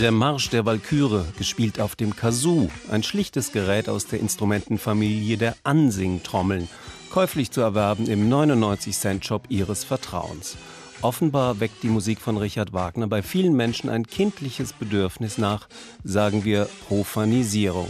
Der 0.00 0.12
Marsch 0.12 0.48
der 0.48 0.64
Walküre, 0.64 1.26
gespielt 1.36 1.80
auf 1.80 1.96
dem 1.96 2.16
Kazoo, 2.16 2.70
ein 2.90 3.02
schlichtes 3.02 3.52
Gerät 3.52 3.90
aus 3.90 4.06
der 4.06 4.20
Instrumentenfamilie 4.20 5.36
der 5.36 5.54
Ansing-Trommeln, 5.64 6.68
käuflich 7.10 7.50
zu 7.50 7.60
erwerben 7.60 8.06
im 8.06 8.30
99-Cent-Shop 8.30 9.42
Ihres 9.50 9.84
Vertrauens. 9.84 10.56
Offenbar 11.00 11.60
weckt 11.60 11.84
die 11.84 11.88
Musik 11.88 12.20
von 12.20 12.36
Richard 12.36 12.72
Wagner 12.72 13.06
bei 13.06 13.22
vielen 13.22 13.54
Menschen 13.54 13.88
ein 13.88 14.04
kindliches 14.04 14.72
Bedürfnis 14.72 15.38
nach, 15.38 15.68
sagen 16.02 16.44
wir, 16.44 16.68
Profanisierung. 16.88 17.88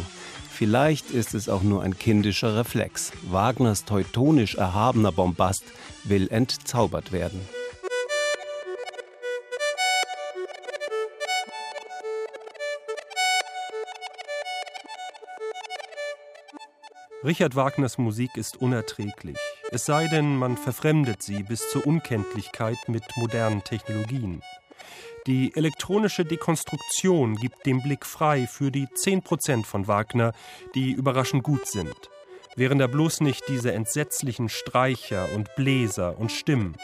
Vielleicht 0.51 1.11
ist 1.11 1.33
es 1.33 1.49
auch 1.49 1.63
nur 1.63 1.83
ein 1.83 1.99
kindischer 1.99 2.57
Reflex. 2.57 3.13
Wagners 3.31 3.87
teutonisch 3.87 4.57
erhabener 4.57 5.11
Bombast 5.11 5.65
will 6.05 6.29
entzaubert 6.29 7.11
werden. 7.11 7.41
Richard 17.25 17.57
Wagners 17.57 17.97
Musik 17.97 18.37
ist 18.37 18.61
unerträglich. 18.61 19.39
Es 19.71 19.85
sei 19.85 20.09
denn, 20.09 20.37
man 20.37 20.57
verfremdet 20.57 21.23
sie 21.23 21.43
bis 21.43 21.69
zur 21.71 21.87
Unkenntlichkeit 21.87 22.79
mit 22.89 23.05
modernen 23.17 23.63
Technologien. 23.65 24.43
Die 25.27 25.55
elektronische 25.55 26.25
Dekonstruktion 26.25 27.35
gibt 27.35 27.67
den 27.67 27.83
Blick 27.83 28.07
frei 28.07 28.47
für 28.47 28.71
die 28.71 28.87
10% 28.87 29.67
von 29.67 29.87
Wagner, 29.87 30.33
die 30.75 30.93
überraschend 30.93 31.43
gut 31.43 31.67
sind, 31.67 31.95
während 32.57 32.81
er 32.81 32.89
bloß 32.89 33.21
nicht 33.21 33.47
diese 33.49 33.73
entsetzlichen 33.73 34.49
Streicher 34.49 35.29
und 35.35 35.55
Bläser 35.55 36.19
und 36.19 36.33
Stimmen 36.33 36.77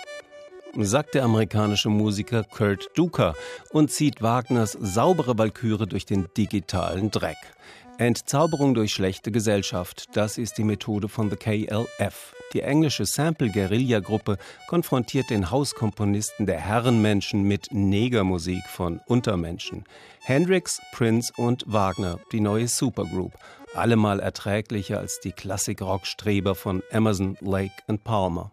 sagt 0.81 1.15
der 1.15 1.23
amerikanische 1.23 1.89
Musiker 1.89 2.43
Kurt 2.43 2.91
Duker 2.95 3.35
und 3.71 3.91
zieht 3.93 4.23
Wagners 4.23 4.77
saubere 4.81 5.39
Walküre 5.39 5.87
durch 5.87 6.05
den 6.05 6.27
digitalen 6.37 7.11
Dreck. 7.11 7.37
Entzauberung 7.99 8.75
durch 8.75 8.93
schlechte 8.93 9.31
Gesellschaft, 9.31 10.17
das 10.17 10.37
ist 10.37 10.59
die 10.59 10.65
Methode 10.65 11.09
von 11.09 11.31
The 11.31 11.37
KLF. 11.37 12.35
Die 12.53 12.63
englische 12.63 13.07
Sample-Guerilla-Gruppe 13.07 14.37
konfrontiert 14.69 15.31
den 15.31 15.51
Hauskomponisten 15.51 16.47
der 16.47 16.59
Herrenmenschen 16.59 17.45
mit 17.45 17.69
Negermusik 17.71 18.65
von 18.69 19.01
Untermenschen. 19.07 19.85
Hendrix, 20.23 20.81
Prince 20.93 21.33
und 21.37 21.65
Wagner, 21.67 22.19
die 22.33 22.41
neue 22.41 22.67
Supergroup. 22.67 23.33
Allemal 23.75 24.19
erträglicher 24.19 24.99
als 24.99 25.21
die 25.21 25.33
Klassik-Rock-Streber 25.33 26.55
von 26.57 26.83
Emerson, 26.91 27.37
Lake 27.41 27.75
und 27.87 28.03
Palmer. 28.03 28.51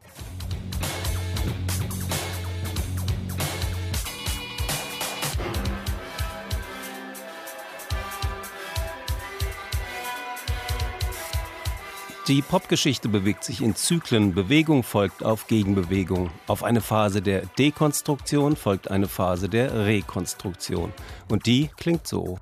Die 12.31 12.41
Popgeschichte 12.41 13.09
bewegt 13.09 13.43
sich 13.43 13.59
in 13.59 13.75
Zyklen. 13.75 14.33
Bewegung 14.33 14.83
folgt 14.83 15.21
auf 15.21 15.47
Gegenbewegung. 15.47 16.29
Auf 16.47 16.63
eine 16.63 16.79
Phase 16.79 17.21
der 17.21 17.41
Dekonstruktion 17.59 18.55
folgt 18.55 18.89
eine 18.89 19.09
Phase 19.09 19.49
der 19.49 19.85
Rekonstruktion. 19.85 20.93
Und 21.27 21.45
die 21.45 21.69
klingt 21.75 22.07
so. 22.07 22.37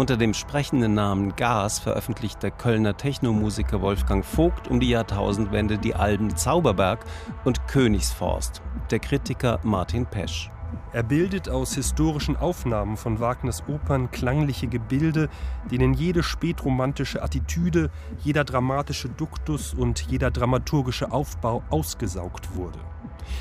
Unter 0.00 0.16
dem 0.16 0.32
sprechenden 0.32 0.94
Namen 0.94 1.36
Gas 1.36 1.78
veröffentlicht 1.78 2.42
der 2.42 2.50
Kölner 2.50 2.96
Technomusiker 2.96 3.82
Wolfgang 3.82 4.24
Vogt 4.24 4.66
um 4.66 4.80
die 4.80 4.88
Jahrtausendwende 4.88 5.76
die 5.76 5.94
Alben 5.94 6.34
Zauberberg 6.34 7.04
und 7.44 7.68
Königsforst. 7.68 8.62
Der 8.90 8.98
Kritiker 8.98 9.60
Martin 9.62 10.06
Pesch. 10.06 10.50
Er 10.94 11.02
bildet 11.02 11.50
aus 11.50 11.74
historischen 11.74 12.38
Aufnahmen 12.38 12.96
von 12.96 13.20
Wagners 13.20 13.62
Opern 13.68 14.10
klangliche 14.10 14.68
Gebilde, 14.68 15.28
denen 15.70 15.92
jede 15.92 16.22
spätromantische 16.22 17.22
Attitüde, 17.22 17.90
jeder 18.24 18.44
dramatische 18.44 19.10
Duktus 19.10 19.74
und 19.74 20.00
jeder 20.10 20.30
dramaturgische 20.30 21.12
Aufbau 21.12 21.62
ausgesaugt 21.68 22.56
wurde. 22.56 22.78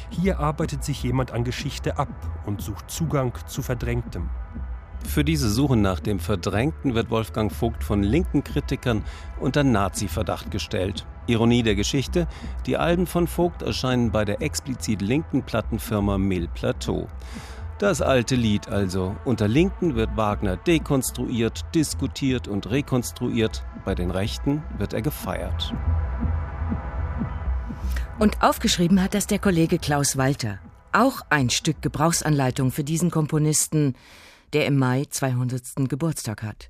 Hier 0.10 0.42
arbeitet 0.42 0.84
sich 0.84 1.04
jemand 1.04 1.32
an 1.32 1.46
Geschichte 1.46 1.98
ab 1.98 2.10
und 2.46 2.62
sucht 2.62 2.92
Zugang 2.92 3.32
zu 3.48 3.62
Verdrängtem. 3.62 4.30
Für 5.06 5.24
diese 5.24 5.50
Suche 5.50 5.76
nach 5.76 6.00
dem 6.00 6.20
Verdrängten 6.20 6.94
wird 6.94 7.10
Wolfgang 7.10 7.52
Vogt 7.52 7.84
von 7.84 8.04
linken 8.04 8.44
Kritikern 8.44 9.04
unter 9.40 9.64
Nazi-Verdacht 9.64 10.52
gestellt. 10.52 11.06
Ironie 11.28 11.64
der 11.64 11.76
Geschichte: 11.76 12.28
Die 12.66 12.78
Alben 12.78 13.08
von 13.08 13.28
Vogt 13.28 13.62
erscheinen 13.62 14.12
bei 14.12 14.26
der 14.26 14.42
explizit 14.42 15.02
linken 15.02 15.44
Plattenfirma 15.44 16.18
Mill 16.18 16.48
Plateau. 16.54 17.08
Das 17.80 18.02
alte 18.02 18.36
Lied 18.36 18.68
also. 18.68 19.16
Unter 19.24 19.48
Linken 19.48 19.96
wird 19.96 20.18
Wagner 20.18 20.58
dekonstruiert, 20.58 21.64
diskutiert 21.74 22.50
und 22.50 22.70
rekonstruiert. 22.70 23.64
Bei 23.86 23.96
den 23.96 24.12
Rechten 24.12 24.64
wird 24.78 24.94
er 24.94 25.02
gefeiert. 25.02 25.74
Und 28.20 28.44
aufgeschrieben 28.44 29.02
hat 29.02 29.14
das 29.14 29.28
der 29.28 29.40
Kollege 29.40 29.80
Klaus 29.80 30.18
Walter. 30.18 30.60
Auch 30.92 31.22
ein 31.30 31.50
Stück 31.50 31.82
Gebrauchsanleitung 31.82 32.72
für 32.72 32.84
diesen 32.84 33.12
Komponisten, 33.12 33.96
der 34.54 34.66
im 34.66 34.78
Mai 34.78 35.06
200. 35.10 35.90
Geburtstag 35.90 36.44
hat. 36.44 36.70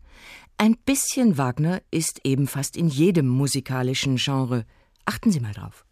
Ein 0.58 0.76
bisschen 0.76 1.38
Wagner 1.38 1.82
ist 1.90 2.22
eben 2.26 2.48
fast 2.48 2.76
in 2.76 2.90
jedem 2.90 3.28
musikalischen 3.28 4.18
Genre. 4.18 4.66
Achten 5.06 5.32
Sie 5.32 5.40
mal 5.40 5.54
drauf. 5.54 5.86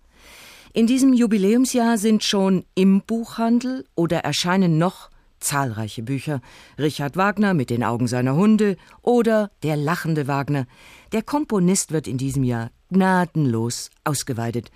In 0.73 0.87
diesem 0.87 1.13
Jubiläumsjahr 1.13 1.97
sind 1.97 2.23
schon 2.23 2.65
im 2.75 3.01
Buchhandel 3.01 3.85
oder 3.95 4.19
erscheinen 4.19 4.77
noch 4.77 5.09
zahlreiche 5.39 6.03
Bücher. 6.03 6.41
Richard 6.77 7.15
Wagner 7.15 7.53
mit 7.53 7.69
den 7.69 7.83
Augen 7.83 8.07
seiner 8.07 8.35
Hunde 8.35 8.77
oder 9.01 9.51
Der 9.63 9.75
lachende 9.75 10.27
Wagner. 10.27 10.67
Der 11.13 11.23
Komponist 11.23 11.91
wird 11.91 12.07
in 12.07 12.17
diesem 12.17 12.43
Jahr 12.43 12.71
gnadenlos 12.89 13.89
ausgeweidet. 14.03 14.71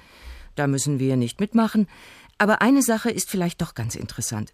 Da 0.55 0.67
müssen 0.67 0.99
wir 0.99 1.17
nicht 1.17 1.39
mitmachen. 1.39 1.87
Aber 2.37 2.61
eine 2.61 2.81
Sache 2.81 3.11
ist 3.11 3.29
vielleicht 3.29 3.61
doch 3.61 3.75
ganz 3.75 3.95
interessant. 3.95 4.51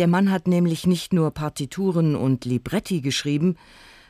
Der 0.00 0.08
Mann 0.08 0.30
hat 0.30 0.48
nämlich 0.48 0.86
nicht 0.86 1.12
nur 1.12 1.30
Partituren 1.30 2.16
und 2.16 2.46
Libretti 2.46 3.02
geschrieben, 3.02 3.58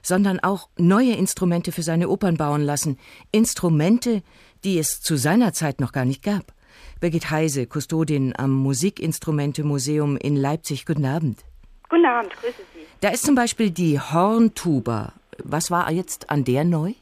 sondern 0.03 0.39
auch 0.39 0.69
neue 0.79 1.15
Instrumente 1.15 1.73
für 1.73 1.83
seine 1.83 2.09
Opern 2.09 2.37
bauen 2.37 2.63
lassen. 2.63 2.97
Instrumente, 3.33 4.23
die 4.63 4.79
es 4.79 5.01
zu 5.01 5.17
seiner 5.17 5.53
Zeit 5.53 5.81
noch 5.81 5.91
gar 5.91 6.05
nicht 6.05 6.23
gab. 6.23 6.55
Birgit 7.01 7.33
Heise, 7.33 7.67
Kustodin 7.67 8.33
am 8.39 8.53
Musikinstrumente-Museum 8.53 10.17
in 10.17 10.37
Leipzig. 10.37 10.87
Guten 10.87 11.07
Abend. 11.07 11.41
Guten 11.89 12.07
Abend, 12.07 12.35
grüße 12.35 12.63
Sie. 12.73 12.87
Da 13.01 13.09
ist 13.09 13.27
zum 13.27 13.35
Beispiel 13.35 13.73
die 13.73 13.99
Horntuba. 13.99 15.15
Was 15.43 15.73
war 15.73 15.91
jetzt 15.91 16.31
an 16.31 16.45
der 16.45 16.63
neu? 16.63 16.93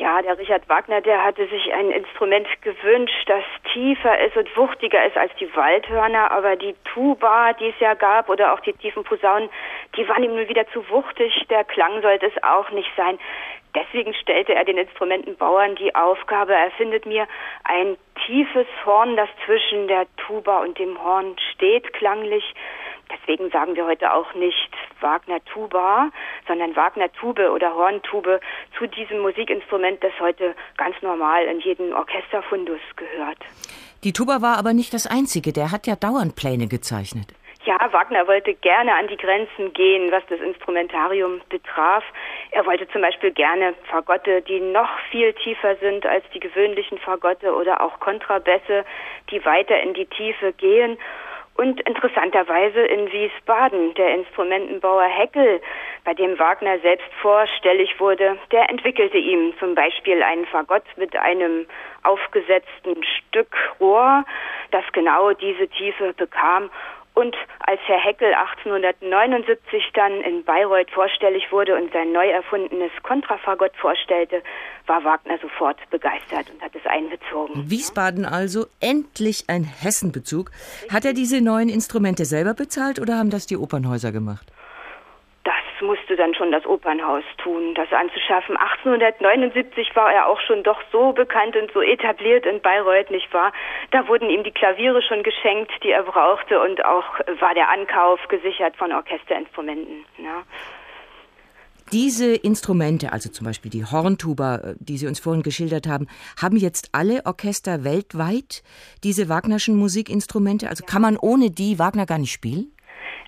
Ja, 0.00 0.22
der 0.22 0.38
Richard 0.38 0.66
Wagner, 0.66 1.02
der 1.02 1.22
hatte 1.22 1.46
sich 1.46 1.74
ein 1.74 1.90
Instrument 1.90 2.48
gewünscht, 2.62 3.22
das 3.26 3.44
tiefer 3.74 4.18
ist 4.20 4.34
und 4.34 4.56
wuchtiger 4.56 5.04
ist 5.04 5.14
als 5.14 5.30
die 5.38 5.54
Waldhörner, 5.54 6.30
aber 6.30 6.56
die 6.56 6.74
Tuba, 6.84 7.52
die 7.52 7.68
es 7.68 7.78
ja 7.80 7.92
gab, 7.92 8.30
oder 8.30 8.54
auch 8.54 8.60
die 8.60 8.72
tiefen 8.72 9.04
Posaunen, 9.04 9.50
die 9.98 10.08
waren 10.08 10.22
ihm 10.22 10.34
nun 10.34 10.48
wieder 10.48 10.66
zu 10.68 10.88
wuchtig, 10.88 11.44
der 11.50 11.64
Klang 11.64 12.00
sollte 12.00 12.28
es 12.28 12.42
auch 12.42 12.70
nicht 12.70 12.90
sein. 12.96 13.18
Deswegen 13.74 14.14
stellte 14.14 14.54
er 14.54 14.64
den 14.64 14.78
Instrumentenbauern 14.78 15.76
die 15.76 15.94
Aufgabe, 15.94 16.54
er 16.54 16.70
findet 16.70 17.04
mir 17.04 17.28
ein 17.64 17.98
tiefes 18.24 18.66
Horn, 18.86 19.18
das 19.18 19.28
zwischen 19.44 19.86
der 19.86 20.06
Tuba 20.16 20.62
und 20.62 20.78
dem 20.78 20.98
Horn 21.04 21.36
steht, 21.52 21.92
klanglich. 21.92 22.54
Deswegen 23.12 23.50
sagen 23.50 23.76
wir 23.76 23.86
heute 23.86 24.12
auch 24.12 24.34
nicht 24.34 24.70
Wagner 25.00 25.44
Tuba, 25.44 26.10
sondern 26.46 26.76
Wagner 26.76 27.12
Tube 27.12 27.50
oder 27.52 27.74
Horntube 27.74 28.40
zu 28.78 28.86
diesem 28.86 29.20
Musikinstrument, 29.20 30.02
das 30.02 30.12
heute 30.20 30.54
ganz 30.76 30.96
normal 31.02 31.44
in 31.44 31.60
jeden 31.60 31.92
Orchesterfundus 31.92 32.80
gehört. 32.96 33.38
Die 34.04 34.12
Tuba 34.12 34.40
war 34.40 34.58
aber 34.58 34.72
nicht 34.72 34.94
das 34.94 35.06
einzige, 35.06 35.52
der 35.52 35.72
hat 35.72 35.86
ja 35.86 35.96
dauernd 35.96 36.36
Pläne 36.36 36.68
gezeichnet. 36.68 37.34
Ja, 37.64 37.76
Wagner 37.92 38.26
wollte 38.26 38.54
gerne 38.54 38.94
an 38.94 39.08
die 39.08 39.18
Grenzen 39.18 39.74
gehen, 39.74 40.10
was 40.10 40.22
das 40.30 40.40
Instrumentarium 40.40 41.42
betraf. 41.50 42.02
Er 42.52 42.64
wollte 42.64 42.88
zum 42.88 43.02
Beispiel 43.02 43.32
gerne 43.32 43.74
Fagotte, 43.90 44.40
die 44.40 44.60
noch 44.60 44.88
viel 45.10 45.34
tiefer 45.34 45.76
sind 45.76 46.06
als 46.06 46.24
die 46.32 46.40
gewöhnlichen 46.40 46.98
Fagotte 46.98 47.54
oder 47.54 47.82
auch 47.82 48.00
Kontrabässe, 48.00 48.86
die 49.30 49.44
weiter 49.44 49.78
in 49.78 49.92
die 49.92 50.06
Tiefe 50.06 50.54
gehen. 50.54 50.96
Und 51.54 51.80
interessanterweise 51.82 52.80
in 52.80 53.12
Wiesbaden, 53.12 53.92
der 53.94 54.14
Instrumentenbauer 54.14 55.04
Heckel, 55.04 55.60
bei 56.04 56.14
dem 56.14 56.38
Wagner 56.38 56.78
selbst 56.78 57.12
vorstellig 57.20 58.00
wurde, 58.00 58.38
der 58.50 58.70
entwickelte 58.70 59.18
ihm 59.18 59.52
zum 59.58 59.74
Beispiel 59.74 60.22
einen 60.22 60.46
Fagott 60.46 60.84
mit 60.96 61.14
einem 61.16 61.66
aufgesetzten 62.02 63.04
Stück 63.04 63.54
Rohr, 63.78 64.24
das 64.70 64.84
genau 64.92 65.32
diese 65.32 65.68
Tiefe 65.68 66.14
bekam 66.14 66.70
und 67.20 67.36
als 67.60 67.80
Herr 67.86 68.02
Heckel 68.02 68.32
1879 68.32 69.90
dann 69.94 70.20
in 70.22 70.42
Bayreuth 70.44 70.90
vorstellig 70.90 71.52
wurde 71.52 71.76
und 71.76 71.92
sein 71.92 72.12
neu 72.12 72.28
erfundenes 72.28 72.90
Kontrafagott 73.02 73.76
vorstellte, 73.76 74.42
war 74.86 75.04
Wagner 75.04 75.38
sofort 75.40 75.78
begeistert 75.90 76.50
und 76.50 76.62
hat 76.62 76.74
es 76.74 76.86
einbezogen. 76.86 77.70
Wiesbaden 77.70 78.24
also, 78.24 78.66
endlich 78.80 79.44
ein 79.48 79.64
Hessenbezug. 79.64 80.50
Hat 80.90 81.04
er 81.04 81.12
diese 81.12 81.40
neuen 81.40 81.68
Instrumente 81.68 82.24
selber 82.24 82.54
bezahlt 82.54 82.98
oder 82.98 83.18
haben 83.18 83.30
das 83.30 83.46
die 83.46 83.56
Opernhäuser 83.56 84.12
gemacht? 84.12 84.50
Musste 85.82 86.16
dann 86.16 86.34
schon 86.34 86.52
das 86.52 86.66
Opernhaus 86.66 87.24
tun, 87.38 87.74
das 87.74 87.92
anzuschaffen. 87.92 88.56
1879 88.56 89.94
war 89.94 90.12
er 90.12 90.26
auch 90.26 90.40
schon 90.40 90.62
doch 90.62 90.80
so 90.92 91.12
bekannt 91.12 91.56
und 91.56 91.72
so 91.72 91.80
etabliert 91.80 92.46
in 92.46 92.60
Bayreuth, 92.60 93.10
nicht 93.10 93.32
wahr? 93.32 93.52
Da 93.90 94.06
wurden 94.08 94.30
ihm 94.30 94.44
die 94.44 94.52
Klaviere 94.52 95.02
schon 95.02 95.22
geschenkt, 95.22 95.72
die 95.82 95.90
er 95.90 96.02
brauchte 96.02 96.60
und 96.60 96.84
auch 96.84 97.20
war 97.40 97.54
der 97.54 97.70
Ankauf 97.70 98.20
gesichert 98.28 98.76
von 98.76 98.92
Orchesterinstrumenten. 98.92 100.04
Ja. 100.18 100.44
Diese 101.92 102.36
Instrumente, 102.36 103.12
also 103.12 103.30
zum 103.30 103.46
Beispiel 103.46 103.70
die 103.70 103.84
Horntuba, 103.84 104.56
äh, 104.56 104.74
die 104.78 104.96
Sie 104.96 105.08
uns 105.08 105.18
vorhin 105.18 105.42
geschildert 105.42 105.88
haben, 105.88 106.06
haben 106.40 106.56
jetzt 106.56 106.90
alle 106.92 107.26
Orchester 107.26 107.82
weltweit 107.82 108.62
diese 109.02 109.28
Wagnerschen 109.28 109.74
Musikinstrumente? 109.74 110.68
Also 110.68 110.84
kann 110.84 111.02
man 111.02 111.16
ohne 111.16 111.50
die 111.50 111.80
Wagner 111.80 112.06
gar 112.06 112.18
nicht 112.18 112.32
spielen? 112.32 112.72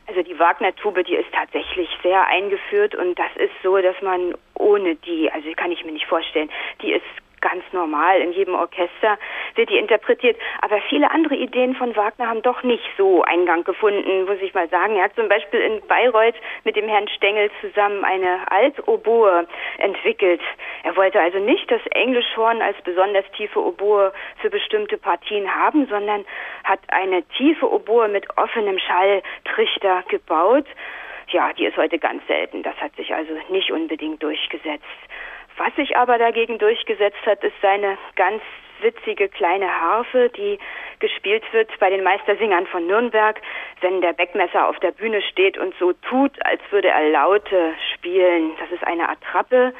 Also 0.06 0.22
die 0.22 0.38
Wagner-Tube, 0.38 1.04
die 1.04 1.14
ist 1.14 1.32
tatsächlich 1.32 1.88
sehr 2.02 2.26
eingeführt 2.26 2.94
und 2.94 3.18
das 3.18 3.30
ist 3.36 3.52
so, 3.62 3.78
dass 3.78 4.00
man 4.02 4.34
ohne 4.54 4.96
die, 4.96 5.30
also 5.30 5.48
kann 5.56 5.72
ich 5.72 5.84
mir 5.84 5.92
nicht 5.92 6.06
vorstellen, 6.06 6.50
die 6.82 6.92
ist 6.92 7.04
ganz 7.42 7.62
normal. 7.72 8.22
In 8.22 8.32
jedem 8.32 8.54
Orchester 8.54 9.18
wird 9.54 9.68
die 9.68 9.76
interpretiert. 9.76 10.38
Aber 10.62 10.80
viele 10.88 11.10
andere 11.10 11.34
Ideen 11.34 11.74
von 11.74 11.94
Wagner 11.94 12.28
haben 12.28 12.40
doch 12.40 12.62
nicht 12.62 12.88
so 12.96 13.22
Eingang 13.22 13.64
gefunden, 13.64 14.24
muss 14.24 14.40
ich 14.40 14.54
mal 14.54 14.68
sagen. 14.70 14.96
Er 14.96 15.04
hat 15.04 15.14
zum 15.14 15.28
Beispiel 15.28 15.60
in 15.60 15.86
Bayreuth 15.86 16.36
mit 16.64 16.76
dem 16.76 16.88
Herrn 16.88 17.08
Stengel 17.08 17.50
zusammen 17.60 18.04
eine 18.04 18.50
Altoboe 18.50 19.46
entwickelt. 19.78 20.40
Er 20.84 20.96
wollte 20.96 21.20
also 21.20 21.38
nicht 21.38 21.70
das 21.70 21.84
Englischhorn 21.90 22.62
als 22.62 22.80
besonders 22.82 23.24
tiefe 23.36 23.60
Oboe 23.60 24.12
für 24.40 24.48
bestimmte 24.48 24.96
Partien 24.96 25.54
haben, 25.54 25.86
sondern 25.86 26.24
hat 26.64 26.80
eine 26.88 27.22
tiefe 27.36 27.70
Oboe 27.70 28.08
mit 28.08 28.26
offenem 28.38 28.78
Schalltrichter 28.78 30.04
gebaut. 30.08 30.66
Ja, 31.28 31.52
die 31.52 31.64
ist 31.64 31.76
heute 31.76 31.98
ganz 31.98 32.26
selten. 32.26 32.62
Das 32.62 32.76
hat 32.76 32.94
sich 32.96 33.14
also 33.14 33.32
nicht 33.48 33.70
unbedingt 33.72 34.22
durchgesetzt. 34.22 34.84
Was 35.64 35.72
sich 35.76 35.96
aber 35.96 36.18
dagegen 36.18 36.58
durchgesetzt 36.58 37.24
hat, 37.24 37.44
ist 37.44 37.54
seine 37.62 37.96
ganz 38.16 38.42
witzige 38.80 39.28
kleine 39.28 39.68
Harfe, 39.80 40.28
die 40.30 40.58
gespielt 40.98 41.44
wird 41.52 41.70
bei 41.78 41.88
den 41.88 42.02
Meistersingern 42.02 42.66
von 42.66 42.84
Nürnberg, 42.84 43.40
wenn 43.80 44.00
der 44.00 44.12
Beckmesser 44.12 44.66
auf 44.66 44.80
der 44.80 44.90
Bühne 44.90 45.22
steht 45.22 45.56
und 45.56 45.72
so 45.78 45.92
tut, 45.92 46.32
als 46.44 46.60
würde 46.70 46.88
er 46.88 47.10
Laute 47.10 47.74
spielen. 47.94 48.56
Das 48.58 48.72
ist 48.72 48.84
eine 48.84 49.08
Attrappe. 49.08 49.72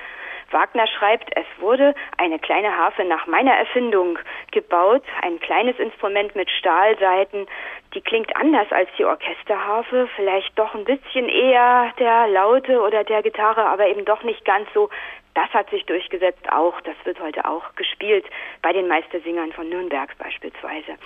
Wagner 0.53 0.87
schreibt, 0.87 1.37
es 1.37 1.47
wurde 1.59 1.97
eine 2.17 2.39
kleine 2.39 2.77
Harfe 2.77 3.05
nach 3.05 3.27
meiner 3.27 3.55
Erfindung 3.55 4.21
gebaut, 4.53 5.03
ein 5.23 5.41
kleines 5.41 5.79
Instrument 5.81 6.37
mit 6.37 6.49
Stahlseiten, 6.51 7.49
die 7.95 8.03
klingt 8.03 8.37
anders 8.37 8.71
als 8.71 8.89
die 8.99 9.05
Orchesterharfe, 9.05 10.09
vielleicht 10.15 10.57
doch 10.59 10.75
ein 10.75 10.85
bisschen 10.85 11.29
eher 11.29 11.93
der 11.99 12.29
Laute 12.29 12.81
oder 12.81 13.03
der 13.03 13.23
Gitarre, 13.23 13.65
aber 13.65 13.89
eben 13.89 14.05
doch 14.05 14.23
nicht 14.23 14.45
ganz 14.45 14.69
so 14.75 14.89
das 15.35 15.49
hat 15.51 15.71
sich 15.71 15.85
durchgesetzt 15.87 16.51
auch. 16.51 16.81
Das 16.83 16.97
wird 17.05 17.21
heute 17.21 17.45
auch 17.45 17.75
gespielt 17.75 18.25
bei 18.63 18.73
den 18.73 18.89
Meistersingern 18.89 19.53
von 19.53 19.69
Nürnberg 19.69 20.17
beispielsweise. 20.19 20.99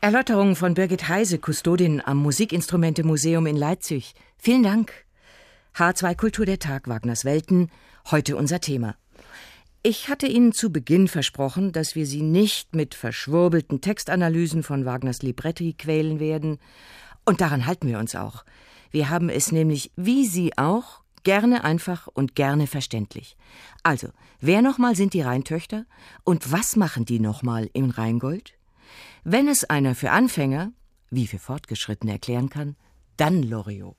Erläuterungen 0.00 0.56
von 0.56 0.74
Birgit 0.74 1.08
Heise, 1.08 1.38
Kustodin 1.38 2.02
am 2.04 2.18
Musikinstrumente-Museum 2.18 3.46
in 3.46 3.56
Leipzig. 3.56 4.14
Vielen 4.38 4.62
Dank. 4.62 4.92
H2 5.76 6.16
Kultur 6.16 6.44
der 6.44 6.58
Tag 6.58 6.88
Wagners 6.88 7.24
Welten, 7.24 7.70
heute 8.10 8.36
unser 8.36 8.60
Thema. 8.60 8.96
Ich 9.84 10.08
hatte 10.08 10.26
Ihnen 10.26 10.52
zu 10.52 10.70
Beginn 10.72 11.08
versprochen, 11.08 11.72
dass 11.72 11.96
wir 11.96 12.06
Sie 12.06 12.22
nicht 12.22 12.74
mit 12.74 12.94
verschwurbelten 12.94 13.80
Textanalysen 13.80 14.62
von 14.62 14.84
Wagners 14.84 15.22
Libretti 15.22 15.74
quälen 15.76 16.20
werden. 16.20 16.58
Und 17.24 17.40
daran 17.40 17.66
halten 17.66 17.88
wir 17.88 17.98
uns 17.98 18.14
auch. 18.14 18.44
Wir 18.90 19.08
haben 19.08 19.28
es 19.28 19.50
nämlich, 19.50 19.90
wie 19.96 20.26
Sie 20.26 20.56
auch, 20.56 21.01
Gerne 21.24 21.62
einfach 21.64 22.08
und 22.08 22.34
gerne 22.34 22.66
verständlich. 22.66 23.36
Also, 23.82 24.08
wer 24.40 24.60
nochmal 24.60 24.96
sind 24.96 25.14
die 25.14 25.20
Rheintöchter 25.20 25.86
und 26.24 26.50
was 26.50 26.76
machen 26.76 27.04
die 27.04 27.20
nochmal 27.20 27.70
im 27.72 27.90
Rheingold? 27.90 28.54
Wenn 29.24 29.46
es 29.46 29.64
einer 29.64 29.94
für 29.94 30.10
Anfänger, 30.10 30.72
wie 31.10 31.26
für 31.26 31.38
Fortgeschrittene 31.38 32.12
erklären 32.12 32.48
kann, 32.48 32.76
dann 33.16 33.42
Loriot. 33.42 33.96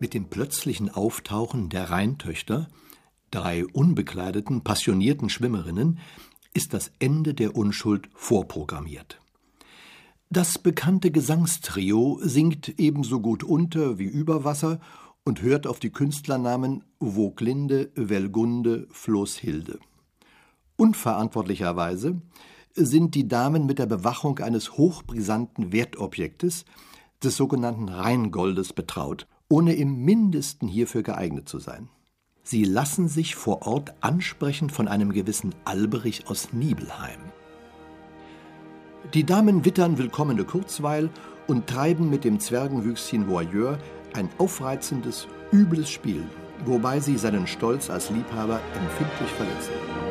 Mit 0.00 0.14
dem 0.14 0.30
plötzlichen 0.30 0.90
Auftauchen 0.90 1.68
der 1.68 1.90
Rheintöchter, 1.90 2.68
drei 3.30 3.66
unbekleideten, 3.66 4.64
passionierten 4.64 5.28
Schwimmerinnen, 5.28 5.98
ist 6.54 6.74
das 6.74 6.90
Ende 6.98 7.34
der 7.34 7.56
Unschuld 7.56 8.08
vorprogrammiert. 8.14 9.20
Das 10.30 10.58
bekannte 10.58 11.10
Gesangstrio 11.10 12.18
singt 12.22 12.78
ebenso 12.78 13.20
gut 13.20 13.44
unter 13.44 13.98
wie 13.98 14.04
über 14.04 14.44
Wasser 14.44 14.80
und 15.28 15.42
hört 15.42 15.66
auf 15.66 15.78
die 15.78 15.90
Künstlernamen 15.90 16.84
Voglinde, 17.00 17.90
Welgunde, 17.94 18.88
Floßhilde. 18.90 19.78
Unverantwortlicherweise 20.76 22.22
sind 22.74 23.14
die 23.14 23.28
Damen 23.28 23.66
mit 23.66 23.78
der 23.78 23.84
Bewachung 23.84 24.38
eines 24.38 24.78
hochbrisanten 24.78 25.70
Wertobjektes, 25.70 26.64
des 27.22 27.36
sogenannten 27.36 27.90
Rheingoldes, 27.90 28.72
betraut, 28.72 29.26
ohne 29.50 29.74
im 29.74 30.02
mindesten 30.02 30.66
hierfür 30.66 31.02
geeignet 31.02 31.46
zu 31.46 31.58
sein. 31.58 31.90
Sie 32.42 32.64
lassen 32.64 33.08
sich 33.08 33.34
vor 33.34 33.66
Ort 33.66 33.92
ansprechen 34.00 34.70
von 34.70 34.88
einem 34.88 35.12
gewissen 35.12 35.54
Alberich 35.66 36.26
aus 36.28 36.54
Nibelheim. 36.54 37.20
Die 39.12 39.24
Damen 39.24 39.66
wittern 39.66 39.98
willkommene 39.98 40.44
Kurzweil 40.44 41.10
und 41.46 41.66
treiben 41.66 42.08
mit 42.08 42.24
dem 42.24 42.40
Zwergenwüchschen 42.40 43.28
Voyeur 43.28 43.78
ein 44.14 44.28
aufreizendes, 44.38 45.26
übles 45.52 45.90
Spiel, 45.90 46.24
wobei 46.64 47.00
sie 47.00 47.16
seinen 47.16 47.46
Stolz 47.46 47.90
als 47.90 48.10
Liebhaber 48.10 48.60
empfindlich 48.74 49.30
verletzen. 49.30 50.07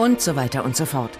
Und 0.00 0.22
so 0.22 0.34
weiter 0.34 0.64
und 0.64 0.76
so 0.76 0.86
fort. 0.86 1.10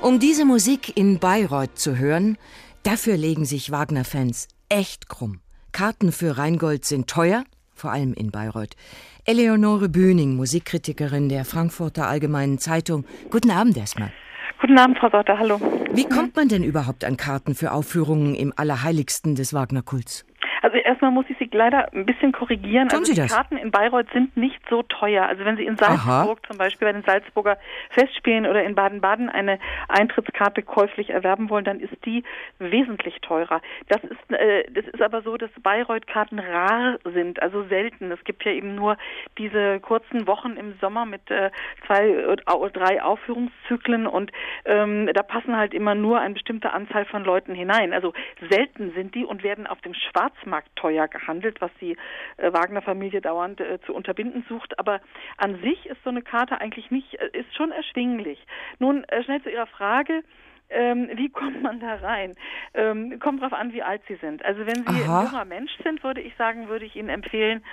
Um 0.00 0.20
diese 0.20 0.44
Musik 0.44 0.96
in 0.96 1.18
Bayreuth 1.18 1.76
zu 1.76 1.98
hören, 1.98 2.38
dafür 2.84 3.16
legen 3.16 3.44
sich 3.44 3.72
Wagner-Fans 3.72 4.46
echt 4.68 5.08
krumm. 5.08 5.40
Karten 5.72 6.12
für 6.12 6.38
Rheingold 6.38 6.84
sind 6.84 7.10
teuer, 7.10 7.42
vor 7.74 7.90
allem 7.90 8.14
in 8.14 8.30
Bayreuth. 8.30 8.76
Eleonore 9.24 9.88
Bühning, 9.88 10.36
Musikkritikerin 10.36 11.28
der 11.28 11.44
Frankfurter 11.44 12.06
Allgemeinen 12.06 12.60
Zeitung. 12.60 13.04
Guten 13.28 13.50
Abend 13.50 13.76
erstmal. 13.76 14.12
Guten 14.60 14.78
Abend, 14.78 14.98
Frau 14.98 15.10
Sauter, 15.10 15.36
hallo. 15.36 15.60
Wie 15.92 16.08
kommt 16.08 16.36
man 16.36 16.46
denn 16.46 16.62
überhaupt 16.62 17.04
an 17.04 17.16
Karten 17.16 17.56
für 17.56 17.72
Aufführungen 17.72 18.36
im 18.36 18.52
Allerheiligsten 18.54 19.34
des 19.34 19.52
Wagner-Kults? 19.52 20.24
Also 20.62 20.76
erstmal 20.76 21.10
muss 21.10 21.26
ich 21.28 21.38
Sie 21.38 21.48
leider 21.52 21.92
ein 21.92 22.06
bisschen 22.06 22.32
korrigieren. 22.32 22.88
Tun 22.88 23.00
also 23.00 23.12
Sie 23.12 23.14
die 23.14 23.26
das? 23.26 23.34
Karten 23.34 23.56
in 23.56 23.70
Bayreuth 23.70 24.10
sind 24.12 24.36
nicht 24.36 24.60
so 24.68 24.82
teuer. 24.82 25.26
Also 25.26 25.44
wenn 25.44 25.56
Sie 25.56 25.64
in 25.64 25.76
Salzburg 25.76 26.38
Aha. 26.38 26.48
zum 26.48 26.58
Beispiel 26.58 26.88
bei 26.88 26.92
den 26.92 27.02
Salzburger 27.02 27.58
Festspielen 27.90 28.46
oder 28.46 28.64
in 28.64 28.74
Baden-Baden 28.74 29.28
eine 29.28 29.58
Eintrittskarte 29.88 30.62
käuflich 30.62 31.10
erwerben 31.10 31.50
wollen, 31.50 31.64
dann 31.64 31.80
ist 31.80 31.94
die 32.04 32.24
wesentlich 32.58 33.20
teurer. 33.20 33.60
Das 33.88 34.02
ist, 34.04 34.32
äh, 34.32 34.64
das 34.72 34.84
ist 34.86 35.00
aber 35.00 35.22
so, 35.22 35.36
dass 35.36 35.50
Bayreuth-Karten 35.62 36.38
rar 36.38 36.98
sind, 37.04 37.40
also 37.42 37.64
selten. 37.64 38.10
Es 38.10 38.22
gibt 38.24 38.44
ja 38.44 38.52
eben 38.52 38.74
nur 38.74 38.96
diese 39.38 39.80
kurzen 39.80 40.26
Wochen 40.26 40.56
im 40.56 40.74
Sommer 40.80 41.06
mit 41.06 41.30
äh, 41.30 41.50
zwei 41.86 42.26
oder 42.26 42.70
drei 42.70 43.02
Aufführungszyklen 43.02 44.06
und 44.06 44.32
ähm, 44.64 45.08
da 45.12 45.22
passen 45.22 45.56
halt 45.56 45.74
immer 45.74 45.94
nur 45.94 46.20
eine 46.20 46.34
bestimmte 46.34 46.72
Anzahl 46.72 47.04
von 47.04 47.24
Leuten 47.24 47.54
hinein. 47.54 47.92
Also 47.92 48.12
selten 48.50 48.92
sind 48.94 49.14
die 49.14 49.24
und 49.24 49.42
werden 49.42 49.66
auf 49.66 49.80
dem 49.80 49.94
Schwarzmarkt 49.94 50.47
teuer 50.76 51.08
gehandelt, 51.08 51.60
was 51.60 51.70
die 51.80 51.96
äh, 52.36 52.52
Wagner-Familie 52.52 53.20
dauernd 53.20 53.60
äh, 53.60 53.78
zu 53.86 53.94
unterbinden 53.94 54.44
sucht. 54.48 54.78
Aber 54.78 55.00
an 55.36 55.60
sich 55.62 55.86
ist 55.86 56.02
so 56.04 56.10
eine 56.10 56.22
Karte 56.22 56.60
eigentlich 56.60 56.90
nicht, 56.90 57.14
äh, 57.14 57.30
ist 57.32 57.54
schon 57.56 57.72
erschwinglich. 57.72 58.44
Nun 58.78 59.04
schnell 59.24 59.42
zu 59.42 59.50
Ihrer 59.50 59.66
Frage. 59.66 60.22
Ähm, 60.70 61.08
wie 61.14 61.30
kommt 61.30 61.62
man 61.62 61.80
da 61.80 61.94
rein? 61.94 62.34
Ähm, 62.74 63.18
kommt 63.20 63.42
drauf 63.42 63.52
an, 63.52 63.72
wie 63.72 63.82
alt 63.82 64.02
Sie 64.06 64.16
sind. 64.16 64.44
Also 64.44 64.66
wenn 64.66 64.84
Sie 64.84 65.02
Aha. 65.04 65.20
ein 65.20 65.26
junger 65.26 65.44
Mensch 65.44 65.72
sind, 65.82 66.02
würde 66.04 66.20
ich 66.20 66.34
sagen, 66.36 66.68
würde 66.68 66.84
ich 66.84 66.96
Ihnen 66.96 67.08
empfehlen, 67.08 67.64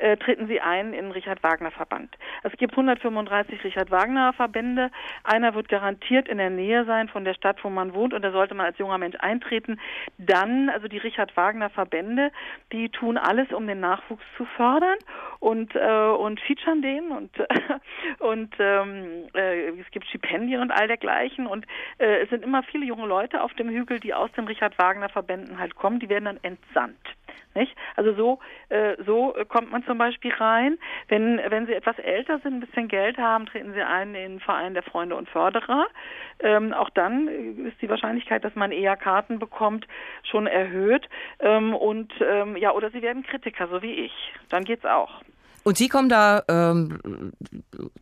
äh, 0.00 0.16
treten 0.16 0.46
Sie 0.46 0.60
ein 0.60 0.92
in 0.92 1.10
Richard 1.10 1.42
Wagner 1.42 1.70
Verband. 1.70 2.16
Es 2.42 2.52
gibt 2.56 2.72
135 2.72 3.62
Richard 3.64 3.90
Wagner 3.90 4.32
Verbände. 4.32 4.90
Einer 5.24 5.54
wird 5.54 5.68
garantiert 5.68 6.28
in 6.28 6.38
der 6.38 6.50
Nähe 6.50 6.84
sein 6.84 7.08
von 7.08 7.24
der 7.24 7.34
Stadt, 7.34 7.62
wo 7.62 7.70
man 7.70 7.94
wohnt, 7.94 8.14
und 8.14 8.22
da 8.22 8.32
sollte 8.32 8.54
man 8.54 8.66
als 8.66 8.78
junger 8.78 8.98
Mensch 8.98 9.16
eintreten. 9.20 9.78
Dann, 10.18 10.70
also 10.70 10.88
die 10.88 10.98
Richard 10.98 11.36
Wagner 11.36 11.70
Verbände, 11.70 12.32
die 12.72 12.88
tun 12.88 13.18
alles, 13.18 13.52
um 13.52 13.66
den 13.66 13.80
Nachwuchs 13.80 14.24
zu 14.36 14.44
fördern 14.44 14.98
und 15.38 15.74
äh, 15.74 16.10
und 16.10 16.40
featuren 16.40 16.82
den 16.82 17.10
und 17.10 17.30
und 18.18 18.54
ähm, 18.58 19.26
äh, 19.34 19.68
es 19.70 19.90
gibt 19.90 20.06
Stipendien 20.06 20.60
und 20.60 20.70
all 20.70 20.86
dergleichen 20.86 21.46
und 21.46 21.66
äh, 21.98 22.22
es 22.22 22.30
sind 22.30 22.44
immer 22.44 22.62
viele 22.62 22.86
junge 22.86 23.06
Leute 23.06 23.42
auf 23.42 23.52
dem 23.54 23.68
Hügel, 23.68 24.00
die 24.00 24.14
aus 24.14 24.30
den 24.32 24.46
Richard 24.46 24.78
Wagner 24.78 25.08
Verbänden 25.08 25.58
halt 25.58 25.74
kommen. 25.74 26.00
Die 26.00 26.08
werden 26.08 26.24
dann 26.24 26.40
entsandt. 26.42 26.96
Nicht? 27.54 27.74
Also 27.96 28.14
so, 28.14 28.38
äh, 28.68 28.96
so 29.04 29.34
kommt 29.48 29.70
man 29.70 29.84
zum 29.84 29.98
Beispiel 29.98 30.32
rein. 30.32 30.78
Wenn, 31.08 31.40
wenn 31.48 31.66
Sie 31.66 31.74
etwas 31.74 31.98
älter 31.98 32.38
sind, 32.40 32.54
ein 32.54 32.60
bisschen 32.60 32.88
Geld 32.88 33.18
haben, 33.18 33.46
treten 33.46 33.72
Sie 33.72 33.82
ein 33.82 34.14
in 34.14 34.32
den 34.32 34.40
Verein 34.40 34.74
der 34.74 34.82
Freunde 34.82 35.16
und 35.16 35.28
Förderer. 35.28 35.86
Ähm, 36.40 36.72
auch 36.72 36.90
dann 36.90 37.28
äh, 37.28 37.68
ist 37.68 37.80
die 37.82 37.88
Wahrscheinlichkeit, 37.88 38.44
dass 38.44 38.54
man 38.54 38.72
eher 38.72 38.96
Karten 38.96 39.38
bekommt, 39.38 39.86
schon 40.22 40.46
erhöht. 40.46 41.08
Ähm, 41.40 41.74
und 41.74 42.12
ähm, 42.20 42.56
ja, 42.56 42.72
oder 42.72 42.90
Sie 42.90 43.02
werden 43.02 43.22
Kritiker, 43.22 43.68
so 43.68 43.82
wie 43.82 43.92
ich. 43.92 44.12
Dann 44.48 44.64
geht's 44.64 44.84
auch. 44.84 45.22
Und 45.62 45.76
Sie 45.76 45.88
kommen 45.88 46.08
da 46.08 46.42
ähm, 46.48 47.32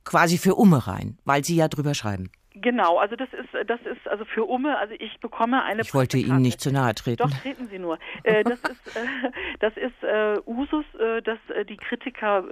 quasi 0.04 0.38
für 0.38 0.54
Umme 0.54 0.86
rein, 0.86 1.18
weil 1.24 1.44
Sie 1.44 1.56
ja 1.56 1.68
drüber 1.68 1.94
schreiben. 1.94 2.30
Genau, 2.60 2.98
also 2.98 3.16
das 3.16 3.28
ist 3.32 3.48
das 3.68 3.80
ist 3.82 4.08
also 4.08 4.24
für 4.24 4.44
Umme, 4.44 4.78
also 4.78 4.94
ich 4.98 5.18
bekomme 5.20 5.62
eine 5.62 5.82
Ich 5.82 5.94
wollte 5.94 6.18
Ihnen 6.18 6.42
nicht 6.42 6.60
zu 6.60 6.72
nahe 6.72 6.94
treten. 6.94 7.22
Doch, 7.22 7.30
treten 7.30 7.66
Sie 7.66 7.78
nur. 7.78 7.98
Äh, 8.22 8.44
das 8.44 8.60
ist, 8.60 8.96
äh, 8.96 9.30
das 9.60 9.76
ist 9.76 10.02
äh, 10.02 10.40
Usus, 10.46 10.84
dass 11.24 11.38
die 11.68 11.76
Kritiker 11.76 12.44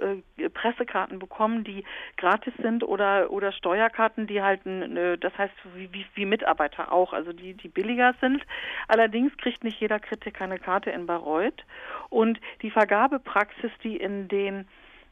Pressekarten 0.53 1.19
bekommen, 1.19 1.63
die 1.63 1.83
gratis 2.17 2.53
sind 2.61 2.83
oder 2.83 3.31
oder 3.31 3.51
Steuerkarten, 3.51 4.27
die 4.27 4.41
halt, 4.41 4.65
ein, 4.65 4.95
äh, 4.97 5.17
das 5.17 5.37
heißt 5.37 5.53
wie, 5.75 5.91
wie, 5.93 6.05
wie 6.15 6.25
Mitarbeiter 6.25 6.91
auch, 6.91 7.13
also 7.13 7.33
die 7.33 7.53
die 7.53 7.67
billiger 7.67 8.13
sind. 8.21 8.41
Allerdings 8.87 9.35
kriegt 9.37 9.63
nicht 9.63 9.79
jeder 9.79 9.99
Kritiker 9.99 10.43
eine 10.43 10.59
Karte 10.59 10.91
in 10.91 11.05
Bayreuth 11.05 11.65
und 12.09 12.39
die 12.61 12.71
Vergabepraxis, 12.71 13.71
die 13.83 13.97
in 13.97 14.27
den 14.27 14.67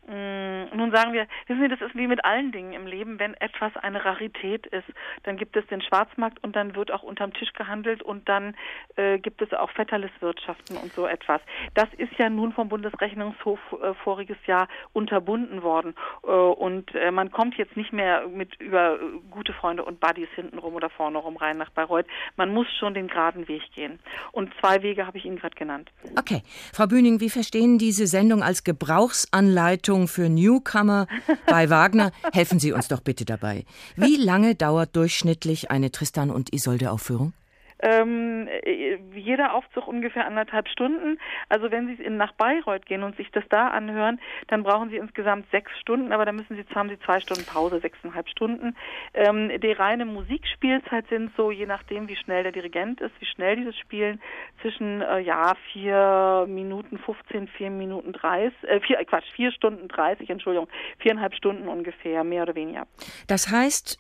Nun 0.08 0.92
sagen 0.92 1.14
wir, 1.14 1.28
wissen 1.48 1.62
Sie, 1.62 1.68
das 1.68 1.82
ist 1.82 1.96
wie 1.96 2.08
mit 2.08 2.24
allen 2.24 2.52
Dingen 2.52 2.74
im 2.74 2.86
Leben, 2.86 3.20
wenn 3.20 3.34
etwas 3.36 3.76
eine 3.78 4.06
Rarität 4.06 4.68
ist, 4.68 4.86
dann 5.24 5.36
gibt 5.36 5.56
es 5.58 5.66
den 5.68 5.82
Schwarzmarkt 5.82 6.44
und 6.44 6.56
dann 6.56 6.76
wird 6.76 6.92
auch 6.92 7.02
unterm 7.02 7.34
Tisch 7.34 7.54
gehandelt 7.54 8.04
und 8.04 8.30
dann 8.30 8.56
äh, 8.98 9.18
gibt 9.18 9.42
es 9.42 9.52
auch 9.54 9.72
Vetterliswirtschaften 9.72 10.78
und 10.78 10.94
so 10.94 11.08
etwas. 11.08 11.42
Das 11.74 11.88
ist 11.98 12.14
ja 12.20 12.30
nun 12.30 12.54
vom 12.54 12.70
Bundesrechnungshof 12.70 13.60
äh, 13.82 13.94
voriges 14.04 14.38
Jahr 14.46 14.68
unterbunden 14.94 15.64
worden 15.64 15.96
äh, 16.24 16.28
und 16.28 16.94
äh, 16.94 17.10
man 17.10 17.32
kommt 17.32 17.56
jetzt 17.56 17.76
nicht 17.76 17.92
mehr 17.92 18.28
mit 18.28 18.54
über 18.62 18.96
äh, 18.96 18.98
gute 19.32 19.54
Freunde 19.54 19.84
und 19.84 20.00
Buddies 20.00 20.30
hintenrum 20.36 20.76
oder 20.76 20.90
vorne 20.90 21.18
rum 21.18 21.38
rein 21.38 21.58
nach 21.58 21.72
Bayreuth. 21.72 22.06
Man 22.36 22.54
muss 22.54 22.68
schon 22.80 22.94
den 22.94 23.08
geraden 23.08 23.48
Weg 23.48 23.64
gehen. 23.74 24.00
Und 24.32 24.54
zwei 24.60 24.84
Wege 24.84 25.08
habe 25.08 25.18
ich 25.18 25.26
Ihnen 25.26 25.38
gerade 25.38 25.56
genannt. 25.56 25.92
Okay. 26.18 26.44
Frau 26.74 26.86
Bühning, 26.86 27.20
wie 27.22 27.30
verstehen 27.30 27.78
diese 27.78 28.06
Sendung 28.06 28.44
als 28.44 28.64
Gebrauchsanleitung 28.64 29.95
für 30.08 30.30
Newcomer 30.30 31.08
bei 31.48 31.70
Wagner? 31.70 32.12
Helfen 32.34 32.60
Sie 32.60 32.72
uns 32.72 32.88
doch 32.90 33.02
bitte 33.02 33.26
dabei. 33.26 33.66
Wie 33.96 34.18
lange 34.18 34.54
dauert 34.56 34.96
durchschnittlich 34.96 35.72
eine 35.72 35.92
Tristan 35.92 36.30
und 36.30 36.54
Isolde 36.54 36.92
Aufführung? 36.92 37.34
Ähm, 37.80 38.48
äh, 38.48 38.98
jeder 39.14 39.54
Aufzug 39.54 39.88
ungefähr 39.88 40.26
anderthalb 40.26 40.68
Stunden. 40.68 41.20
Also 41.50 41.72
wenn 41.72 41.96
Sie 41.98 42.10
nach 42.10 42.34
Bayreuth 42.34 42.86
gehen 42.86 43.04
und 43.04 43.18
sich 43.18 43.30
das 43.32 43.44
da 43.50 43.68
anhören, 43.70 44.20
dann 44.48 44.64
brauchen 44.64 44.90
Sie 44.90 44.98
insgesamt 44.98 45.50
sechs 45.52 45.72
Stunden, 45.80 46.12
aber 46.12 46.26
dann 46.26 46.36
müssen 46.36 46.56
Sie, 46.56 46.64
haben 46.76 46.90
Sie 46.90 47.00
zwei 47.00 47.20
Stunden 47.20 47.46
Pause, 47.46 47.80
sechseinhalb 47.80 48.30
Stunden. 48.30 48.76
Ähm, 49.14 49.52
die 49.60 49.72
reine 49.72 50.06
Musikspielzeit 50.06 51.08
sind 51.10 51.32
so, 51.36 51.52
je 51.52 51.66
nachdem 51.66 52.08
wie 52.08 52.16
schnell 52.16 52.44
der 52.44 52.52
Dirigent 52.52 53.02
ist, 53.02 53.14
wie 53.20 53.26
schnell 53.26 53.56
die 53.58 53.66
das 53.66 53.78
spielen, 53.78 54.22
zwischen 54.62 55.02
äh, 55.02 55.20
ja 55.20 55.54
vier 55.74 56.46
Minuten 56.48 56.98
15, 56.98 57.48
vier 57.50 57.70
Minuten 57.70 58.14
30, 58.14 58.54
äh, 58.64 58.80
vier, 58.82 59.00
äh, 59.00 59.06
Quatsch, 59.06 59.30
vier 59.36 59.52
Stunden 59.52 59.88
30, 59.88 60.30
Entschuldigung, 60.30 60.68
viereinhalb 61.00 61.34
Stunden 61.36 61.68
ungefähr, 61.68 62.24
mehr 62.24 62.44
oder 62.44 62.56
weniger. 62.56 62.88
Das 63.28 63.52
heißt, 63.52 63.98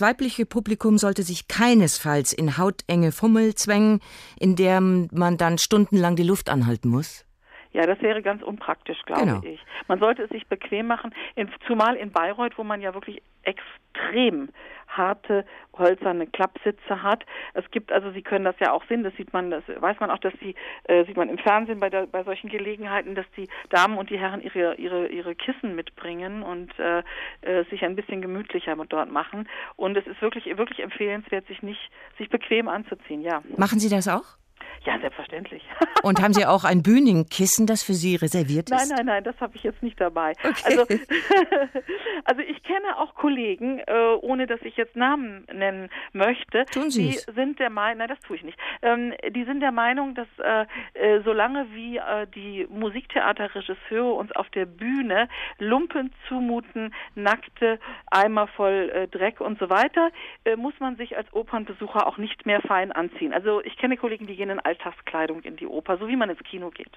weibliche 0.00 0.46
Publikum 0.46 0.98
sollte 0.98 1.22
sich 1.22 1.48
keinesfalls 1.48 2.32
in 2.32 2.58
hautenge 2.58 3.12
Fummel 3.12 3.54
zwängen, 3.54 4.00
in 4.38 4.56
der 4.56 4.80
man 4.80 5.36
dann 5.36 5.58
stundenlang 5.58 6.16
die 6.16 6.22
Luft 6.22 6.48
anhalten 6.50 6.88
muss. 6.88 7.24
Ja, 7.72 7.86
das 7.86 8.00
wäre 8.02 8.22
ganz 8.22 8.42
unpraktisch, 8.42 9.02
glaube 9.04 9.22
Genau. 9.22 9.40
ich. 9.42 9.58
Man 9.88 9.98
sollte 9.98 10.22
es 10.22 10.30
sich 10.30 10.46
bequem 10.46 10.86
machen, 10.86 11.12
in, 11.34 11.50
zumal 11.66 11.96
in 11.96 12.12
Bayreuth, 12.12 12.56
wo 12.56 12.62
man 12.62 12.80
ja 12.80 12.94
wirklich 12.94 13.20
extrem 13.44 14.48
harte 14.96 15.44
hölzerne 15.76 16.26
Klappsitze 16.26 17.02
hat. 17.02 17.24
Es 17.54 17.68
gibt 17.70 17.90
also, 17.90 18.10
Sie 18.12 18.22
können 18.22 18.44
das 18.44 18.54
ja 18.60 18.72
auch 18.72 18.84
sehen, 18.88 19.02
das 19.02 19.14
sieht 19.16 19.32
man, 19.32 19.50
das 19.50 19.64
weiß 19.66 19.98
man 20.00 20.10
auch, 20.10 20.18
dass 20.18 20.32
die 20.40 20.54
äh, 20.84 21.04
sieht 21.04 21.16
man 21.16 21.28
im 21.28 21.38
Fernsehen 21.38 21.80
bei 21.80 21.90
der, 21.90 22.06
bei 22.06 22.22
solchen 22.22 22.48
Gelegenheiten, 22.48 23.14
dass 23.14 23.26
die 23.36 23.48
Damen 23.70 23.98
und 23.98 24.10
die 24.10 24.18
Herren 24.18 24.40
ihre 24.42 24.74
ihre 24.76 25.08
ihre 25.08 25.34
Kissen 25.34 25.74
mitbringen 25.74 26.42
und 26.42 26.78
äh, 26.78 27.02
äh, 27.42 27.64
sich 27.70 27.84
ein 27.84 27.96
bisschen 27.96 28.22
gemütlicher 28.22 28.76
dort 28.88 29.10
machen. 29.10 29.48
Und 29.76 29.96
es 29.96 30.06
ist 30.06 30.20
wirklich 30.22 30.46
wirklich 30.56 30.80
empfehlenswert, 30.80 31.46
sich 31.46 31.62
nicht 31.62 31.90
sich 32.18 32.28
bequem 32.28 32.68
anzuziehen. 32.68 33.22
Ja. 33.22 33.42
Machen 33.56 33.80
Sie 33.80 33.88
das 33.88 34.08
auch? 34.08 34.36
Ja, 34.84 34.98
selbstverständlich. 34.98 35.62
Und 36.02 36.20
haben 36.22 36.34
Sie 36.34 36.44
auch 36.46 36.64
ein 36.64 36.82
Bühnenkissen, 36.82 37.66
das 37.66 37.82
für 37.82 37.94
Sie 37.94 38.16
reserviert 38.16 38.68
Nein, 38.70 38.80
ist? 38.80 38.90
nein, 38.90 39.06
nein, 39.06 39.24
das 39.24 39.40
habe 39.40 39.56
ich 39.56 39.62
jetzt 39.62 39.82
nicht 39.82 39.98
dabei. 40.00 40.34
Also, 40.64 40.82
also 42.24 42.42
ich 42.42 42.62
kenne 42.62 42.98
auch 42.98 43.14
Kollegen, 43.14 43.78
äh, 43.78 43.92
ohne 44.20 44.46
dass 44.46 44.60
ich 44.62 44.76
jetzt 44.76 44.94
Namen 44.96 45.46
nennen 45.52 45.88
möchte, 46.12 46.64
Tun 46.66 46.84
die 46.84 46.90
Sie's. 47.12 47.22
sind 47.34 47.58
der 47.58 47.70
Meinung, 47.70 47.98
nein, 47.98 48.08
das 48.08 48.20
tue 48.20 48.36
ich 48.36 48.42
nicht. 48.42 48.58
Ähm, 48.82 49.14
die 49.30 49.44
sind 49.44 49.60
der 49.60 49.72
Meinung, 49.72 50.14
dass 50.14 50.28
äh, 50.38 50.66
äh, 50.94 51.22
solange 51.24 51.66
wie 51.72 52.00
die 52.34 52.66
Musiktheaterregisseure 52.68 54.12
uns 54.12 54.32
auf 54.32 54.48
der 54.50 54.66
Bühne 54.66 55.28
Lumpen 55.58 56.12
zumuten, 56.28 56.94
nackte 57.14 57.78
Eimer 58.10 58.46
voll 58.48 59.08
Dreck 59.10 59.40
und 59.40 59.58
so 59.58 59.70
weiter, 59.70 60.10
muss 60.56 60.74
man 60.80 60.96
sich 60.96 61.16
als 61.16 61.32
Opernbesucher 61.32 62.06
auch 62.06 62.18
nicht 62.18 62.46
mehr 62.46 62.60
fein 62.62 62.92
anziehen. 62.92 63.32
Also 63.32 63.62
ich 63.62 63.76
kenne 63.76 63.96
Kollegen, 63.96 64.26
die 64.26 64.36
gehen 64.36 64.53
in 64.54 64.60
Alltagskleidung 64.60 65.42
in 65.42 65.56
die 65.56 65.66
Oper, 65.66 65.98
so 65.98 66.08
wie 66.08 66.16
man 66.16 66.30
ins 66.30 66.42
Kino 66.42 66.70
geht. 66.70 66.90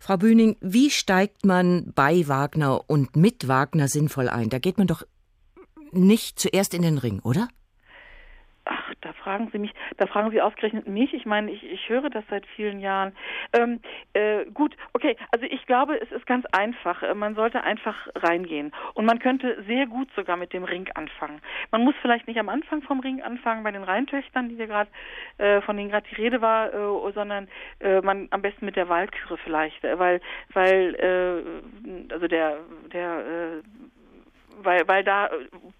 Frau 0.00 0.16
Bühning, 0.16 0.56
wie 0.60 0.90
steigt 0.90 1.44
man 1.44 1.92
bei 1.94 2.26
Wagner 2.28 2.88
und 2.88 3.16
mit 3.16 3.48
Wagner 3.48 3.88
sinnvoll 3.88 4.28
ein? 4.28 4.48
Da 4.48 4.58
geht 4.58 4.78
man 4.78 4.86
doch 4.86 5.02
nicht 5.92 6.38
zuerst 6.38 6.74
in 6.74 6.82
den 6.82 6.98
Ring, 6.98 7.20
oder? 7.20 7.48
Da 9.02 9.12
fragen 9.12 9.50
Sie 9.52 9.58
mich, 9.58 9.74
da 9.98 10.06
fragen 10.06 10.30
Sie 10.30 10.40
ausgerechnet 10.40 10.86
mich. 10.86 11.12
Ich 11.12 11.26
meine, 11.26 11.50
ich, 11.50 11.62
ich 11.64 11.88
höre 11.88 12.08
das 12.08 12.24
seit 12.30 12.46
vielen 12.46 12.78
Jahren. 12.78 13.12
Ähm, 13.52 13.80
äh, 14.14 14.46
gut, 14.46 14.76
okay, 14.92 15.16
also 15.32 15.44
ich 15.44 15.66
glaube, 15.66 16.00
es 16.00 16.10
ist 16.12 16.24
ganz 16.26 16.46
einfach. 16.52 17.02
Äh, 17.02 17.14
man 17.14 17.34
sollte 17.34 17.62
einfach 17.64 18.08
reingehen. 18.14 18.72
Und 18.94 19.04
man 19.04 19.18
könnte 19.18 19.62
sehr 19.66 19.86
gut 19.86 20.08
sogar 20.14 20.36
mit 20.36 20.52
dem 20.52 20.64
Ring 20.64 20.88
anfangen. 20.94 21.40
Man 21.72 21.82
muss 21.82 21.94
vielleicht 22.00 22.28
nicht 22.28 22.38
am 22.38 22.48
Anfang 22.48 22.82
vom 22.82 23.00
Ring 23.00 23.22
anfangen, 23.22 23.64
bei 23.64 23.72
den 23.72 23.82
Rheintöchtern, 23.82 24.48
die 24.48 24.58
wir 24.58 24.68
gerade, 24.68 24.90
äh, 25.38 25.60
von 25.62 25.76
denen 25.76 25.90
gerade 25.90 26.06
die 26.08 26.14
Rede 26.14 26.40
war, 26.40 26.72
äh, 26.72 27.12
sondern 27.12 27.48
äh, 27.80 28.00
man 28.00 28.28
am 28.30 28.40
besten 28.40 28.64
mit 28.64 28.76
der 28.76 28.88
Walküre 28.88 29.36
vielleicht, 29.38 29.82
äh, 29.84 29.98
weil, 29.98 30.20
weil, 30.52 30.94
äh, 30.94 32.12
also 32.12 32.28
der, 32.28 32.58
der 32.92 33.18
äh, 33.18 33.62
weil, 34.62 34.86
weil 34.88 35.04
da 35.04 35.26
äh, 35.26 35.30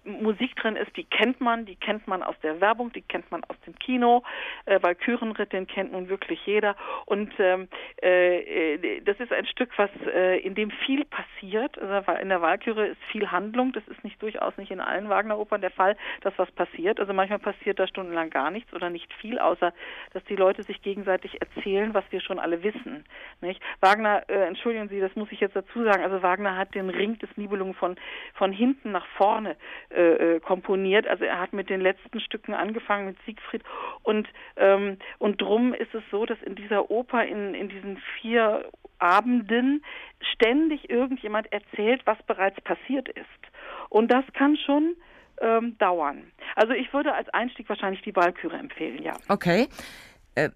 Musik 0.03 0.55
drin 0.55 0.75
ist, 0.75 0.95
die 0.95 1.03
kennt 1.03 1.41
man, 1.41 1.65
die 1.65 1.75
kennt 1.75 2.07
man 2.07 2.23
aus 2.23 2.35
der 2.41 2.61
Werbung, 2.61 2.91
die 2.93 3.01
kennt 3.01 3.31
man 3.31 3.43
aus 3.45 3.55
dem 3.65 3.77
Kino, 3.79 4.23
äh, 4.65 4.79
weil 4.81 4.95
Kürenritt, 4.95 5.53
den 5.53 5.67
kennt 5.67 5.91
nun 5.91 6.09
wirklich 6.09 6.45
jeder. 6.45 6.75
Und 7.05 7.31
ähm, 7.39 7.67
äh, 8.01 9.01
das 9.01 9.19
ist 9.19 9.31
ein 9.31 9.45
Stück, 9.45 9.69
was 9.77 9.89
äh, 10.13 10.39
in 10.39 10.55
dem 10.55 10.71
viel 10.71 11.05
passiert. 11.05 11.77
Also 11.79 12.11
in 12.13 12.29
der 12.29 12.41
Walküre 12.41 12.87
ist 12.87 13.03
viel 13.11 13.31
Handlung. 13.31 13.73
Das 13.73 13.87
ist 13.87 14.03
nicht 14.03 14.21
durchaus 14.21 14.57
nicht 14.57 14.71
in 14.71 14.79
allen 14.79 15.09
Wagner-Opern 15.09 15.61
der 15.61 15.71
Fall, 15.71 15.95
dass 16.21 16.33
was 16.37 16.51
passiert. 16.51 16.99
Also 16.99 17.13
manchmal 17.13 17.39
passiert 17.39 17.79
da 17.79 17.87
stundenlang 17.87 18.29
gar 18.29 18.51
nichts 18.51 18.73
oder 18.73 18.89
nicht 18.89 19.13
viel, 19.13 19.39
außer 19.39 19.73
dass 20.13 20.23
die 20.25 20.35
Leute 20.35 20.63
sich 20.63 20.81
gegenseitig 20.81 21.41
erzählen, 21.41 21.93
was 21.93 22.03
wir 22.11 22.21
schon 22.21 22.39
alle 22.39 22.63
wissen. 22.63 23.05
Nicht? 23.41 23.61
Wagner, 23.81 24.23
äh, 24.29 24.47
entschuldigen 24.47 24.89
Sie, 24.89 24.99
das 24.99 25.15
muss 25.15 25.31
ich 25.31 25.39
jetzt 25.39 25.55
dazu 25.55 25.83
sagen. 25.83 26.03
Also 26.03 26.21
Wagner 26.21 26.57
hat 26.57 26.75
den 26.75 26.89
Ring 26.89 27.17
des 27.19 27.29
Nibelungen 27.37 27.73
von 27.73 27.95
von 28.33 28.51
hinten 28.63 28.91
nach 28.91 29.05
vorne 29.17 29.55
äh, 29.89 30.35
äh, 30.35 30.39
komponiert. 30.39 31.07
Also 31.07 31.25
er 31.25 31.39
hat 31.39 31.53
mit 31.53 31.69
den 31.69 31.81
letzten 31.81 32.19
Stücken 32.19 32.53
angefangen 32.53 33.05
mit 33.07 33.17
Siegfried 33.25 33.63
und 34.03 34.27
ähm, 34.57 34.97
und 35.19 35.41
drum 35.41 35.73
ist 35.73 35.93
es 35.93 36.03
so, 36.11 36.25
dass 36.25 36.41
in 36.41 36.55
dieser 36.55 36.89
Oper 36.89 37.25
in 37.25 37.53
in 37.53 37.69
diesen 37.69 37.97
vier 38.21 38.65
Abenden 38.99 39.83
ständig 40.33 40.89
irgendjemand 40.89 41.51
erzählt, 41.51 42.01
was 42.05 42.17
bereits 42.23 42.59
passiert 42.61 43.09
ist. 43.09 43.41
Und 43.89 44.11
das 44.11 44.23
kann 44.33 44.55
schon 44.65 44.95
ähm, 45.41 45.77
dauern. 45.77 46.31
Also 46.55 46.73
ich 46.73 46.93
würde 46.93 47.13
als 47.13 47.29
Einstieg 47.29 47.67
wahrscheinlich 47.67 48.01
die 48.03 48.15
Walküre 48.15 48.55
empfehlen, 48.55 49.03
ja. 49.03 49.13
Okay. 49.27 49.67
Äh, 50.35 50.49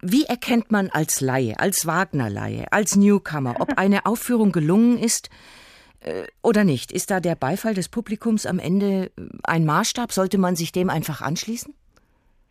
wie 0.00 0.24
erkennt 0.24 0.70
man 0.70 0.90
als 0.92 1.20
Laie, 1.20 1.58
als 1.58 1.86
Wagner-Laie, 1.86 2.66
als 2.70 2.94
Newcomer, 2.94 3.56
ob 3.58 3.76
eine 3.78 4.06
Aufführung 4.06 4.52
gelungen 4.52 4.96
ist? 4.98 5.28
Äh, 6.00 6.24
oder 6.42 6.64
nicht? 6.64 6.92
Ist 6.92 7.10
da 7.10 7.20
der 7.20 7.34
Beifall 7.34 7.74
des 7.74 7.88
Publikums 7.88 8.46
am 8.46 8.58
Ende 8.58 9.06
äh, 9.16 9.28
ein 9.42 9.64
Maßstab? 9.64 10.12
Sollte 10.12 10.38
man 10.38 10.56
sich 10.56 10.72
dem 10.72 10.90
einfach 10.90 11.20
anschließen? 11.20 11.74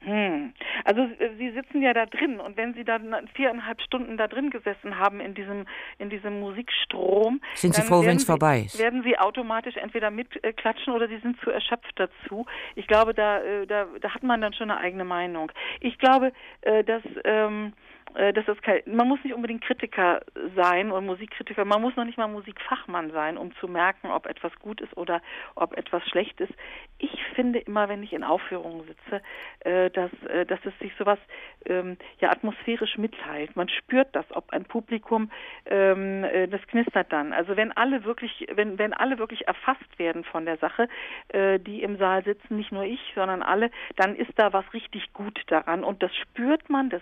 Hm. 0.08 0.54
Also 0.86 1.02
äh, 1.02 1.36
Sie 1.38 1.52
sitzen 1.52 1.82
ja 1.82 1.94
da 1.94 2.06
drin 2.06 2.40
und 2.40 2.56
wenn 2.56 2.74
Sie 2.74 2.86
dann 2.86 3.14
viereinhalb 3.34 3.82
Stunden 3.82 4.16
da 4.16 4.30
drin 4.30 4.52
gesessen 4.52 4.98
haben 4.98 5.20
in 5.20 5.34
diesem 5.34 5.66
in 6.00 6.10
diesem 6.10 6.40
Musikstrom, 6.40 7.42
sind 7.56 7.76
Sie 7.76 7.82
froh, 7.82 8.06
wenn 8.06 8.16
es 8.16 8.24
vorbei 8.24 8.62
ist? 8.62 8.80
Werden 8.80 9.04
Sie 9.04 9.20
automatisch 9.20 9.76
entweder 9.76 10.10
mitklatschen 10.10 10.94
oder 10.94 11.10
Sie 11.10 11.18
sind 11.18 11.38
zu 11.42 11.52
erschöpft 11.52 11.92
dazu. 11.98 12.46
Ich 12.76 12.88
glaube, 12.88 13.14
da 13.14 13.42
da 13.68 13.88
da 14.00 14.10
hat 14.14 14.24
man 14.24 14.40
dann 14.40 14.54
schon 14.54 14.72
eine 14.72 14.80
eigene 14.80 15.04
Meinung. 15.04 15.52
Ich 15.82 15.98
glaube, 15.98 16.32
dass 16.62 17.04
ähm, 17.26 17.74
äh, 18.18 18.34
das 18.34 18.46
kein, 18.62 18.82
man 18.86 19.08
muss 19.08 19.24
nicht 19.24 19.34
unbedingt 19.34 19.64
Kritiker 19.64 20.22
sein 20.56 20.92
oder 20.92 21.02
Musikkritiker, 21.02 21.66
man 21.66 21.82
muss 21.82 21.96
noch 21.96 22.06
nicht 22.06 22.18
mal 22.18 22.28
Musikfachmann 22.28 23.12
sein, 23.12 23.38
um 23.38 23.54
zu 23.56 23.68
merken, 23.68 24.08
ob 24.08 24.26
etwas 24.26 24.52
gut 24.60 24.82
ist 24.82 24.96
oder 24.98 25.22
ob 25.56 25.78
etwas 25.78 26.04
schlecht 26.10 26.40
ist. 26.42 26.54
Ich 26.98 27.12
finde 27.36 27.60
immer, 27.60 27.90
wenn 27.90 28.04
ich 28.04 28.14
in 28.14 28.24
Aufführungen 28.24 28.86
sitze, 28.86 29.22
äh, 29.60 29.90
dass, 29.98 30.12
äh, 30.30 30.46
dass 30.46 30.60
es 30.64 30.78
sich 30.80 30.92
sowas 30.98 31.20
ähm, 31.66 31.98
ja 32.20 32.30
atmosphärisch 32.32 32.98
mitteilt. 32.98 33.56
Man 33.56 33.68
spürt 33.70 34.10
das, 34.14 34.26
ob 34.30 34.52
ein 34.52 34.66
Publikum 34.66 35.32
ähm, 35.66 36.26
das 36.50 36.62
knistert 36.68 37.12
dann. 37.12 37.34
Also 37.34 37.58
wenn 37.58 37.72
alle 37.72 38.04
wirklich, 38.04 38.48
wenn 38.54 38.78
wenn 38.78 38.94
alle 38.94 39.18
wirklich 39.18 39.48
erfasst 39.48 39.98
werden 39.98 40.24
von 40.24 40.46
der 40.46 40.58
Sache, 40.58 40.88
die 41.34 41.82
im 41.82 41.98
Saal 41.98 42.24
sitzen, 42.24 42.58
nicht 42.58 42.72
nur 42.72 42.84
ich, 42.84 43.00
sondern 43.16 43.42
alle, 43.42 43.72
dann 43.96 44.16
ist 44.16 44.32
da 44.36 44.54
was 44.54 44.66
richtig 44.74 45.14
gut 45.14 45.42
daran 45.48 45.84
und 45.84 46.04
das 46.04 46.16
spürt 46.16 46.70
man, 46.70 46.90
das 46.90 47.02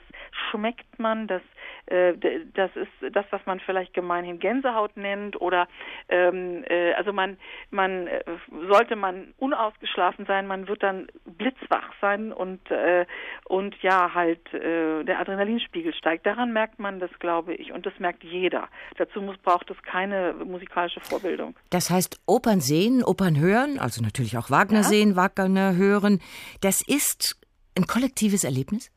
schmeckt 0.50 1.00
man, 1.00 1.28
das, 1.28 1.42
äh, 1.42 1.65
das 1.88 2.72
ist 2.76 3.16
das, 3.16 3.26
was 3.30 3.46
man 3.46 3.60
vielleicht 3.60 3.94
gemeinhin 3.94 4.40
Gänsehaut 4.40 4.98
nennt 4.98 5.40
oder 5.40 5.68
ähm, 6.10 6.64
äh, 6.68 6.94
also 6.94 7.14
man, 7.14 7.38
man 7.70 8.08
äh, 8.08 8.24
sollte 8.70 8.96
man 8.96 9.34
unausgeschlafen 9.38 10.26
sein, 10.26 10.48
man 10.48 10.68
wird 10.68 10.82
dann 10.82 11.08
blitzwach 11.26 11.92
sein 12.02 12.32
und 12.32 12.60
äh, 12.72 13.06
und 13.46 13.76
ja 13.82 14.14
halt 14.14 14.54
äh, 14.54 15.04
der 15.04 15.20
Adrenalinspiegel 15.20 15.94
steigt. 15.94 16.26
Daran 16.26 16.54
merkt 16.54 16.80
man 16.80 17.00
das, 17.00 17.12
glaube 17.20 17.54
ich, 17.54 17.72
und 17.72 17.86
das 17.86 17.94
merkt 18.00 18.24
jeder. 18.24 18.68
Dazu 18.98 19.22
muss, 19.22 19.38
braucht 19.38 19.70
es 19.70 19.82
keine 19.84 20.34
musikalische 20.34 21.02
Vorbildung. 21.02 21.56
Das 21.70 21.90
heißt, 21.90 22.22
Opern 22.26 22.62
sehen, 22.62 23.04
Opern 23.04 23.40
hören, 23.40 23.80
also 23.80 24.02
natürlich 24.02 24.38
auch 24.38 24.50
Wagner 24.50 24.80
ja. 24.80 24.84
sehen, 24.84 25.16
Wagner 25.16 25.76
hören, 25.76 26.20
das 26.62 26.82
ist 26.88 27.40
ein 27.78 27.86
kollektives 27.86 28.44
Erlebnis? 28.44 28.92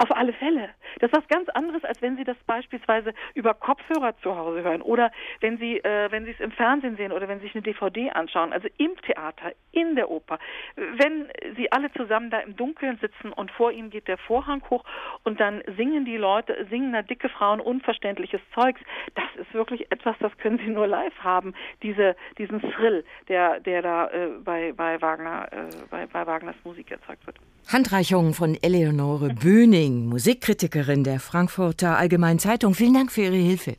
Auf 0.00 0.16
alle 0.16 0.32
Fälle. 0.32 0.70
Das 1.00 1.10
ist 1.10 1.18
was 1.18 1.28
ganz 1.28 1.50
anderes, 1.50 1.84
als 1.84 2.00
wenn 2.00 2.16
Sie 2.16 2.24
das 2.24 2.38
beispielsweise 2.46 3.12
über 3.34 3.52
Kopfhörer 3.52 4.16
zu 4.22 4.34
Hause 4.34 4.62
hören 4.62 4.80
oder 4.80 5.12
wenn 5.40 5.58
Sie, 5.58 5.76
äh, 5.76 6.10
wenn 6.10 6.24
Sie 6.24 6.30
es 6.30 6.40
im 6.40 6.52
Fernsehen 6.52 6.96
sehen 6.96 7.12
oder 7.12 7.28
wenn 7.28 7.38
Sie 7.40 7.44
sich 7.44 7.54
eine 7.54 7.60
DVD 7.60 8.10
anschauen. 8.12 8.54
Also 8.54 8.66
im 8.78 8.96
Theater, 9.02 9.52
in 9.72 9.96
der 9.96 10.10
Oper. 10.10 10.38
Wenn 10.76 11.28
Sie 11.54 11.70
alle 11.70 11.92
zusammen 11.92 12.30
da 12.30 12.38
im 12.38 12.56
Dunkeln 12.56 12.96
sitzen 12.96 13.30
und 13.30 13.50
vor 13.50 13.72
Ihnen 13.72 13.90
geht 13.90 14.08
der 14.08 14.16
Vorhang 14.16 14.62
hoch 14.70 14.84
und 15.24 15.38
dann 15.38 15.62
singen 15.76 16.06
die 16.06 16.16
Leute, 16.16 16.66
singen 16.70 16.94
da 16.94 17.02
dicke 17.02 17.28
Frauen 17.28 17.60
unverständliches 17.60 18.40
Zeugs. 18.54 18.80
Das 19.14 19.36
ist 19.36 19.52
wirklich 19.52 19.92
etwas, 19.92 20.16
das 20.20 20.34
können 20.38 20.56
Sie 20.56 20.70
nur 20.70 20.86
live 20.86 21.18
haben. 21.18 21.52
Diese, 21.82 22.16
diesen 22.38 22.62
Thrill, 22.62 23.04
der, 23.28 23.60
der 23.60 23.82
da 23.82 24.06
äh, 24.06 24.28
bei, 24.42 24.72
bei 24.72 24.98
Wagner, 25.02 25.46
äh, 25.52 25.68
bei, 25.90 26.06
bei 26.06 26.26
Wagners 26.26 26.56
Musik 26.64 26.90
erzeugt 26.90 27.26
wird. 27.26 27.36
Handreichung 27.66 28.34
von 28.34 28.56
Eleonore 28.60 29.34
Böning, 29.34 30.06
Musikkritikerin 30.06 31.04
der 31.04 31.20
Frankfurter 31.20 31.96
Allgemeinen 31.96 32.38
Zeitung. 32.38 32.74
Vielen 32.74 32.94
Dank 32.94 33.12
für 33.12 33.22
Ihre 33.22 33.36
Hilfe. 33.36 33.76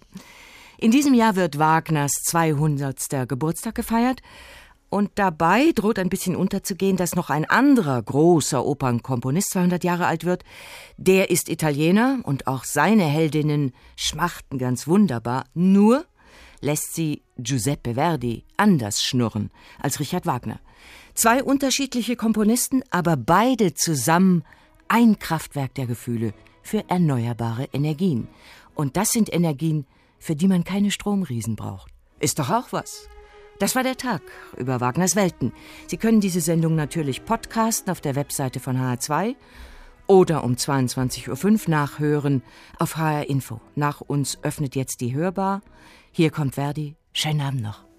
In 0.78 0.92
diesem 0.92 1.14
Jahr 1.14 1.36
wird 1.36 1.60
Wagners 1.60 2.12
200. 2.24 3.28
Geburtstag 3.28 3.76
gefeiert. 3.76 4.22
Und 4.90 5.12
dabei 5.16 5.72
droht 5.74 6.00
ein 6.00 6.10
bisschen 6.10 6.36
unterzugehen, 6.36 6.98
dass 6.98 7.16
noch 7.16 7.30
ein 7.30 7.46
anderer 7.46 8.02
großer 8.02 8.66
Opernkomponist 8.66 9.52
200 9.52 9.86
Jahre 9.86 10.06
alt 10.06 10.26
wird. 10.26 10.44
Der 10.98 11.30
ist 11.30 11.48
Italiener 11.48 12.20
und 12.24 12.48
auch 12.48 12.66
seine 12.66 13.06
Heldinnen 13.06 13.74
schmachten 13.96 14.58
ganz 14.58 14.88
wunderbar. 14.88 15.46
Nur 15.54 16.06
lässt 16.62 16.96
sie 16.96 17.24
Giuseppe 17.38 17.96
Verdi 17.96 18.46
anders 18.58 19.04
schnurren 19.04 19.52
als 19.80 20.00
Richard 20.00 20.26
Wagner. 20.26 20.60
Zwei 21.14 21.44
unterschiedliche 21.44 22.16
Komponisten, 22.16 22.84
aber 22.90 23.18
beide 23.18 23.74
zusammen 23.74 24.44
ein 24.88 25.20
Kraftwerk 25.20 25.74
der 25.76 25.88
Gefühle 25.88 26.34
für 26.62 26.90
erneuerbare 26.90 27.68
Energien. 27.74 28.28
Und 28.76 28.98
das 28.98 29.12
sind 29.12 29.34
Energien, 29.34 29.86
für 30.20 30.36
die 30.36 30.48
man 30.48 30.64
keine 30.64 30.92
Stromriesen 30.92 31.56
braucht. 31.56 31.92
Ist 32.20 32.40
doch 32.40 32.50
auch 32.50 32.72
was. 32.72 33.10
Das 33.60 33.76
war 33.76 33.84
der 33.84 33.98
Tag 33.98 34.22
über 34.58 34.80
Wagners 34.80 35.16
Welten. 35.16 35.54
Sie 35.88 35.98
können 35.98 36.22
diese 36.22 36.42
Sendung 36.42 36.76
natürlich 36.76 37.26
podcasten 37.26 37.92
auf 37.92 38.02
der 38.02 38.16
Webseite 38.16 38.60
von 38.60 38.78
HR2 38.78 39.36
oder 40.08 40.44
um 40.44 40.56
22.05 40.56 41.46
Uhr 41.46 41.70
nachhören 41.70 42.44
auf 42.80 42.98
HR 42.98 43.30
Info. 43.30 43.62
Nach 43.76 44.02
uns 44.02 44.40
öffnet 44.44 44.76
jetzt 44.76 45.00
die 45.02 45.14
Hörbar. 45.14 45.62
Hier 46.12 46.30
kommt 46.30 46.56
Verdi. 46.56 46.96
Schönen 47.14 47.42
Abend 47.42 47.62
noch. 47.62 47.91